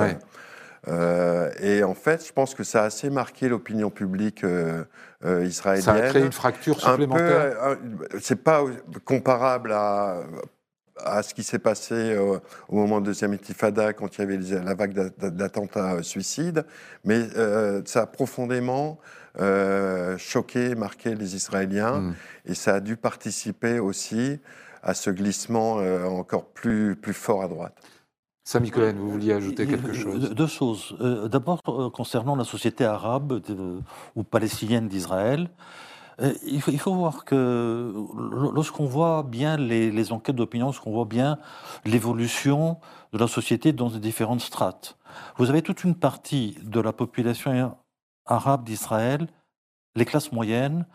Euh, 0.87 1.49
et 1.61 1.83
en 1.83 1.93
fait, 1.93 2.25
je 2.27 2.33
pense 2.33 2.55
que 2.55 2.63
ça 2.63 2.83
a 2.83 2.85
assez 2.85 3.09
marqué 3.09 3.47
l'opinion 3.47 3.89
publique 3.89 4.43
euh, 4.43 4.83
euh, 5.23 5.45
israélienne. 5.45 5.83
Ça 5.83 5.93
a 5.93 6.01
créé 6.01 6.23
une 6.23 6.33
fracture 6.33 6.79
supplémentaire. 6.79 7.77
C'est 8.19 8.43
pas 8.43 8.63
comparable 9.05 9.71
à, 9.71 10.23
à 10.97 11.23
ce 11.23 11.33
qui 11.33 11.43
s'est 11.43 11.59
passé 11.59 12.17
au 12.69 12.75
moment 12.75 13.01
de 13.01 13.05
deuxième 13.07 13.33
intifada 13.33 13.93
quand 13.93 14.17
il 14.17 14.21
y 14.21 14.23
avait 14.23 14.37
la 14.37 14.75
vague 14.75 14.93
d'attentats 15.17 16.03
suicides, 16.03 16.65
mais 17.03 17.27
ça 17.85 18.03
a 18.03 18.05
profondément 18.07 18.99
euh, 19.39 20.15
choqué, 20.19 20.75
marqué 20.75 21.15
les 21.15 21.35
Israéliens, 21.35 21.99
hmm. 21.99 22.15
et 22.45 22.53
ça 22.53 22.75
a 22.75 22.79
dû 22.79 22.97
participer 22.97 23.79
aussi 23.79 24.39
à 24.83 24.93
ce 24.93 25.09
glissement 25.09 25.79
euh, 25.79 26.05
encore 26.05 26.45
plus, 26.45 26.95
plus 26.95 27.13
fort 27.13 27.41
à 27.41 27.47
droite. 27.47 27.75
Samy 28.43 28.69
Cohen, 28.69 28.93
vous 28.95 29.09
vouliez 29.09 29.33
ajouter 29.33 29.65
quelque 29.65 29.93
chose? 29.93 30.29
Deux 30.35 30.47
choses. 30.47 30.95
Euh, 31.01 31.27
d'abord, 31.29 31.63
concernant 31.93 32.35
la 32.35 32.43
société 32.43 32.85
arabe 32.85 33.41
ou 34.15 34.23
palestinienne 34.23 34.87
d'Israël, 34.87 35.49
il 36.45 36.61
faut, 36.61 36.71
il 36.71 36.79
faut, 36.79 36.93
voir 36.93 37.25
que 37.25 37.93
lorsqu'on 38.31 38.85
voit 38.85 39.23
bien 39.23 39.57
les, 39.57 39.91
les 39.91 40.11
enquêtes 40.11 40.35
d'opinion, 40.35 40.67
lorsqu'on 40.67 40.91
voit 40.91 41.05
bien 41.05 41.39
l'évolution 41.85 42.79
de 43.11 43.17
la 43.17 43.27
société 43.27 43.73
dans 43.73 43.89
les 43.89 43.99
différentes 43.99 44.41
strates, 44.41 44.97
vous 45.37 45.49
avez 45.49 45.61
toute 45.61 45.83
une 45.83 45.95
partie 45.95 46.57
de 46.63 46.79
la 46.79 46.93
population 46.93 47.75
arabes 48.25 48.63
d'Israël, 48.63 49.27
les 49.95 50.05
classes 50.05 50.31
moyennes, 50.31 50.85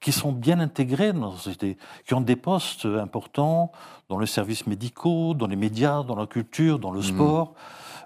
qui 0.00 0.12
sont 0.12 0.32
bien 0.32 0.58
intégrées 0.58 1.12
dans 1.12 1.30
la 1.30 1.36
société, 1.36 1.78
qui 2.06 2.14
ont 2.14 2.20
des 2.20 2.36
postes 2.36 2.86
importants 2.86 3.70
dans 4.08 4.18
les 4.18 4.26
services 4.26 4.66
médicaux, 4.66 5.32
dans 5.34 5.46
les 5.46 5.56
médias, 5.56 6.02
dans 6.02 6.16
la 6.16 6.26
culture, 6.26 6.78
dans 6.78 6.90
le 6.90 7.00
mmh. 7.00 7.14
sport. 7.14 7.54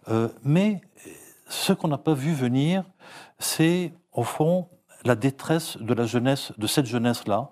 Euh, 0.09 0.29
mais 0.45 0.83
ce 1.49 1.73
qu'on 1.73 1.89
n'a 1.89 1.99
pas 1.99 2.13
vu 2.13 2.33
venir, 2.33 2.85
c'est 3.39 3.95
au 4.13 4.25
fond 4.25 4.69
la 5.07 5.15
détresse 5.15 5.79
de 5.79 5.95
la 5.95 6.05
jeunesse, 6.05 6.53
de 6.59 6.67
cette 6.67 6.87
jeunesse-là. 6.87 7.51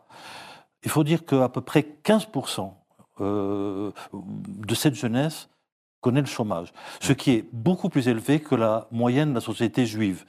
Il 0.83 0.91
faut 0.91 1.05
dire 1.05 1.25
qu'à 1.25 1.49
peu 1.49 1.61
près 1.61 1.87
15% 2.05 2.73
euh, 3.21 3.93
de 4.13 4.75
cette 4.75 4.95
jeunesse 4.95 5.49
connaît 6.01 6.21
le 6.21 6.27
chômage, 6.27 6.73
ce 7.01 7.15
qui 7.15 7.31
est 7.31 7.49
beaucoup 7.53 7.89
plus 7.89 8.09
élevé 8.09 8.41
que 8.41 8.55
la 8.55 8.89
moyenne 8.91 9.31
de 9.31 9.35
la 9.37 9.41
société 9.41 9.87
juive. 9.87 10.27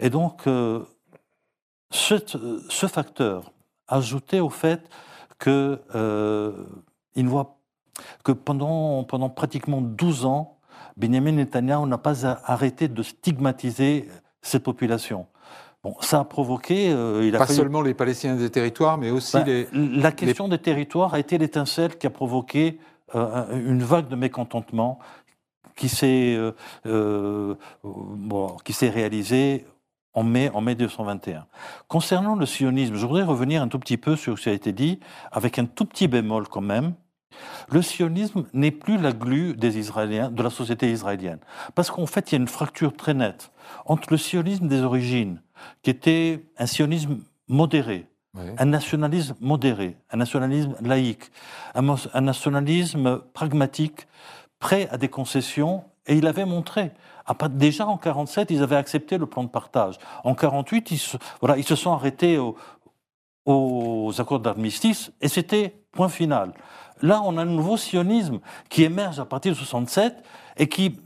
Et 0.00 0.10
donc, 0.10 0.46
euh, 0.46 0.84
ce, 1.90 2.86
facteur, 2.86 3.52
ajouté 3.88 4.40
au 4.40 4.50
fait 4.50 4.86
que, 5.38 5.80
euh, 5.94 6.52
il 7.14 7.28
voit 7.28 7.58
que 8.24 8.32
pendant, 8.32 9.04
pendant 9.04 9.30
pratiquement 9.30 9.80
12 9.80 10.26
ans, 10.26 10.58
Benjamin 10.98 11.32
Netanyahu 11.32 11.86
n'a 11.86 11.98
pas 11.98 12.26
arrêté 12.26 12.88
de 12.88 13.02
stigmatiser 13.02 14.08
cette 14.42 14.64
population. 14.64 15.26
Bon, 15.86 15.94
ça 16.00 16.18
a 16.18 16.24
provoqué. 16.24 16.90
Euh, 16.90 17.24
il 17.24 17.36
a 17.36 17.38
pas 17.38 17.46
seulement 17.46 17.80
les 17.80 17.94
Palestiniens 17.94 18.34
des 18.34 18.50
territoires, 18.50 18.98
mais 18.98 19.12
aussi 19.12 19.36
ben, 19.36 19.46
les. 19.46 19.68
La 19.72 20.10
question 20.10 20.48
des 20.48 20.58
territoires 20.58 21.14
a 21.14 21.20
été 21.20 21.38
l'étincelle 21.38 21.96
qui 21.96 22.08
a 22.08 22.10
provoqué 22.10 22.80
euh, 23.14 23.44
une 23.52 23.84
vague 23.84 24.08
de 24.08 24.16
mécontentement 24.16 24.98
qui 25.76 25.88
s'est 25.88 26.34
euh, 26.34 26.50
euh, 26.86 27.54
bon, 27.84 28.56
qui 28.64 28.72
s'est 28.72 28.90
réalisée 28.90 29.64
en 30.12 30.24
mai, 30.24 30.50
en 30.54 30.60
mai 30.60 30.74
221. 30.74 31.46
Concernant 31.86 32.34
le 32.34 32.46
sionisme, 32.46 32.96
je 32.96 33.06
voudrais 33.06 33.22
revenir 33.22 33.62
un 33.62 33.68
tout 33.68 33.78
petit 33.78 33.96
peu 33.96 34.16
sur 34.16 34.36
ce 34.38 34.44
qui 34.44 34.48
a 34.48 34.54
été 34.54 34.72
dit, 34.72 34.98
avec 35.30 35.56
un 35.60 35.66
tout 35.66 35.84
petit 35.84 36.08
bémol 36.08 36.48
quand 36.48 36.62
même. 36.62 36.94
Le 37.68 37.82
sionisme 37.82 38.46
n'est 38.52 38.70
plus 38.70 38.98
la 38.98 39.12
glu 39.12 39.54
des 39.54 39.78
Israéliens, 39.78 40.30
de 40.30 40.42
la 40.42 40.50
société 40.50 40.90
israélienne. 40.90 41.40
Parce 41.74 41.90
qu'en 41.90 42.06
fait, 42.06 42.30
il 42.30 42.34
y 42.36 42.38
a 42.38 42.40
une 42.40 42.48
fracture 42.48 42.94
très 42.94 43.14
nette 43.14 43.50
entre 43.84 44.08
le 44.10 44.16
sionisme 44.16 44.68
des 44.68 44.82
origines, 44.82 45.42
qui 45.82 45.90
était 45.90 46.44
un 46.58 46.66
sionisme 46.66 47.18
modéré, 47.48 48.08
un 48.58 48.66
nationalisme 48.66 49.34
modéré, 49.40 49.96
un 50.10 50.18
nationalisme 50.18 50.74
laïque, 50.80 51.30
un, 51.74 52.20
nationalisme 52.20 53.20
pragmatique, 53.32 54.06
prêt 54.58 54.88
à 54.90 54.98
des 54.98 55.08
concessions, 55.08 55.84
et 56.06 56.14
il 56.16 56.26
avait 56.26 56.44
montré. 56.44 56.92
Déjà 57.50 57.86
en 57.86 57.96
47, 57.96 58.50
ils 58.50 58.62
avaient 58.62 58.76
accepté 58.76 59.18
le 59.18 59.26
plan 59.26 59.42
de 59.42 59.48
partage. 59.48 59.98
En 60.22 60.34
48, 60.34 60.90
ils 60.92 60.98
se, 60.98 61.16
voilà, 61.40 61.56
ils 61.56 61.64
se 61.64 61.74
sont 61.74 61.92
arrêtés 61.92 62.38
aux 63.46 64.12
accords 64.18 64.40
d'armistice, 64.40 65.10
et 65.20 65.28
c'était 65.28 65.74
point 65.92 66.08
final. 66.08 66.52
Là, 67.02 67.22
on 67.24 67.36
a 67.36 67.42
un 67.42 67.46
nouveau 67.46 67.76
sionisme 67.76 68.40
qui 68.68 68.84
émerge 68.84 69.20
à 69.20 69.24
partir 69.24 69.52
de 69.52 69.56
67 69.56 70.14
et 70.56 70.68
qui 70.68 70.98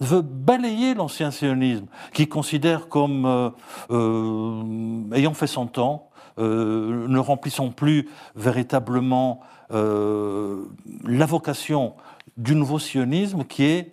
veut 0.00 0.22
balayer 0.22 0.94
l'ancien 0.94 1.30
sionisme, 1.30 1.86
qui 2.12 2.28
considère 2.28 2.88
comme 2.88 3.26
euh, 3.26 3.50
euh, 3.90 5.14
ayant 5.14 5.34
fait 5.34 5.46
son 5.46 5.66
temps, 5.66 6.10
euh, 6.38 7.08
ne 7.08 7.18
remplissant 7.18 7.70
plus 7.70 8.08
véritablement 8.36 9.40
la 9.70 11.26
vocation 11.26 11.94
du 12.38 12.54
nouveau 12.54 12.78
sionisme 12.78 13.44
qui 13.44 13.64
est 13.64 13.92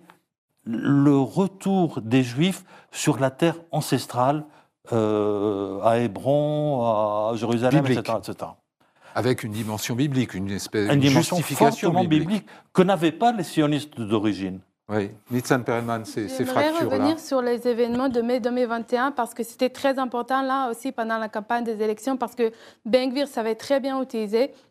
le 0.64 1.18
retour 1.18 2.00
des 2.00 2.22
Juifs 2.22 2.64
sur 2.92 3.18
la 3.18 3.30
terre 3.30 3.56
ancestrale, 3.72 4.46
à 4.90 5.98
Hébron, 5.98 6.82
à 6.82 7.36
Jérusalem, 7.36 7.84
etc., 7.84 8.46
Avec 9.16 9.44
une 9.44 9.52
dimension 9.52 9.94
biblique, 9.94 10.34
une 10.34 10.50
espèce 10.50 10.88
de 10.88 11.00
justification 11.00 11.90
biblique. 11.90 12.20
biblique 12.20 12.46
que 12.74 12.82
n'avaient 12.82 13.12
pas 13.12 13.32
les 13.32 13.44
sionistes 13.44 13.98
d'origine. 13.98 14.60
Oui, 14.88 15.10
Nitzan 15.32 15.62
Perelman, 15.62 16.04
ces, 16.04 16.28
ces 16.28 16.44
fractures-là. 16.44 16.80
Je 16.80 16.86
revenir 16.86 17.18
sur 17.18 17.42
les 17.42 17.66
événements 17.66 18.08
de 18.08 18.20
mai 18.20 18.38
2021 18.38 19.10
parce 19.10 19.34
que 19.34 19.42
c'était 19.42 19.70
très 19.70 19.98
important 19.98 20.42
là 20.42 20.70
aussi 20.70 20.92
pendant 20.92 21.18
la 21.18 21.28
campagne 21.28 21.64
des 21.64 21.82
élections 21.82 22.16
parce 22.16 22.36
que 22.36 22.52
Ben 22.84 23.10
savait 23.26 23.56
très 23.56 23.80
bien 23.80 24.00
utiliser 24.00 24.44
euh, 24.44 24.65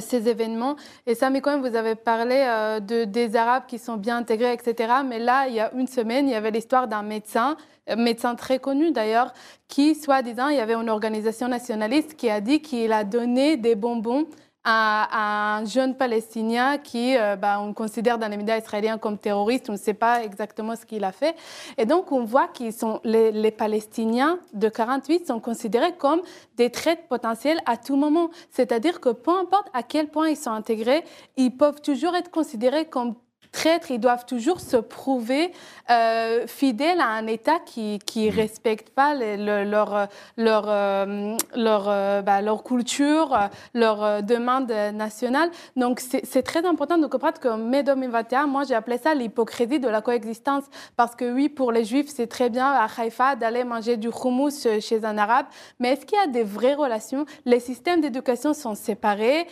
ces 0.00 0.28
événements. 0.28 0.76
Et 1.06 1.14
ça, 1.14 1.30
quand 1.40 1.50
même, 1.50 1.68
vous 1.68 1.76
avez 1.76 1.94
parlé 1.94 2.44
euh, 2.46 2.80
de, 2.80 3.04
des 3.04 3.36
Arabes 3.36 3.64
qui 3.66 3.78
sont 3.78 3.96
bien 3.96 4.18
intégrés, 4.18 4.52
etc. 4.52 4.92
Mais 5.04 5.18
là, 5.18 5.46
il 5.48 5.54
y 5.54 5.60
a 5.60 5.72
une 5.74 5.86
semaine, 5.86 6.28
il 6.28 6.32
y 6.32 6.36
avait 6.36 6.50
l'histoire 6.50 6.88
d'un 6.88 7.02
médecin, 7.02 7.56
euh, 7.90 7.96
médecin 7.96 8.34
très 8.34 8.58
connu 8.58 8.92
d'ailleurs, 8.92 9.32
qui, 9.68 9.94
soi-disant, 9.94 10.48
il 10.48 10.56
y 10.56 10.60
avait 10.60 10.74
une 10.74 10.90
organisation 10.90 11.48
nationaliste 11.48 12.14
qui 12.14 12.30
a 12.30 12.40
dit 12.40 12.60
qu'il 12.60 12.92
a 12.92 13.04
donné 13.04 13.56
des 13.56 13.74
bonbons 13.74 14.26
à, 14.64 15.58
un 15.58 15.64
jeune 15.64 15.96
Palestinien 15.96 16.78
qui, 16.78 17.16
euh, 17.16 17.36
bah, 17.36 17.60
on 17.60 17.72
considère 17.72 18.18
dans 18.18 18.28
les 18.28 18.36
médias 18.36 18.58
israéliens 18.58 18.98
comme 18.98 19.18
terroriste, 19.18 19.68
on 19.68 19.72
ne 19.72 19.78
sait 19.78 19.94
pas 19.94 20.22
exactement 20.22 20.76
ce 20.76 20.86
qu'il 20.86 21.04
a 21.04 21.12
fait. 21.12 21.34
Et 21.78 21.86
donc, 21.86 22.12
on 22.12 22.24
voit 22.24 22.48
qu'ils 22.48 22.72
sont, 22.72 23.00
les, 23.04 23.32
les, 23.32 23.50
Palestiniens 23.50 24.38
de 24.52 24.68
48 24.68 25.26
sont 25.26 25.40
considérés 25.40 25.94
comme 25.96 26.22
des 26.56 26.70
traites 26.70 27.08
potentiels 27.08 27.60
à 27.66 27.76
tout 27.76 27.96
moment. 27.96 28.30
C'est-à-dire 28.50 29.00
que 29.00 29.10
peu 29.10 29.30
importe 29.30 29.68
à 29.72 29.82
quel 29.82 30.08
point 30.08 30.28
ils 30.28 30.36
sont 30.36 30.50
intégrés, 30.50 31.04
ils 31.36 31.56
peuvent 31.56 31.80
toujours 31.80 32.14
être 32.14 32.30
considérés 32.30 32.86
comme 32.86 33.14
traîtres, 33.52 33.90
ils 33.90 34.00
doivent 34.00 34.24
toujours 34.24 34.60
se 34.60 34.76
prouver 34.78 35.52
euh, 35.90 36.46
fidèles 36.46 37.00
à 37.00 37.08
un 37.08 37.26
État 37.26 37.60
qui 37.64 38.00
ne 38.16 38.30
mm. 38.30 38.34
respecte 38.34 38.90
pas 38.90 39.14
leur, 39.14 40.08
leur, 40.36 40.64
euh, 40.68 41.36
leur, 41.54 41.84
euh, 41.88 42.22
bah, 42.22 42.40
leur 42.40 42.64
culture, 42.64 43.38
leur 43.74 44.22
demande 44.22 44.72
nationale. 44.94 45.50
Donc, 45.76 46.00
c'est 46.00 46.42
très 46.42 46.64
important 46.66 46.98
de 46.98 47.06
comprendre 47.06 47.38
qu'en 47.38 47.58
mai 47.58 47.82
2021, 47.82 48.46
moi, 48.46 48.64
j'ai 48.64 48.74
appelé 48.74 48.98
ça 48.98 49.14
l'hypocrisie 49.14 49.78
de 49.78 49.88
la 49.88 50.00
coexistence. 50.00 50.64
Parce 50.96 51.14
que 51.14 51.32
oui, 51.32 51.48
pour 51.48 51.72
les 51.72 51.84
Juifs, 51.84 52.08
c'est 52.08 52.26
très 52.26 52.48
bien 52.48 52.66
à 52.66 52.88
Haïfa 52.96 53.36
d'aller 53.36 53.64
manger 53.64 53.96
du 53.96 54.08
houmous 54.08 54.66
chez 54.80 55.04
un 55.04 55.18
Arabe. 55.18 55.46
Mais 55.78 55.90
est-ce 55.90 56.06
qu'il 56.06 56.18
y 56.18 56.22
a 56.22 56.26
des 56.26 56.44
vraies 56.44 56.74
relations? 56.74 57.26
Les 57.44 57.60
systèmes 57.60 58.00
d'éducation 58.00 58.54
sont 58.54 58.74
séparés, 58.74 59.46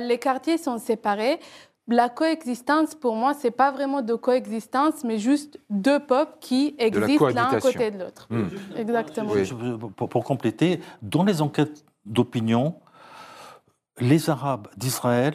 les 0.00 0.18
quartiers 0.18 0.58
sont 0.58 0.78
séparés 0.78 1.38
la 1.88 2.08
coexistence, 2.08 2.94
pour 2.94 3.14
moi, 3.14 3.34
c'est 3.34 3.50
pas 3.50 3.70
vraiment 3.70 4.00
de 4.00 4.14
coexistence, 4.14 5.04
mais 5.04 5.18
juste 5.18 5.58
deux 5.68 6.00
peuples 6.00 6.36
qui 6.40 6.74
existent 6.78 7.28
l'un 7.28 7.48
à 7.48 7.60
côté 7.60 7.90
de 7.90 7.98
l'autre. 7.98 8.26
Hmm. 8.30 8.48
Exactement. 8.76 9.32
Pour, 9.96 10.24
compléter, 10.24 10.80
dans 11.02 11.24
les 11.24 11.42
enquêtes 11.42 11.84
d'opinion, 12.06 12.76
les 14.00 14.30
Arabes 14.30 14.68
d'Israël 14.76 15.34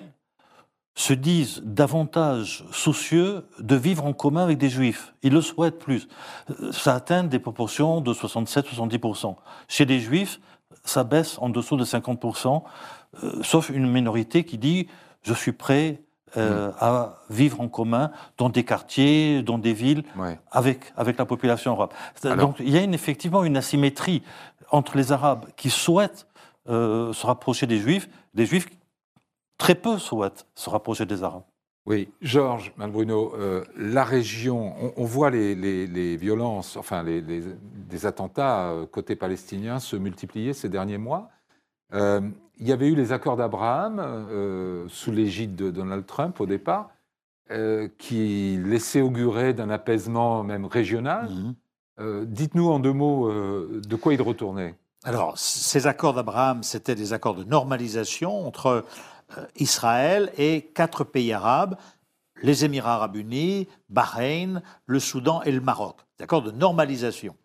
se 0.96 1.14
disent 1.14 1.62
davantage 1.64 2.66
soucieux 2.72 3.46
de 3.60 3.76
vivre 3.76 4.06
en 4.06 4.14
commun 4.14 4.44
avec 4.44 4.58
des 4.58 4.70
Juifs. 4.70 5.14
Ils 5.22 5.32
le 5.32 5.42
souhaitent 5.42 5.80
plus. 5.80 6.08
Ça 6.72 6.96
atteint 6.96 7.24
des 7.24 7.40
proportions 7.40 8.02
de 8.02 8.14
67-70%. 8.14 9.36
Chez 9.68 9.86
les 9.86 10.00
Juifs, 10.00 10.42
ça 10.84 11.04
baisse 11.04 11.38
en 11.40 11.50
dessous 11.50 11.78
de 11.78 11.86
50%, 11.86 12.64
euh, 13.24 13.44
sauf 13.44 13.70
une 13.70 13.90
minorité 13.90 14.44
qui 14.44 14.58
dit 14.58 14.88
je 15.22 15.34
suis 15.34 15.52
prêt 15.52 16.02
euh, 16.38 16.70
mm. 16.70 16.74
à 16.80 17.16
vivre 17.30 17.62
en 17.62 17.68
commun 17.68 18.12
dans 18.38 18.50
des 18.50 18.64
quartiers, 18.64 19.42
dans 19.42 19.58
des 19.58 19.74
villes, 19.74 20.04
avec, 20.52 20.94
avec 20.96 21.18
la 21.18 21.26
population 21.26 21.74
arabe. 21.74 21.92
Donc 22.38 22.58
il 22.60 22.70
y 22.70 22.78
a 22.78 22.84
effectivement 22.84 23.44
une 23.44 23.58
asymétrie 23.58 24.24
entre 24.72 24.98
les 24.98 25.12
Arabes 25.12 25.46
qui 25.56 25.70
souhaitent 25.70 26.28
euh, 26.68 27.14
se 27.14 27.26
rapprocher 27.26 27.66
des 27.66 27.80
Juifs, 27.80 28.10
des 28.34 28.46
Juifs 28.46 28.68
très 29.58 29.76
peu 29.76 29.98
souhaitent 29.98 30.46
se 30.56 30.70
rapprocher 30.70 31.06
des 31.06 31.24
Arabes. 31.24 31.44
Oui, 31.86 32.10
Georges 32.22 32.72
Malbruno, 32.78 33.34
euh, 33.36 33.64
la 33.76 34.04
région, 34.04 34.76
on, 34.96 35.06
voit 35.06 35.32
les, 35.32 36.18
violences, 36.18 36.78
enfin 36.78 37.02
les, 37.02 37.22
des 37.22 38.06
attentats 38.06 38.76
côté 38.92 39.16
palestinien 39.16 39.80
se 39.80 39.96
multiplier 39.96 40.54
ces 40.54 40.70
derniers 40.70 41.00
mois. 41.00 41.32
Il 41.94 42.68
y 42.68 42.72
avait 42.72 42.88
eu 42.88 42.96
les 42.96 43.12
accords 43.12 43.38
d'Abraham 43.38 44.86
sous 44.88 45.12
l'égide 45.12 45.56
de 45.56 45.72
Donald 45.72 46.06
Trump 46.06 46.40
au 46.40 46.46
départ. 46.46 46.90
Euh, 47.52 47.88
qui 47.98 48.60
laissait 48.64 49.02
augurer 49.02 49.56
d'un 49.56 49.72
apaisement 49.72 50.44
même 50.44 50.68
régional. 50.68 51.32
Mhm. 51.32 51.56
Euh, 52.00 52.26
dites-nous 52.28 52.70
en 52.70 52.80
deux 52.80 52.94
mots 52.94 53.28
euh, 53.28 53.82
de 53.88 53.96
quoi 53.96 54.14
il 54.14 54.22
retournait. 54.22 54.76
Alors, 55.04 55.36
ces 55.36 55.88
accords 55.88 56.14
d'Abraham, 56.14 56.62
c'était 56.62 56.94
des 56.94 57.12
accords 57.12 57.34
de 57.34 57.44
normalisation 57.44 58.46
entre 58.46 58.86
Israël 59.56 60.32
et 60.38 60.62
quatre 60.62 61.04
pays 61.04 61.34
arabes, 61.34 61.76
les 62.44 62.66
Émirats 62.66 62.94
arabes 62.94 63.16
unis, 63.16 63.68
Bahreïn, 63.90 64.62
le 64.86 65.00
Soudan 65.00 65.42
et 65.42 65.52
le 65.52 65.62
Maroc. 65.62 65.96
Des 66.20 66.26
accords 66.26 66.44
de 66.44 66.52
normalisation 66.52 67.36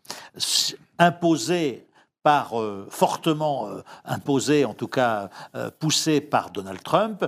imposés 0.99 1.84
par 2.25 2.55
fortement 2.89 3.69
imposés, 4.05 4.65
en 4.65 4.75
tout 4.75 4.89
cas 4.89 5.29
poussés 5.79 6.21
par 6.21 6.51
Donald 6.51 6.83
Trump, 6.83 7.25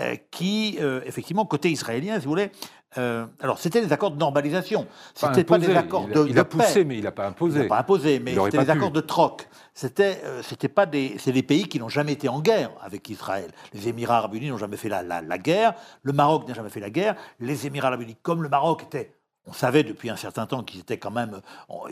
euh, 0.00 0.14
qui, 0.30 0.76
euh, 0.80 1.00
effectivement, 1.06 1.44
côté 1.44 1.70
israélien, 1.70 2.20
si 2.20 2.26
vous 2.26 2.30
voulez, 2.30 2.52
euh, 2.98 3.26
alors, 3.40 3.58
c'était 3.58 3.80
des 3.80 3.92
accords 3.92 4.12
de 4.12 4.18
normalisation. 4.18 4.86
C'était 5.14 5.42
pas 5.42 5.58
des 5.58 5.74
accords 5.74 6.06
il 6.08 6.16
a, 6.16 6.22
de, 6.22 6.28
il 6.28 6.38
a 6.38 6.44
poussé, 6.44 6.84
mais 6.84 6.98
il 6.98 7.04
n'a 7.04 7.10
pas 7.10 7.26
imposé. 7.26 7.58
Il 7.58 7.62
n'a 7.62 7.68
pas 7.68 7.80
imposé, 7.80 8.20
mais 8.20 8.34
c'était 8.34 8.58
des 8.58 8.70
accords 8.70 8.92
de 8.92 9.00
troc. 9.00 9.48
C'était, 9.74 10.22
c'était 10.42 10.68
pas 10.68 10.86
des, 10.86 11.16
c'est 11.18 11.32
des 11.32 11.42
pays 11.42 11.66
qui 11.68 11.78
n'ont 11.80 11.88
jamais 11.88 12.12
été 12.12 12.28
en 12.28 12.40
guerre 12.40 12.70
avec 12.80 13.08
Israël. 13.10 13.50
Les 13.74 13.88
Émirats 13.88 14.18
Arabes 14.18 14.34
Unis 14.34 14.50
n'ont 14.50 14.58
jamais 14.58 14.76
fait 14.76 14.88
la, 14.88 15.02
la, 15.02 15.20
la 15.20 15.38
guerre. 15.38 15.74
Le 16.02 16.12
Maroc 16.12 16.46
n'a 16.48 16.54
jamais 16.54 16.70
fait 16.70 16.80
la 16.80 16.90
guerre. 16.90 17.16
Les 17.40 17.66
Émirats 17.66 17.88
Arabes 17.88 18.02
Unis, 18.02 18.16
comme 18.22 18.42
le 18.42 18.48
Maroc, 18.48 18.84
étaient 18.84 19.17
on 19.48 19.52
savait 19.52 19.82
depuis 19.82 20.10
un 20.10 20.16
certain 20.16 20.46
temps 20.46 20.62
qu'ils 20.62 20.80
étaient 20.80 20.98
quand 20.98 21.10
même, 21.10 21.40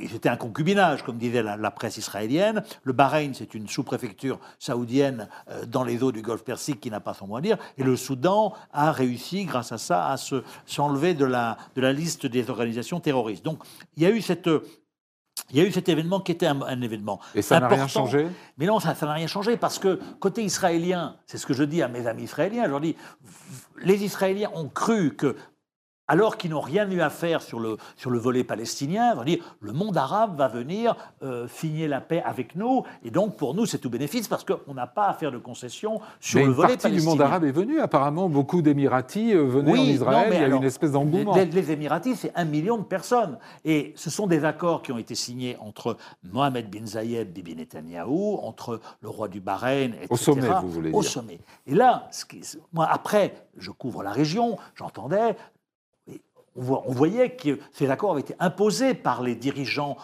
ils 0.01 0.15
étaient 0.15 0.29
un 0.29 0.37
concubinage, 0.37 1.03
comme 1.03 1.17
disait 1.17 1.43
la, 1.43 1.71
presse 1.71 1.97
israélienne. 1.97 2.63
Le 2.83 2.93
Bahreïn, 2.93 3.33
c'est 3.35 3.55
une 3.55 3.69
sous-préfecture 3.69 4.39
saoudienne 4.59 5.29
euh, 5.51 5.65
dans 5.67 5.85
les 5.85 6.03
eaux 6.03 6.13
du 6.13 6.23
Golfe 6.23 6.45
Persique 6.45 6.81
qui 6.81 6.91
n'a 6.91 7.01
pas 7.01 7.15
son 7.15 7.27
mot 7.27 7.37
à 7.37 7.41
dire. 7.41 7.59
Et 7.79 7.83
le 7.83 7.97
Soudan 7.97 8.55
a 8.73 8.93
réussi, 8.93 9.45
grâce 9.45 9.73
à 9.73 9.79
ça, 9.79 10.09
à 10.09 10.17
se 10.17 10.43
s'enlever 10.67 11.15
de 11.15 11.25
la, 11.25 11.57
de 11.75 11.81
la 11.81 11.93
liste 11.93 12.27
des 12.27 12.51
organisations 12.51 13.01
terroristes. 13.01 13.45
Donc, 13.45 13.63
il 13.97 14.03
y 14.03 14.07
a 14.07 14.11
eu 14.11 14.21
cette 14.21 14.49
il 15.51 15.57
y 15.57 15.61
a 15.61 15.65
eu 15.65 15.71
cet 15.71 15.89
événement 15.89 16.21
qui 16.21 16.33
était 16.33 16.47
un, 16.47 16.81
événement. 16.81 17.21
Et 17.35 17.43
ça 17.43 17.61
n'a 17.61 17.69
rien 17.69 17.87
changé? 17.87 18.27
Mais 18.59 18.67
non, 18.67 18.81
ça 18.81 18.97
n'a 19.01 19.13
rien 19.13 19.27
changé 19.27 19.57
parce 19.57 19.79
que 19.79 20.01
côté 20.19 20.43
israélien, 20.43 21.17
c'est 21.27 21.39
ce 21.39 21.47
que 21.47 21.55
je 21.55 21.63
dis 21.63 21.83
à 21.83 21.89
mes 21.89 22.07
amis 22.07 22.25
israéliens, 22.25 22.65
je 22.65 22.71
leur 22.71 22.81
dis, 22.81 22.97
les 23.79 24.03
Israéliens 24.03 24.51
ont 24.55 24.69
cru 24.69 25.15
que 25.15 25.37
alors 26.09 26.37
qu'ils 26.37 26.51
n'ont 26.51 26.61
rien 26.61 26.91
eu 26.91 27.01
à 27.01 27.11
faire 27.11 27.43
sur 27.43 27.61
le, 27.61 27.77
sur 27.97 28.11
le 28.11 28.19
volet 28.19 28.45
palestinien, 28.45 29.15
va 29.15 29.25
dire 29.25 29.39
le 29.61 29.73
monde 29.73 29.97
arabe 29.97 30.37
va 30.37 30.49
venir 30.49 30.97
euh, 31.23 31.49
signer 31.49 31.89
la 31.89 32.01
paix 32.01 32.23
avec 32.25 32.55
nous, 32.57 32.85
et 33.05 33.11
donc 33.11 33.37
pour 33.37 33.55
nous 33.55 33.67
c'est 33.67 33.79
tout 33.79 33.91
bénéfice 33.91 34.29
parce 34.29 34.45
qu'on 34.45 34.75
n'a 34.75 34.87
pas 34.87 35.09
à 35.09 35.15
faire 35.15 35.33
de 35.33 35.39
concessions 35.39 36.01
sur 36.21 36.41
le 36.41 36.53
volet 36.53 36.77
palestinien. 36.77 36.91
Une 36.91 36.97
partie 36.97 37.01
du 37.01 37.07
monde 37.07 37.21
arabe 37.21 37.45
est 37.45 37.53
venue, 37.53 37.81
apparemment 37.81 38.29
beaucoup 38.29 38.63
d'Émiratis 38.63 39.35
euh, 39.35 39.47
venaient 39.47 39.73
en 39.73 39.85
Israël, 39.85 40.33
il 40.33 40.41
y 40.41 40.45
a 40.45 40.57
une 40.57 40.65
espèce 40.65 40.93
d'engouement. 40.93 41.35
Les, 41.35 41.47
les, 41.47 41.73
Émiratis, 41.73 42.17
c'est 42.17 42.33
un 42.35 42.45
million 42.45 42.79
de 42.79 42.85
personnes, 42.85 43.39
et 43.65 43.93
ce 43.97 44.11
sont 44.11 44.27
des 44.27 44.45
accords 44.45 44.83
qui 44.83 44.93
ont 44.93 44.99
été 44.99 45.15
signés 45.15 45.57
entre 45.61 45.97
Mohamed 46.25 46.71
bin 46.71 46.87
Zayed, 46.87 47.33
Bibi 47.33 47.57
Netanyahou, 47.57 48.39
entre 48.43 48.81
le 49.01 49.09
roi 49.09 49.29
du 49.29 49.41
Bahreïn, 49.41 49.93
etc. 49.95 50.07
Au 50.11 50.17
sommet, 50.17 50.49
vous 50.63 50.71
voulez 50.71 50.91
dire. 50.91 50.99
Au 50.99 51.03
sommet. 51.03 51.39
Et 51.67 51.75
là, 51.75 52.09
ce 52.11 52.25
qui, 52.25 52.43
moi 52.73 52.89
après, 52.91 53.35
je 53.59 53.71
couvre 53.71 54.03
la 54.03 54.11
région, 54.11 54.57
j'entendais 54.75 55.37
on 56.57 56.93
voyait 56.93 57.31
que 57.31 57.59
ces 57.73 57.91
accords 57.91 58.13
avaient 58.13 58.21
été 58.21 58.35
imposés 58.39 58.95
par 58.95 59.23
les 59.23 59.35
dirigeants 59.35 59.97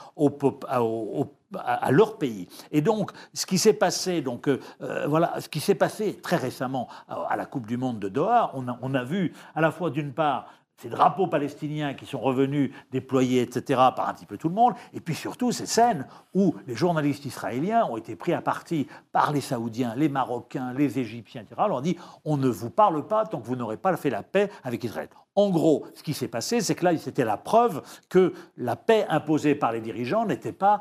à, 1.58 1.90
leur 1.90 2.18
pays. 2.18 2.48
Et 2.70 2.80
donc, 2.80 3.10
ce 3.34 3.46
qui 3.46 3.58
s'est 3.58 3.72
passé, 3.72 4.22
donc 4.22 4.48
euh, 4.48 4.58
voilà, 5.06 5.40
ce 5.40 5.48
qui 5.48 5.60
s'est 5.60 5.74
passé 5.74 6.18
très 6.22 6.36
récemment 6.36 6.88
à, 7.08 7.36
la 7.36 7.46
Coupe 7.46 7.66
du 7.66 7.76
Monde 7.76 7.98
de 7.98 8.08
Doha, 8.08 8.52
on 8.54 8.94
a, 8.94 9.04
vu 9.04 9.32
à 9.54 9.60
la 9.60 9.70
fois 9.70 9.90
d'une 9.90 10.12
part 10.12 10.46
ces 10.78 10.88
drapeaux 10.88 11.28
palestiniens 11.28 11.94
qui 11.94 12.06
sont 12.06 12.18
revenus 12.18 12.72
déployés, 12.90 13.42
etc., 13.42 13.80
par 13.94 14.08
un 14.08 14.14
petit 14.14 14.26
peu 14.26 14.36
tout 14.36 14.48
le 14.48 14.54
monde, 14.54 14.74
et 14.92 15.00
puis 15.00 15.14
surtout 15.14 15.52
ces 15.52 15.66
scènes 15.66 16.06
où 16.34 16.56
les 16.66 16.74
journalistes 16.74 17.24
israéliens 17.24 17.84
ont 17.84 17.96
été 17.96 18.16
pris 18.16 18.32
à 18.32 18.40
partie 18.40 18.88
par 19.12 19.32
les 19.32 19.40
Saoudiens, 19.40 19.94
les 19.96 20.08
Marocains, 20.08 20.72
les 20.72 20.98
Égyptiens, 20.98 21.42
etc., 21.42 21.62
leur 21.68 21.82
dit 21.82 21.96
on 22.24 22.36
ne 22.36 22.48
vous 22.48 22.70
parle 22.70 23.06
pas 23.06 23.26
tant 23.26 23.40
que 23.40 23.46
vous 23.46 23.56
n'aurez 23.56 23.76
pas 23.76 23.96
fait 23.96 24.10
la 24.10 24.24
paix 24.24 24.50
avec 24.64 24.82
Israël. 24.82 25.08
En 25.34 25.48
gros, 25.48 25.86
ce 25.94 26.02
qui 26.02 26.12
s'est 26.12 26.28
passé, 26.28 26.60
c'est 26.60 26.74
que 26.74 26.84
là, 26.84 26.96
c'était 26.98 27.24
la 27.24 27.38
preuve 27.38 27.82
que 28.10 28.34
la 28.58 28.76
paix 28.76 29.06
imposée 29.08 29.54
par 29.54 29.72
les 29.72 29.80
dirigeants 29.80 30.26
n'était 30.26 30.52
pas, 30.52 30.80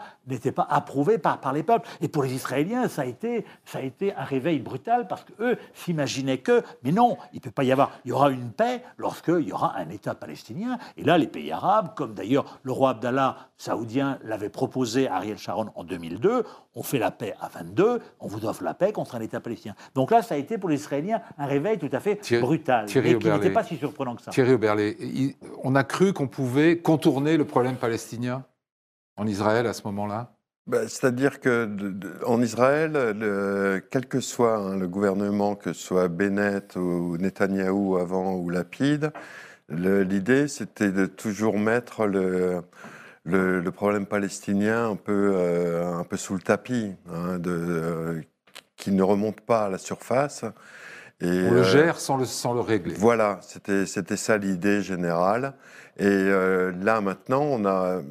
approuvée 0.70 1.18
par, 1.18 1.40
par 1.40 1.54
les 1.54 1.64
peuples. 1.64 1.88
Et 2.02 2.10
pour 2.10 2.24
les 2.24 2.34
Israéliens, 2.34 2.90
ça 2.90 3.04
a 3.04 3.06
été, 3.06 3.46
ça 3.64 3.80
a 3.80 3.82
été 3.82 4.14
un 4.14 4.26
réveil 4.26 4.60
brutal 4.60 5.08
parce 5.08 5.24
qu'eux 5.24 5.58
s'imaginaient 5.74 6.40
que, 6.40 6.64
mais 6.84 6.92
non, 6.92 7.18
il 7.32 7.38
ne 7.38 7.42
peut 7.42 7.52
pas 7.52 7.64
y 7.64 7.72
avoir, 7.72 7.92
il 8.04 8.10
y 8.10 8.12
aura 8.12 8.30
une 8.30 8.52
paix 8.52 8.84
lorsqu'il 8.98 9.48
y 9.48 9.54
aura 9.54 9.78
un 9.78 9.90
État 9.90 10.16
palestinien. 10.16 10.78
Et 10.98 11.04
là, 11.04 11.18
les 11.18 11.28
pays 11.28 11.52
arabes, 11.52 11.94
comme 11.96 12.14
d'ailleurs 12.14 12.60
le 12.64 12.74
roi 12.74 12.90
Abdallah 12.90 13.38
saoudien 13.62 14.18
l'avait 14.24 14.50
proposé 14.50 15.08
à 15.08 15.18
Ariel 15.18 15.38
Sharon 15.38 15.70
en 15.76 15.84
2002, 15.84 16.44
on 16.74 16.82
fait 16.82 16.98
la 16.98 17.12
paix 17.12 17.36
à 17.40 17.48
22, 17.48 18.00
on 18.20 18.28
vous 18.28 18.46
offre 18.46 18.64
la 18.64 18.74
paix 18.74 18.92
contre 18.92 19.14
un 19.14 19.22
État 19.22 19.40
palestinien. 19.40 19.76
Donc 19.94 20.10
là, 20.10 20.24
ça 20.24 20.34
a 20.34 20.38
été 20.38 20.58
pour 20.58 20.68
les 20.68 20.78
Israéliens 20.78 21.22
un 21.38 21.46
réveil 21.46 21.78
tout 21.78 21.90
à 21.92 22.00
fait 22.00 22.20
brutal, 22.40 22.88
Thierry 22.88 23.12
et 23.12 23.20
qui 23.20 23.30
n'était 23.30 23.52
pas 23.52 23.64
si 23.64 23.78
surprenant 23.78 24.16
que 24.16 24.24
ça. 24.24 24.32
Thierry 24.32 24.54
Oberlé, 24.54 25.38
on 25.64 25.76
a 25.76 25.84
cru 25.84 26.12
qu'on 26.12 26.28
pouvait 26.28 26.80
contourner 26.80 27.38
le 27.38 27.46
problème 27.46 27.76
palestinien 27.76 28.44
en 29.16 29.28
Israël 29.28 29.68
à 29.68 29.74
ce 29.74 29.84
moment-là? 29.84 30.32
Bah, 30.66 30.88
C'est-à-dire 30.88 31.40
que 31.40 31.70
en 32.26 32.42
Israël, 32.42 32.94
quel 33.92 34.08
que 34.08 34.22
soit 34.22 34.58
hein, 34.58 34.78
le 34.78 34.88
gouvernement, 34.88 35.56
que 35.56 35.74
ce 35.74 35.82
soit 35.82 36.08
Bennett 36.08 36.76
ou 36.78 37.16
Netanyahou 37.18 37.98
avant 37.98 38.34
ou 38.34 38.50
Lapide, 38.50 39.12
l'idée 39.70 40.48
c'était 40.48 40.92
de 40.92 41.06
toujours 41.06 41.60
mettre 41.60 42.08
le, 42.08 42.62
le, 43.24 43.70
problème 43.70 44.06
palestinien 44.06 44.92
un 44.92 44.96
peu, 44.96 45.34
euh, 45.36 45.94
un 45.94 46.04
peu 46.04 46.18
sous 46.18 46.34
le 46.34 46.42
tapis, 46.42 46.94
hein, 47.10 47.40
de, 47.40 47.52
euh, 47.52 48.22
qui 48.78 48.92
ne 48.92 49.04
remonte 49.04 49.42
pas 49.42 49.66
à 49.66 49.70
la 49.70 49.78
surface. 49.78 50.44
Et, 51.22 51.28
on 51.28 51.52
le 51.52 51.60
euh, 51.60 51.64
gère 51.64 52.00
sans 52.00 52.18
le, 52.18 52.26
sans 52.26 52.54
le 52.54 52.62
régler. 52.62 52.96
Voilà, 52.96 53.40
c'était 53.42 54.18
ça 54.18 54.38
l'idée 54.38 54.82
générale. 54.82 55.54
Et 55.98 56.30
là, 56.32 57.00
maintenant, 57.02 57.44
on, 57.44 57.66
a, 57.66 58.02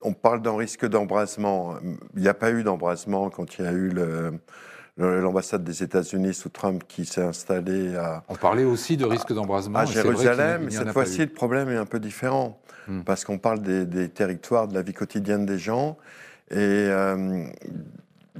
on, 0.00 0.12
parle 0.14 0.40
d'un 0.40 0.56
risque 0.56 0.86
d'embrasement. 0.86 1.74
Il 2.14 2.22
n'y 2.22 2.28
a 2.28 2.34
pas 2.34 2.50
eu 2.50 2.62
d'embrasement 2.62 3.28
quand 3.28 3.58
il 3.58 3.64
y 3.64 3.68
a 3.68 3.72
eu 3.72 3.90
le, 3.90 4.38
l'ambassade 4.98 5.64
des 5.64 5.82
États-Unis 5.82 6.34
sous 6.34 6.48
Trump 6.48 6.82
qui 6.86 7.04
s'est 7.04 7.22
installée 7.22 7.96
à. 7.96 8.24
On 8.28 8.34
parlait 8.34 8.64
aussi 8.64 8.96
de 8.96 9.04
risque 9.04 9.32
d'embrasement 9.32 9.78
à 9.78 9.84
Jérusalem. 9.84 10.62
mais 10.64 10.70
cette 10.70 10.92
fois-ci, 10.92 11.20
le 11.20 11.32
problème 11.32 11.68
est 11.70 11.76
un 11.76 11.86
peu 11.86 12.00
différent. 12.00 12.60
Hmm. 12.88 13.02
parce 13.02 13.24
qu'on 13.24 13.36
parle 13.36 13.60
des, 13.60 14.08
territoires, 14.08 14.66
de 14.66 14.74
la 14.74 14.80
vie 14.80 14.94
quotidienne 14.94 15.44
des 15.44 15.58
gens. 15.58 15.98
Et 16.50 16.56
euh, 16.56 17.44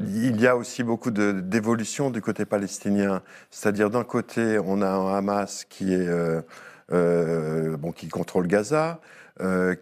il 0.00 0.40
y 0.40 0.46
a 0.46 0.56
aussi 0.56 0.82
beaucoup 0.82 1.10
d'évolution 1.10 2.10
du 2.10 2.22
côté 2.22 2.46
palestinien. 2.46 3.22
C'est-à-dire, 3.50 3.90
d'un 3.90 4.04
côté, 4.04 4.58
on 4.58 4.80
a 4.80 4.88
un 4.88 5.18
Hamas 5.18 5.66
qui, 5.68 5.92
est, 5.92 6.08
euh, 6.08 6.40
euh, 6.92 7.76
bon, 7.76 7.92
qui 7.92 8.08
contrôle 8.08 8.46
Gaza, 8.46 9.00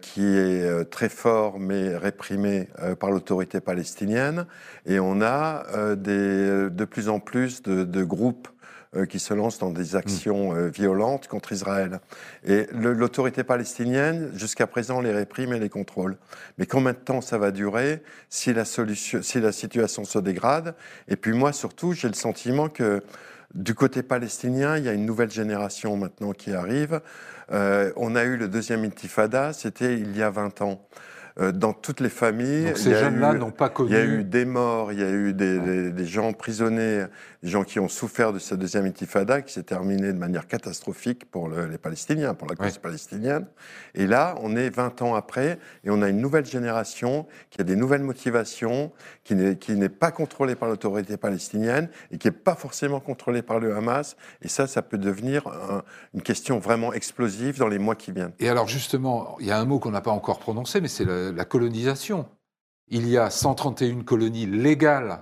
qui 0.01 0.23
est 0.23 0.85
très 0.89 1.09
fort 1.09 1.59
mais 1.59 1.95
réprimé 1.97 2.67
par 2.99 3.11
l'autorité 3.11 3.59
palestinienne. 3.59 4.45
Et 4.85 4.99
on 4.99 5.21
a 5.21 5.95
des, 5.95 6.69
de 6.69 6.85
plus 6.85 7.09
en 7.09 7.19
plus 7.19 7.61
de, 7.61 7.83
de 7.83 8.03
groupes 8.03 8.47
qui 9.09 9.19
se 9.19 9.33
lancent 9.33 9.59
dans 9.59 9.71
des 9.71 9.95
actions 9.95 10.53
mm. 10.53 10.67
violentes 10.69 11.27
contre 11.27 11.51
Israël. 11.51 11.99
Et 12.45 12.67
l'autorité 12.71 13.43
palestinienne, 13.43 14.31
jusqu'à 14.33 14.67
présent, 14.67 15.01
les 15.01 15.11
réprime 15.11 15.53
et 15.53 15.59
les 15.59 15.69
contrôle. 15.69 16.17
Mais 16.57 16.65
combien 16.65 16.93
de 16.93 16.97
temps 16.97 17.21
ça 17.21 17.37
va 17.37 17.51
durer 17.51 18.01
si 18.29 18.53
la, 18.53 18.65
solution, 18.65 19.21
si 19.21 19.39
la 19.39 19.51
situation 19.51 20.05
se 20.05 20.19
dégrade? 20.19 20.75
Et 21.07 21.15
puis 21.15 21.33
moi, 21.33 21.53
surtout, 21.53 21.93
j'ai 21.93 22.07
le 22.07 22.13
sentiment 22.13 22.69
que 22.69 23.03
du 23.53 23.73
côté 23.75 24.03
palestinien, 24.03 24.77
il 24.77 24.83
y 24.83 24.89
a 24.89 24.93
une 24.93 25.05
nouvelle 25.05 25.31
génération 25.31 25.95
maintenant 25.95 26.31
qui 26.31 26.53
arrive. 26.53 27.01
Euh, 27.51 27.91
on 27.95 28.15
a 28.15 28.23
eu 28.23 28.37
le 28.37 28.47
deuxième 28.47 28.83
intifada, 28.83 29.53
c'était 29.53 29.97
il 29.97 30.15
y 30.17 30.23
a 30.23 30.29
20 30.29 30.61
ans. 30.61 30.81
Euh, 31.39 31.51
dans 31.51 31.71
toutes 31.71 31.99
les 31.99 32.09
familles. 32.09 32.71
ces 32.75 32.95
jeunes-là 32.95 33.33
n'ont 33.33 33.51
pas 33.51 33.69
connu. 33.69 33.91
Il 33.91 33.95
y 33.95 33.99
a 33.99 34.03
eu 34.03 34.23
des 34.23 34.43
morts, 34.43 34.91
il 34.91 34.99
y 34.99 35.03
a 35.03 35.11
eu 35.11 35.33
des, 35.33 35.91
des, 35.91 36.05
gens 36.05 36.29
emprisonnés, 36.29 37.05
des 37.43 37.49
gens 37.49 37.63
qui 37.63 37.79
ont 37.79 37.87
souffert 37.87 38.33
de 38.33 38.39
cette 38.39 38.59
deuxième 38.59 38.85
intifada 38.85 39.41
qui 39.41 39.53
s'est 39.53 39.63
terminée 39.63 40.11
de 40.11 40.17
manière 40.17 40.47
catastrophique 40.47 41.29
pour 41.29 41.49
les 41.49 41.77
Palestiniens, 41.77 42.33
pour 42.33 42.47
la 42.47 42.55
cause 42.55 42.77
palestinienne. 42.77 43.45
Et 43.93 44.07
là, 44.07 44.35
on 44.41 44.55
est 44.55 44.69
20 44.69 45.01
ans 45.01 45.15
après 45.15 45.59
et 45.83 45.89
on 45.89 46.01
a 46.01 46.09
une 46.09 46.19
nouvelle 46.19 46.45
génération 46.45 47.27
qui 47.49 47.61
a 47.61 47.63
des 47.63 47.75
nouvelles 47.75 48.03
motivations, 48.03 48.91
qui 49.23 49.35
n'est 49.35 49.89
pas 49.89 50.11
contrôlée 50.11 50.55
par 50.55 50.67
l'autorité 50.67 51.17
palestinienne 51.17 51.89
et 52.11 52.17
qui 52.17 52.27
n'est 52.27 52.31
pas 52.31 52.55
forcément 52.55 52.99
contrôlée 52.99 53.41
par 53.41 53.59
le 53.59 53.75
Hamas. 53.75 54.17
Et 54.41 54.47
ça, 54.47 54.65
ça 54.67 54.81
peut 54.81 54.97
devenir 54.97 55.43
une 56.13 56.21
question 56.21 56.59
vraiment 56.59 56.93
explosive 56.93 57.59
dans 57.59 57.67
les 57.67 57.79
mois 57.79 57.95
qui 57.95 58.11
viennent. 58.11 58.33
Et 58.39 58.49
alors 58.49 58.67
justement, 58.67 59.37
il 59.39 59.45
y 59.45 59.51
a 59.51 59.59
un 59.59 59.65
mot 59.65 59.79
qu'on 59.79 59.91
n'a 59.91 60.01
pas 60.01 60.11
encore 60.11 60.39
prononcé, 60.39 60.81
mais 60.81 60.87
c'est 60.87 61.05
la 61.05 61.45
colonisation. 61.45 62.25
Il 62.89 63.07
y 63.07 63.17
a 63.17 63.29
131 63.29 64.03
colonies 64.03 64.45
légales 64.45 65.19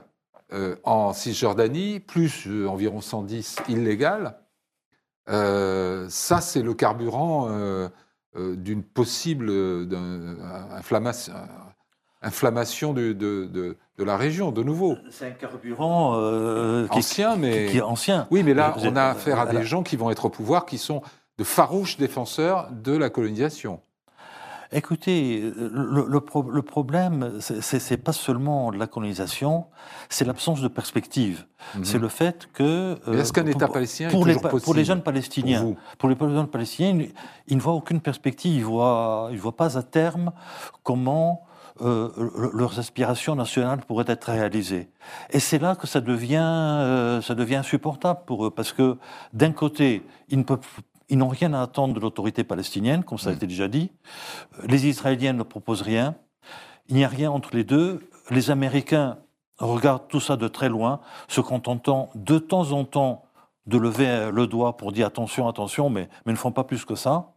euh, 0.54 0.76
en 0.84 1.12
Cisjordanie, 1.12 2.00
plus 2.00 2.46
euh, 2.46 2.68
environ 2.68 3.02
110 3.02 3.58
illégales. 3.68 4.38
Euh, 5.28 6.06
ça, 6.08 6.40
c'est 6.40 6.62
le 6.62 6.76
carburant 6.76 7.50
d'une 8.36 8.84
possible 8.84 9.50
inflammation, 12.22 12.94
de, 12.94 13.14
de, 13.14 13.78
la 13.98 14.18
région, 14.18 14.52
de 14.52 14.62
nouveau. 14.62 14.98
C'est 15.10 15.28
un 15.28 15.32
carburant 15.32 16.14
ancien, 16.92 17.38
mais 17.38 17.68
qui 17.72 17.78
est 17.78 17.82
ancien. 17.82 18.28
Oui, 18.30 18.44
mais 18.44 18.54
là, 18.54 18.76
on 18.84 18.96
a 18.96 19.06
affaire 19.06 19.40
à 19.40 19.48
des 19.48 19.64
gens 19.64 19.82
qui 19.82 19.96
vont 19.96 20.12
être 20.12 20.26
au 20.26 20.30
pouvoir, 20.30 20.68
qui 20.68 20.78
sont 20.78 21.02
de 21.40 21.44
farouches 21.44 21.98
défenseurs 21.98 22.70
de 22.72 22.96
la 22.96 23.10
colonisation. 23.10 23.82
Écoutez, 24.76 25.54
le, 25.56 26.06
le, 26.06 26.62
problème, 26.62 27.40
ce 27.40 27.94
n'est 27.94 27.98
pas 27.98 28.12
seulement 28.12 28.72
la 28.72 28.88
colonisation, 28.88 29.68
c'est 30.10 30.26
l'absence 30.26 30.62
de 30.62 30.68
perspective. 30.68 31.46
Mhm. 31.76 31.86
C'est 31.86 31.98
le 31.98 32.10
fait 32.10 32.50
que... 32.54 32.98
Est-ce 33.14 33.32
qu'un 33.32 33.46
État 33.46 33.70
palestinien 33.70 34.10
pour, 34.10 34.28
est 34.28 34.34
les, 34.34 34.60
pour 34.60 34.74
les 34.74 34.84
jeunes 34.84 35.02
Palestiniens, 35.02 35.76
pour, 35.98 36.10
les 36.10 36.18
jeunes 36.20 36.48
Palestiniens, 36.48 37.08
ils, 37.48 37.56
ne 37.56 37.62
voient 37.62 37.74
aucune 37.74 38.02
perspective, 38.02 38.54
ils 38.54 38.60
ne 38.60 38.66
voient, 38.66 39.30
ils 39.32 39.40
voient 39.40 39.56
pas 39.56 39.78
à 39.78 39.84
terme 39.84 40.34
comment 40.84 41.46
euh, 41.82 42.10
leurs 42.54 42.78
aspirations 42.78 43.36
nationales 43.36 43.80
pourraient 43.88 44.06
être 44.08 44.32
réalisées. 44.32 44.90
Et 45.30 45.40
c'est 45.40 45.60
là 45.60 45.76
que 45.76 45.88
ça 45.88 46.02
devient, 46.02 46.36
euh, 46.42 47.22
ça 47.22 47.34
devient 47.34 47.56
insupportable 47.56 48.22
pour 48.26 48.46
eux, 48.46 48.52
parce 48.52 48.74
que 48.74 48.98
d'un 49.34 49.52
côté, 49.52 50.04
ils 50.30 50.38
ne 50.38 50.44
peuvent 50.44 50.60
ils 51.10 51.18
n'ont 51.18 51.28
rien 51.28 51.54
à 51.54 51.62
attendre 51.62 51.94
de 51.94 52.00
l'autorité 52.00 52.44
palestinienne, 52.44 53.04
comme 53.04 53.18
ça 53.18 53.30
a 53.30 53.34
mm. 53.34 53.36
été 53.36 53.48
déjà 53.48 53.68
dit. 53.68 53.92
Les 54.68 54.88
Israéliens 54.88 55.34
ne 55.34 55.44
proposent 55.44 55.82
rien. 55.82 56.16
Il 56.88 56.96
n'y 56.96 57.04
a 57.04 57.08
rien 57.08 57.32
entre 57.32 57.56
les 57.56 57.64
deux. 57.64 58.10
Les 58.30 58.52
Américains 58.52 59.18
regardent 59.60 60.08
tout 60.08 60.20
ça 60.20 60.36
de 60.36 60.48
très 60.48 60.70
loin, 60.70 61.00
se 61.28 61.42
contentant 61.42 62.10
de 62.16 62.38
temps 62.38 62.72
en 62.72 62.84
temps 62.84 63.26
de 63.66 63.78
lever 63.78 64.30
le 64.32 64.48
doigt 64.48 64.78
pour 64.78 64.92
dire 64.92 65.08
attention, 65.08 65.48
attention, 65.48 65.90
mais, 65.90 66.10
mais 66.26 66.34
ne 66.34 66.38
font 66.38 66.52
pas 66.52 66.64
plus 66.64 66.86
que 66.86 66.96
ça. 66.96 67.32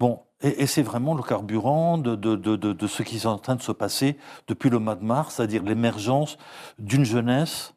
Bon, 0.00 0.20
et, 0.40 0.66
c'est 0.66 0.82
vraiment 0.82 1.14
le 1.14 1.22
carburant 1.22 1.98
de, 1.98 2.16
de, 2.16 2.34
de, 2.36 2.56
de, 2.56 2.86
ce 2.86 3.02
qui 3.02 3.16
est 3.16 3.26
en 3.26 3.38
train 3.38 3.54
de 3.54 3.62
se 3.62 3.72
passer 3.72 4.16
depuis 4.48 4.70
le 4.70 4.78
mois 4.78 4.96
de 4.96 5.04
mars, 5.04 5.36
c'est-à-dire 5.36 5.62
l'émergence 5.62 6.36
d'une 6.78 7.04
jeunesse 7.04 7.74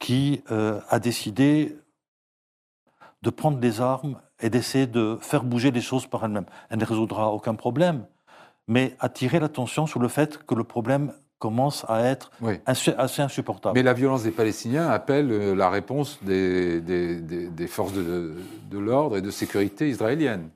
qui 0.00 0.42
euh, 0.50 0.80
a 0.90 0.98
décidé 0.98 1.78
de 3.22 3.30
prendre 3.30 3.58
des 3.58 3.80
armes 3.80 4.20
et 4.44 4.50
d'essayer 4.50 4.86
de 4.86 5.16
faire 5.22 5.42
bouger 5.42 5.70
les 5.70 5.80
choses 5.80 6.06
par 6.06 6.22
elle-même. 6.22 6.44
Elle 6.68 6.78
ne 6.78 6.84
résoudra 6.84 7.32
aucun 7.32 7.54
problème, 7.54 8.04
mais 8.68 8.94
attirer 9.00 9.40
l'attention 9.40 9.86
sur 9.86 10.00
le 10.00 10.08
fait 10.08 10.44
que 10.44 10.54
le 10.54 10.64
problème 10.64 11.14
commence 11.44 11.84
à 11.88 12.00
être 12.04 12.30
assez 12.64 13.20
insupportable. 13.20 13.74
Mais 13.76 13.82
la 13.82 13.92
violence 13.92 14.22
des 14.22 14.30
Palestiniens 14.30 14.88
appelle 14.88 15.30
euh, 15.30 15.54
la 15.54 15.68
réponse 15.68 16.18
des, 16.22 16.80
des, 16.80 17.66
forces 17.66 17.92
de, 17.92 18.32
de 18.70 18.78
l'ordre 18.78 19.18
et 19.18 19.20
de 19.20 19.30
sécurité 19.30 19.90
israéliennes. 19.90 20.48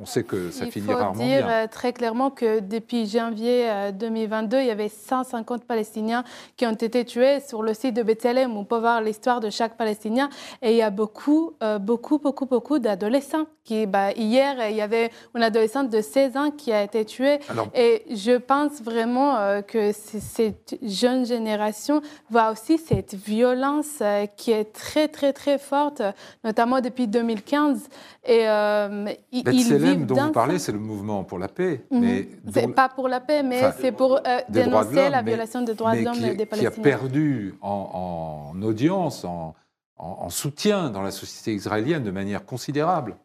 on 0.00 0.06
sait 0.06 0.22
que 0.22 0.52
ça 0.52 0.66
finira 0.66 0.94
rarement 0.94 1.14
bien. 1.14 1.26
Il 1.26 1.40
faut 1.40 1.46
dire 1.48 1.52
euh, 1.52 1.66
très 1.66 1.92
clairement 1.92 2.30
que 2.30 2.60
depuis 2.60 3.06
janvier 3.06 3.68
2022, 3.92 4.56
euh, 4.56 4.62
il 4.62 4.66
y 4.68 4.70
avait 4.70 4.88
150 4.88 5.64
Palestiniens 5.64 6.22
qui 6.56 6.64
ont 6.64 6.72
été 6.72 7.04
tués 7.04 7.40
sur 7.40 7.64
le 7.64 7.74
site 7.74 7.96
de 7.96 8.04
Bethléem. 8.04 8.56
On 8.56 8.64
peut 8.64 8.78
voir 8.78 9.02
l'histoire 9.02 9.40
de 9.40 9.50
chaque 9.50 9.76
Palestinien. 9.76 10.30
Et 10.62 10.70
il 10.70 10.76
y 10.76 10.82
a 10.82 10.90
beaucoup, 10.90 11.54
beaucoup, 11.80 12.18
beaucoup, 12.18 12.46
beaucoup 12.46 12.78
d'adolescents. 12.78 13.46
Qui, 13.64 13.86
bah, 13.86 14.12
hier, 14.12 14.56
il 14.70 14.76
y 14.76 14.80
avait 14.80 15.10
une 15.34 15.42
adolescente 15.42 15.90
de 15.90 16.00
16 16.00 16.36
ans 16.36 16.50
qui 16.50 16.72
a 16.72 16.82
été 16.82 17.04
tuée. 17.04 17.38
et 17.74 18.04
je 18.10 18.36
pense 18.38 18.80
vraiment 18.80 19.60
que 19.62 19.92
cette 20.20 20.78
jeune 20.82 21.26
génération 21.26 22.00
voit 22.30 22.50
aussi 22.50 22.78
cette 22.78 23.14
violence 23.14 24.02
qui 24.36 24.52
est 24.52 24.72
très, 24.72 25.08
très, 25.08 25.32
très 25.32 25.58
forte, 25.58 26.02
notamment 26.44 26.80
depuis 26.80 27.08
2015 27.08 27.88
et 28.24 28.46
euh, 28.46 29.06
ils 29.32 30.06
dont 30.06 30.14
vous 30.14 30.32
parlez, 30.32 30.58
c'est 30.58 30.72
le 30.72 30.78
mouvement 30.78 31.24
pour 31.24 31.38
la 31.38 31.48
paix. 31.48 31.84
Mhm. 31.90 32.00
mais 32.00 32.28
C'est 32.52 32.68
pas 32.68 32.88
pour 32.88 33.08
la 33.08 33.20
paix, 33.20 33.42
mais 33.42 33.62
c'est 33.80 33.92
pour 33.92 34.16
euh, 34.16 34.40
dénoncer 34.48 35.08
la 35.08 35.22
violation 35.22 35.62
des 35.62 35.74
droits 35.74 35.96
de 35.96 36.04
l'homme 36.04 36.18
des 36.20 36.46
Palestiniens. 36.46 36.70
Qui 36.70 36.80
a 36.80 36.82
perdu 36.82 37.54
en, 37.62 38.52
audience, 38.62 39.24
en 39.24 40.30
soutien 40.30 40.90
dans 40.90 41.02
la 41.02 41.10
société 41.10 41.54
israélienne 41.54 42.04
de 42.04 42.10
manière 42.10 42.44
considérable. 42.44 43.16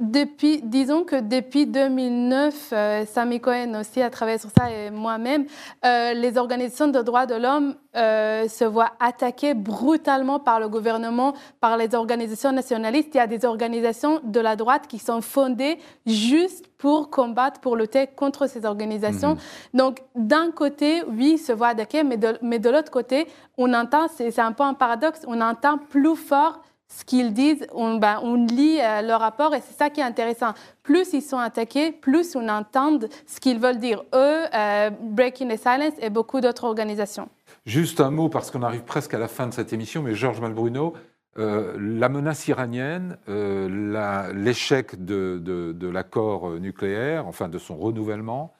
Depuis, 0.00 0.60
disons 0.60 1.04
que 1.04 1.20
depuis 1.20 1.66
2009, 1.66 2.70
euh, 2.72 3.06
Sami 3.06 3.40
Cohen 3.40 3.78
aussi 3.78 4.02
a 4.02 4.10
travaillé 4.10 4.38
sur 4.38 4.50
ça 4.50 4.68
et 4.68 4.90
moi-même, 4.90 5.46
euh, 5.84 6.14
les 6.14 6.36
organisations 6.36 6.88
de 6.88 7.00
droits 7.00 7.26
de 7.26 7.36
l'homme 7.36 7.76
euh, 7.94 8.48
se 8.48 8.64
voient 8.64 8.90
attaquées 8.98 9.54
brutalement 9.54 10.40
par 10.40 10.58
le 10.58 10.68
gouvernement, 10.68 11.32
par 11.60 11.76
les 11.76 11.94
organisations 11.94 12.50
nationalistes. 12.50 13.10
Il 13.14 13.18
y 13.18 13.20
a 13.20 13.28
des 13.28 13.44
organisations 13.44 14.20
de 14.24 14.40
la 14.40 14.56
droite 14.56 14.88
qui 14.88 14.98
sont 14.98 15.20
fondées 15.20 15.78
juste 16.06 16.66
pour 16.76 17.08
combattre, 17.08 17.60
pour 17.60 17.76
lutter 17.76 18.08
contre 18.08 18.48
ces 18.48 18.66
organisations. 18.66 19.34
Mhm. 19.34 19.40
Donc, 19.74 20.02
d'un 20.16 20.50
côté, 20.50 21.04
oui, 21.06 21.38
se 21.38 21.52
voient 21.52 21.68
attaquées, 21.68 22.02
mais 22.02 22.16
de, 22.16 22.36
mais 22.42 22.58
de 22.58 22.68
l'autre 22.68 22.90
côté, 22.90 23.28
on 23.56 23.72
entend, 23.72 24.08
c'est 24.12 24.36
un 24.40 24.50
peu 24.50 24.64
un 24.64 24.74
paradoxe, 24.74 25.20
on 25.28 25.40
entend 25.40 25.78
plus 25.78 26.16
fort 26.16 26.62
ce 26.88 27.04
qu'ils 27.04 27.32
disent, 27.32 27.66
on, 27.72 27.96
ben, 27.96 28.20
lit 28.46 28.78
euh, 28.80 29.02
leur 29.02 29.20
rapport 29.20 29.54
et 29.54 29.60
c'est 29.60 29.76
ça 29.76 29.90
qui 29.90 30.00
est 30.00 30.04
intéressant. 30.04 30.52
Plus 30.82 31.12
ils 31.12 31.22
sont 31.22 31.38
attaqués, 31.38 31.92
plus 31.92 32.36
on 32.36 32.48
entend 32.48 32.98
ce 33.26 33.40
qu'ils 33.40 33.58
veulent 33.58 33.78
dire. 33.78 34.04
Eux, 34.14 34.44
euh, 34.54 34.90
Breaking 34.90 35.48
the 35.48 35.58
Silence 35.58 35.94
et 36.00 36.10
beaucoup 36.10 36.40
d'autres 36.40 36.64
organisations. 36.64 37.28
Juste 37.66 38.00
un 38.00 38.10
mot, 38.10 38.28
parce 38.28 38.50
qu'on 38.50 38.62
arrive 38.62 38.84
presque 38.84 39.14
à 39.14 39.18
la 39.18 39.28
fin 39.28 39.46
de 39.46 39.54
cette 39.54 39.72
émission, 39.72 40.02
mais 40.02 40.14
Georges 40.14 40.40
Malbruno, 40.40 40.92
euh, 41.38 41.74
la 41.78 42.08
menace 42.08 42.46
iranienne, 42.46 43.16
l'échec 43.26 45.04
de, 45.04 45.88
l'accord 45.88 46.50
nucléaire, 46.60 47.26
enfin 47.26 47.48
de 47.48 47.58
son 47.58 47.76
renouvellement, 47.76 48.52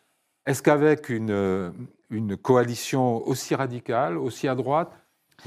est-ce 0.46 0.62
qu'avec 0.62 1.08
une 1.08 2.36
coalition 2.42 3.26
aussi 3.26 3.54
radicale, 3.54 4.18
aussi 4.18 4.48
à 4.48 4.54
droite, 4.54 4.90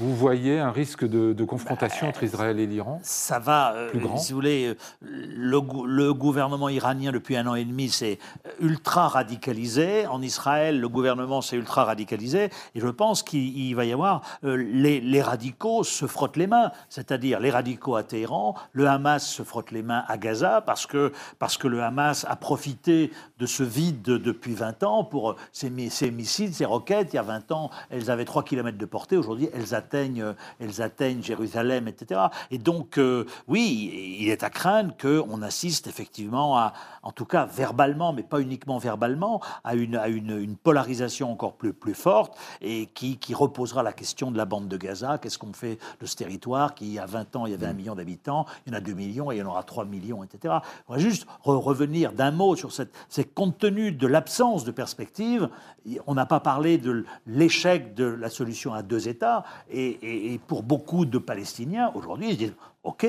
vous 0.00 0.14
voyez 0.14 0.60
un 0.60 0.70
risque 0.70 1.04
de, 1.04 1.44
confrontation 1.44 2.06
bah, 2.06 2.10
entre 2.10 2.22
Israël 2.22 2.60
et 2.60 2.66
l'Iran 2.66 3.00
Ça 3.02 3.40
va, 3.40 3.74
euh, 3.74 3.90
plus 3.90 3.98
grand. 3.98 4.16
si 4.16 4.32
vous 4.32 4.36
voulez, 4.36 4.76
le, 5.00 5.60
le, 5.86 6.14
gouvernement 6.14 6.68
iranien 6.68 7.10
depuis 7.10 7.36
un 7.36 7.46
an 7.48 7.56
et 7.56 7.64
demi 7.64 7.88
s'est 7.88 8.18
ultra 8.60 9.08
radicalisé. 9.08 10.06
En 10.06 10.22
Israël, 10.22 10.78
le 10.80 10.88
gouvernement 10.88 11.40
s'est 11.40 11.56
ultra 11.56 11.84
radicalisé. 11.84 12.50
Et 12.76 12.80
je 12.80 12.86
pense 12.86 13.24
qu'il 13.24 13.74
va 13.74 13.86
y 13.86 13.92
avoir 13.92 14.22
euh, 14.44 14.56
les, 14.56 15.00
les, 15.00 15.22
radicaux 15.22 15.82
se 15.82 16.06
frottent 16.06 16.36
les 16.36 16.46
mains, 16.46 16.70
c'est-à-dire 16.88 17.40
les 17.40 17.50
radicaux 17.50 17.96
à 17.96 18.04
Téhéran, 18.04 18.54
le 18.72 18.86
Hamas 18.86 19.26
se 19.26 19.42
frotte 19.42 19.72
les 19.72 19.82
mains 19.82 20.04
à 20.06 20.16
Gaza 20.16 20.60
parce 20.60 20.86
que, 20.86 21.12
parce 21.40 21.56
que 21.56 21.66
le 21.66 21.82
Hamas 21.82 22.24
a 22.28 22.36
profité 22.36 23.10
de 23.38 23.46
ce 23.46 23.64
vide 23.64 24.02
depuis 24.02 24.54
20 24.54 24.84
ans 24.84 25.02
pour 25.02 25.34
ses, 25.50 25.72
ses 25.90 26.12
missiles, 26.12 26.54
ses 26.54 26.64
roquettes. 26.64 27.12
Il 27.14 27.16
y 27.16 27.18
a 27.18 27.22
20 27.22 27.50
ans, 27.50 27.70
elles 27.90 28.12
avaient 28.12 28.24
3 28.24 28.44
km 28.44 28.78
de 28.78 28.86
portée. 28.86 29.16
Aujourd'hui, 29.16 29.48
elles 29.52 29.74
atteignent, 29.78 30.34
elles 30.60 30.82
atteignent 30.82 31.22
Jérusalem, 31.22 31.88
etc. 31.88 32.20
Et 32.50 32.58
donc, 32.58 32.98
euh, 32.98 33.24
oui, 33.46 34.18
il 34.20 34.28
est 34.28 34.42
à 34.42 34.50
craindre 34.50 34.94
qu'on 35.00 35.40
assiste 35.42 35.86
effectivement 35.86 36.58
à, 36.58 36.74
en 37.02 37.12
tout 37.12 37.24
cas 37.24 37.46
verbalement, 37.46 38.12
mais 38.12 38.22
pas 38.22 38.40
uniquement 38.40 38.78
verbalement, 38.78 39.40
à 39.64 39.74
une, 39.74 39.96
à 39.96 40.08
une, 40.08 40.56
polarisation 40.56 41.32
encore 41.32 41.54
plus, 41.54 41.72
plus 41.72 41.94
forte 41.94 42.36
et 42.60 42.86
qui, 42.86 43.16
qui, 43.16 43.34
reposera 43.34 43.82
la 43.82 43.92
question 43.92 44.30
de 44.30 44.36
la 44.36 44.44
bande 44.44 44.68
de 44.68 44.76
Gaza. 44.76 45.18
Qu'est-ce 45.18 45.38
qu'on 45.38 45.52
fait 45.52 45.78
de 46.00 46.06
ce 46.06 46.16
territoire 46.16 46.74
qui, 46.74 46.86
il 46.86 46.92
y 46.94 46.98
a 46.98 47.06
20 47.06 47.36
ans, 47.36 47.46
il 47.46 47.52
y 47.52 47.54
avait 47.54 47.66
un 47.66 47.72
million 47.72 47.94
d'habitants, 47.94 48.44
il 48.66 48.72
y 48.72 48.74
en 48.74 48.78
a 48.78 48.80
2 48.80 48.92
millions 48.92 49.30
et 49.30 49.36
il 49.36 49.38
y 49.38 49.42
en 49.42 49.46
aura 49.46 49.62
3 49.62 49.84
millions, 49.84 50.24
etc. 50.24 50.56
On 50.88 50.94
va 50.94 50.98
juste 50.98 51.26
revenir 51.44 52.12
d'un 52.12 52.30
mot 52.30 52.56
sur 52.56 52.72
cette, 52.72 52.92
ces 53.08 53.24
compte 53.24 53.58
tenu 53.58 53.92
de 53.92 54.06
l'absence 54.06 54.64
de 54.64 54.70
perspective. 54.70 55.48
On 56.06 56.14
n'a 56.14 56.26
pas 56.26 56.40
parlé 56.40 56.78
de 56.78 57.04
l'échec 57.26 57.94
de 57.94 58.04
la 58.04 58.30
solution 58.30 58.74
à 58.74 58.82
deux 58.82 59.08
États. 59.08 59.44
Et, 59.70 60.32
et 60.34 60.38
pour 60.38 60.62
beaucoup 60.62 61.04
de 61.04 61.18
Palestiniens, 61.18 61.90
aujourd'hui, 61.94 62.30
ils 62.30 62.36
disent 62.36 62.54
OK, 62.82 63.06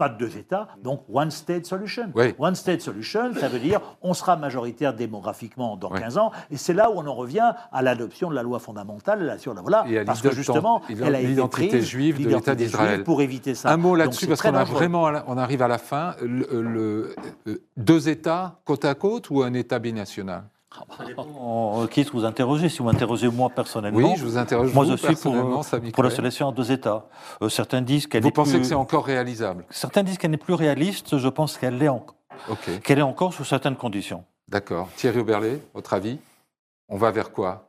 pas 0.00 0.08
de 0.08 0.16
deux 0.16 0.38
États, 0.38 0.66
donc 0.82 1.02
one 1.12 1.30
state 1.30 1.66
solution. 1.66 2.10
One 2.38 2.54
state 2.54 2.80
solution, 2.80 3.34
ça 3.34 3.48
veut 3.48 3.58
dire 3.58 3.82
on 4.00 4.14
sera 4.14 4.34
majoritaire 4.34 4.94
démographiquement 4.94 5.76
dans 5.76 5.90
15 5.90 6.16
ans, 6.16 6.32
et 6.50 6.56
c'est 6.56 6.72
là 6.72 6.90
où 6.90 6.94
on 6.96 7.06
en 7.06 7.14
revient 7.14 7.52
à 7.70 7.82
l'adoption 7.82 8.30
de 8.30 8.34
la 8.34 8.42
loi 8.42 8.58
fondamentale 8.60 9.36
sur 9.38 9.52
la 9.52 9.60
voilà, 9.60 9.84
et 9.86 10.02
parce 10.06 10.22
que 10.22 10.32
justement, 10.32 10.80
elle 10.88 11.14
a 11.14 11.20
l'identité 11.20 11.82
juive 11.82 12.24
de 12.24 12.30
l'État 12.30 12.54
d'Israël 12.54 13.04
pour 13.04 13.20
éviter 13.20 13.54
ça. 13.54 13.70
Un 13.70 13.76
mot 13.76 13.94
là-dessus 13.94 14.26
parce 14.26 14.40
qu'on 14.40 14.52
vraiment, 14.52 15.10
on 15.26 15.36
arrive 15.36 15.60
à 15.60 15.68
la 15.68 15.78
fin. 15.78 16.16
le, 16.22 17.14
euh, 17.46 17.62
deux 17.76 18.08
États 18.08 18.58
côte 18.64 18.86
à 18.86 18.94
côte 18.94 19.28
ou 19.28 19.42
un 19.42 19.52
État 19.52 19.78
binational? 19.78 20.44
Qui 21.90 22.02
vous 22.12 22.24
interrogez. 22.24 22.68
Si 22.68 22.78
vous 22.78 22.84
m'interrogez 22.84 23.28
moi 23.28 23.50
personnellement, 23.50 24.12
oui, 24.12 24.16
je 24.16 24.24
vous 24.24 24.38
interroge 24.38 24.72
moi 24.72 24.84
je 24.84 24.96
suis 24.96 25.16
pour, 25.16 25.62
pour 25.92 26.02
la 26.02 26.10
solution 26.10 26.48
à 26.48 26.52
deux 26.52 26.70
États. 26.72 27.06
Euh, 27.42 27.48
certains 27.48 27.82
disent 27.82 28.06
qu'elle 28.06 28.22
Vous 28.22 28.30
pensez 28.30 28.58
que 28.58 28.64
c'est 28.64 28.74
encore 28.74 29.04
réalisable? 29.04 29.64
Certains 29.70 30.02
disent 30.02 30.18
qu'elle 30.18 30.30
n'est 30.30 30.36
plus 30.36 30.54
réaliste. 30.54 31.18
Je 31.18 31.28
pense 31.28 31.58
qu'elle 31.58 31.78
l'est 31.78 31.88
encore. 31.88 32.16
Qu'elle 32.84 32.98
est 32.98 33.02
encore 33.02 33.34
sous 33.34 33.44
certaines 33.44 33.76
conditions. 33.76 34.24
D'accord. 34.48 34.88
Thierry 34.96 35.20
Oberlé, 35.20 35.62
votre 35.74 35.94
avis? 35.94 36.18
On 36.92 36.96
va 36.96 37.12
vers 37.12 37.30
quoi? 37.30 37.68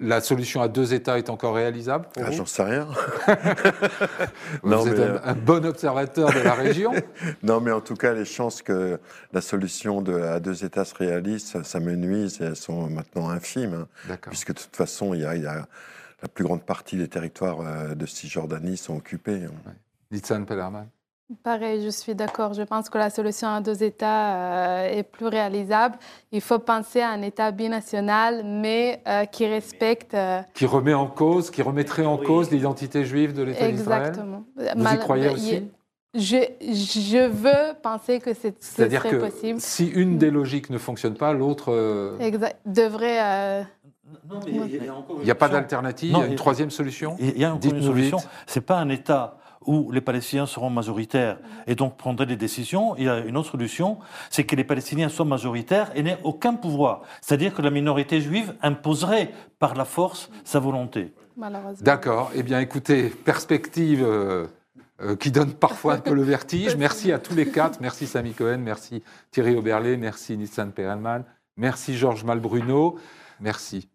La 0.00 0.20
solution 0.20 0.60
à 0.60 0.68
deux 0.68 0.92
États 0.92 1.18
est 1.18 1.30
encore 1.30 1.54
réalisable 1.54 2.06
ah, 2.18 2.30
J'en 2.30 2.44
sais 2.44 2.62
rien. 2.62 2.86
vous 4.62 4.88
êtes 4.88 4.98
euh, 4.98 5.18
un, 5.24 5.34
bon 5.34 5.64
observateur 5.64 6.30
de 6.30 6.40
la 6.40 6.52
région? 6.52 6.92
non, 7.42 7.62
mais 7.62 7.72
en 7.72 7.80
tout 7.80 7.94
cas, 7.94 8.12
les 8.12 8.26
chances 8.26 8.60
que 8.60 9.00
la 9.32 9.40
solution 9.40 10.02
de, 10.02 10.20
à 10.20 10.40
deux 10.40 10.62
États 10.62 10.84
se 10.84 10.94
réalise, 10.94 11.56
ça, 11.62 11.80
me 11.80 11.96
nuise 11.96 12.38
et 12.42 12.44
elles 12.44 12.56
sont 12.56 12.90
maintenant 12.90 13.30
infimes. 13.30 13.86
Hein. 14.08 14.16
puisque 14.28 14.52
de 14.52 14.60
toute 14.60 14.76
façon, 14.76 15.14
il 15.14 15.22
y, 15.22 15.24
a, 15.24 15.66
la 16.22 16.28
plus 16.28 16.44
grande 16.44 16.62
partie 16.62 16.98
des 16.98 17.08
territoires 17.08 17.60
euh, 17.62 17.94
de 17.94 18.04
Cisjordanie 18.04 18.76
sont 18.76 18.94
occupés. 18.94 19.44
Hein. 19.44 19.70
Ouais. 20.12 20.44
Pellerman 20.46 20.86
Pareil, 21.42 21.82
je 21.82 21.88
suis 21.88 22.14
d'accord. 22.14 22.52
Je 22.52 22.62
pense 22.62 22.90
que 22.90 22.98
la 22.98 23.08
solution 23.08 23.48
à 23.48 23.62
deux 23.62 23.82
États 23.82 24.82
euh, 24.84 24.98
est 24.98 25.02
plus 25.02 25.26
réalisable. 25.26 25.96
Il 26.32 26.42
faut 26.42 26.58
penser 26.58 27.00
à 27.00 27.10
un 27.10 27.22
État 27.22 27.50
binational, 27.50 28.42
mais 28.44 29.02
euh, 29.08 29.24
qui 29.24 29.46
respecte. 29.46 30.12
Euh, 30.12 30.42
qui 30.52 30.66
remet 30.66 30.92
en 30.92 31.06
cause, 31.06 31.50
qui 31.50 31.62
remettrait 31.62 32.04
en 32.04 32.18
cause 32.18 32.50
l'identité 32.50 33.06
juive 33.06 33.32
de 33.32 33.42
l'État 33.42 33.70
d'Israël? 33.70 34.08
Exactement. 34.08 34.44
Vous 34.56 34.94
y 34.94 34.98
croyez 34.98 35.28
aussi? 35.30 35.62
je, 36.14 36.36
je, 36.60 37.26
veux 37.26 37.74
penser 37.82 38.20
que 38.20 38.34
c'est 38.34 38.62
C'est-à-dire 38.62 39.02
que 39.02 39.18
si 39.58 39.88
une 39.88 40.18
des 40.18 40.30
logiques 40.30 40.68
ne 40.68 40.78
fonctionne 40.78 41.14
pas, 41.14 41.32
l'autre 41.32 42.18
devrait. 42.66 43.66
il 44.46 45.24
n'y 45.24 45.30
a, 45.30 45.34
pas 45.34 45.48
d'alternative, 45.48 46.10
il 46.10 46.18
y 46.18 46.22
a 46.22 46.26
une 46.26 46.36
troisième 46.36 46.70
solution? 46.70 47.16
Il 47.18 47.38
y 47.38 47.46
a 47.46 47.48
une 47.48 47.82
solution. 47.82 48.18
C'est 48.46 48.60
pas 48.60 48.76
un 48.76 48.90
État 48.90 49.38
où 49.66 49.90
les 49.92 50.00
Palestiniens 50.00 50.46
seront 50.46 50.70
majoritaires 50.70 51.38
et 51.66 51.74
donc 51.74 51.96
prendraient 51.96 52.26
des 52.26 52.36
décisions. 52.36 52.96
Il 52.96 53.04
y 53.04 53.08
a 53.08 53.18
une 53.18 53.36
autre 53.36 53.50
solution, 53.50 53.98
c'est 54.30 54.44
que 54.44 54.56
les 54.56 54.64
Palestiniens 54.64 55.08
soient 55.08 55.24
majoritaires 55.24 55.90
et 55.94 56.02
n'aient 56.02 56.20
aucun 56.24 56.54
pouvoir. 56.54 57.02
C'est-à-dire 57.20 57.54
que 57.54 57.62
la 57.62 57.70
minorité 57.70 58.20
juive 58.20 58.54
imposerait 58.62 59.30
par 59.58 59.74
la 59.74 59.84
force 59.84 60.30
sa 60.44 60.58
volonté. 60.58 61.12
D'accord. 61.80 62.30
Eh 62.34 62.42
bien, 62.42 62.60
écoutez, 62.60 63.08
perspective 63.08 64.04
euh, 64.04 64.46
euh, 65.02 65.16
qui 65.16 65.30
donne 65.30 65.52
parfois 65.52 65.94
un 65.94 65.98
peu 65.98 66.14
le 66.14 66.22
vertige. 66.22 66.76
Merci 66.78 67.12
à 67.12 67.18
tous 67.18 67.34
les 67.34 67.48
quatre. 67.48 67.80
Merci 67.80 68.06
Samy 68.06 68.32
Cohen, 68.32 68.58
merci 68.58 69.02
Thierry 69.32 69.56
Oberlé, 69.56 69.96
merci 69.96 70.36
Nissan 70.36 70.70
Perelman, 70.70 71.24
merci 71.56 71.96
Georges 71.96 72.24
Malbruno. 72.24 72.96
Merci. 73.40 73.88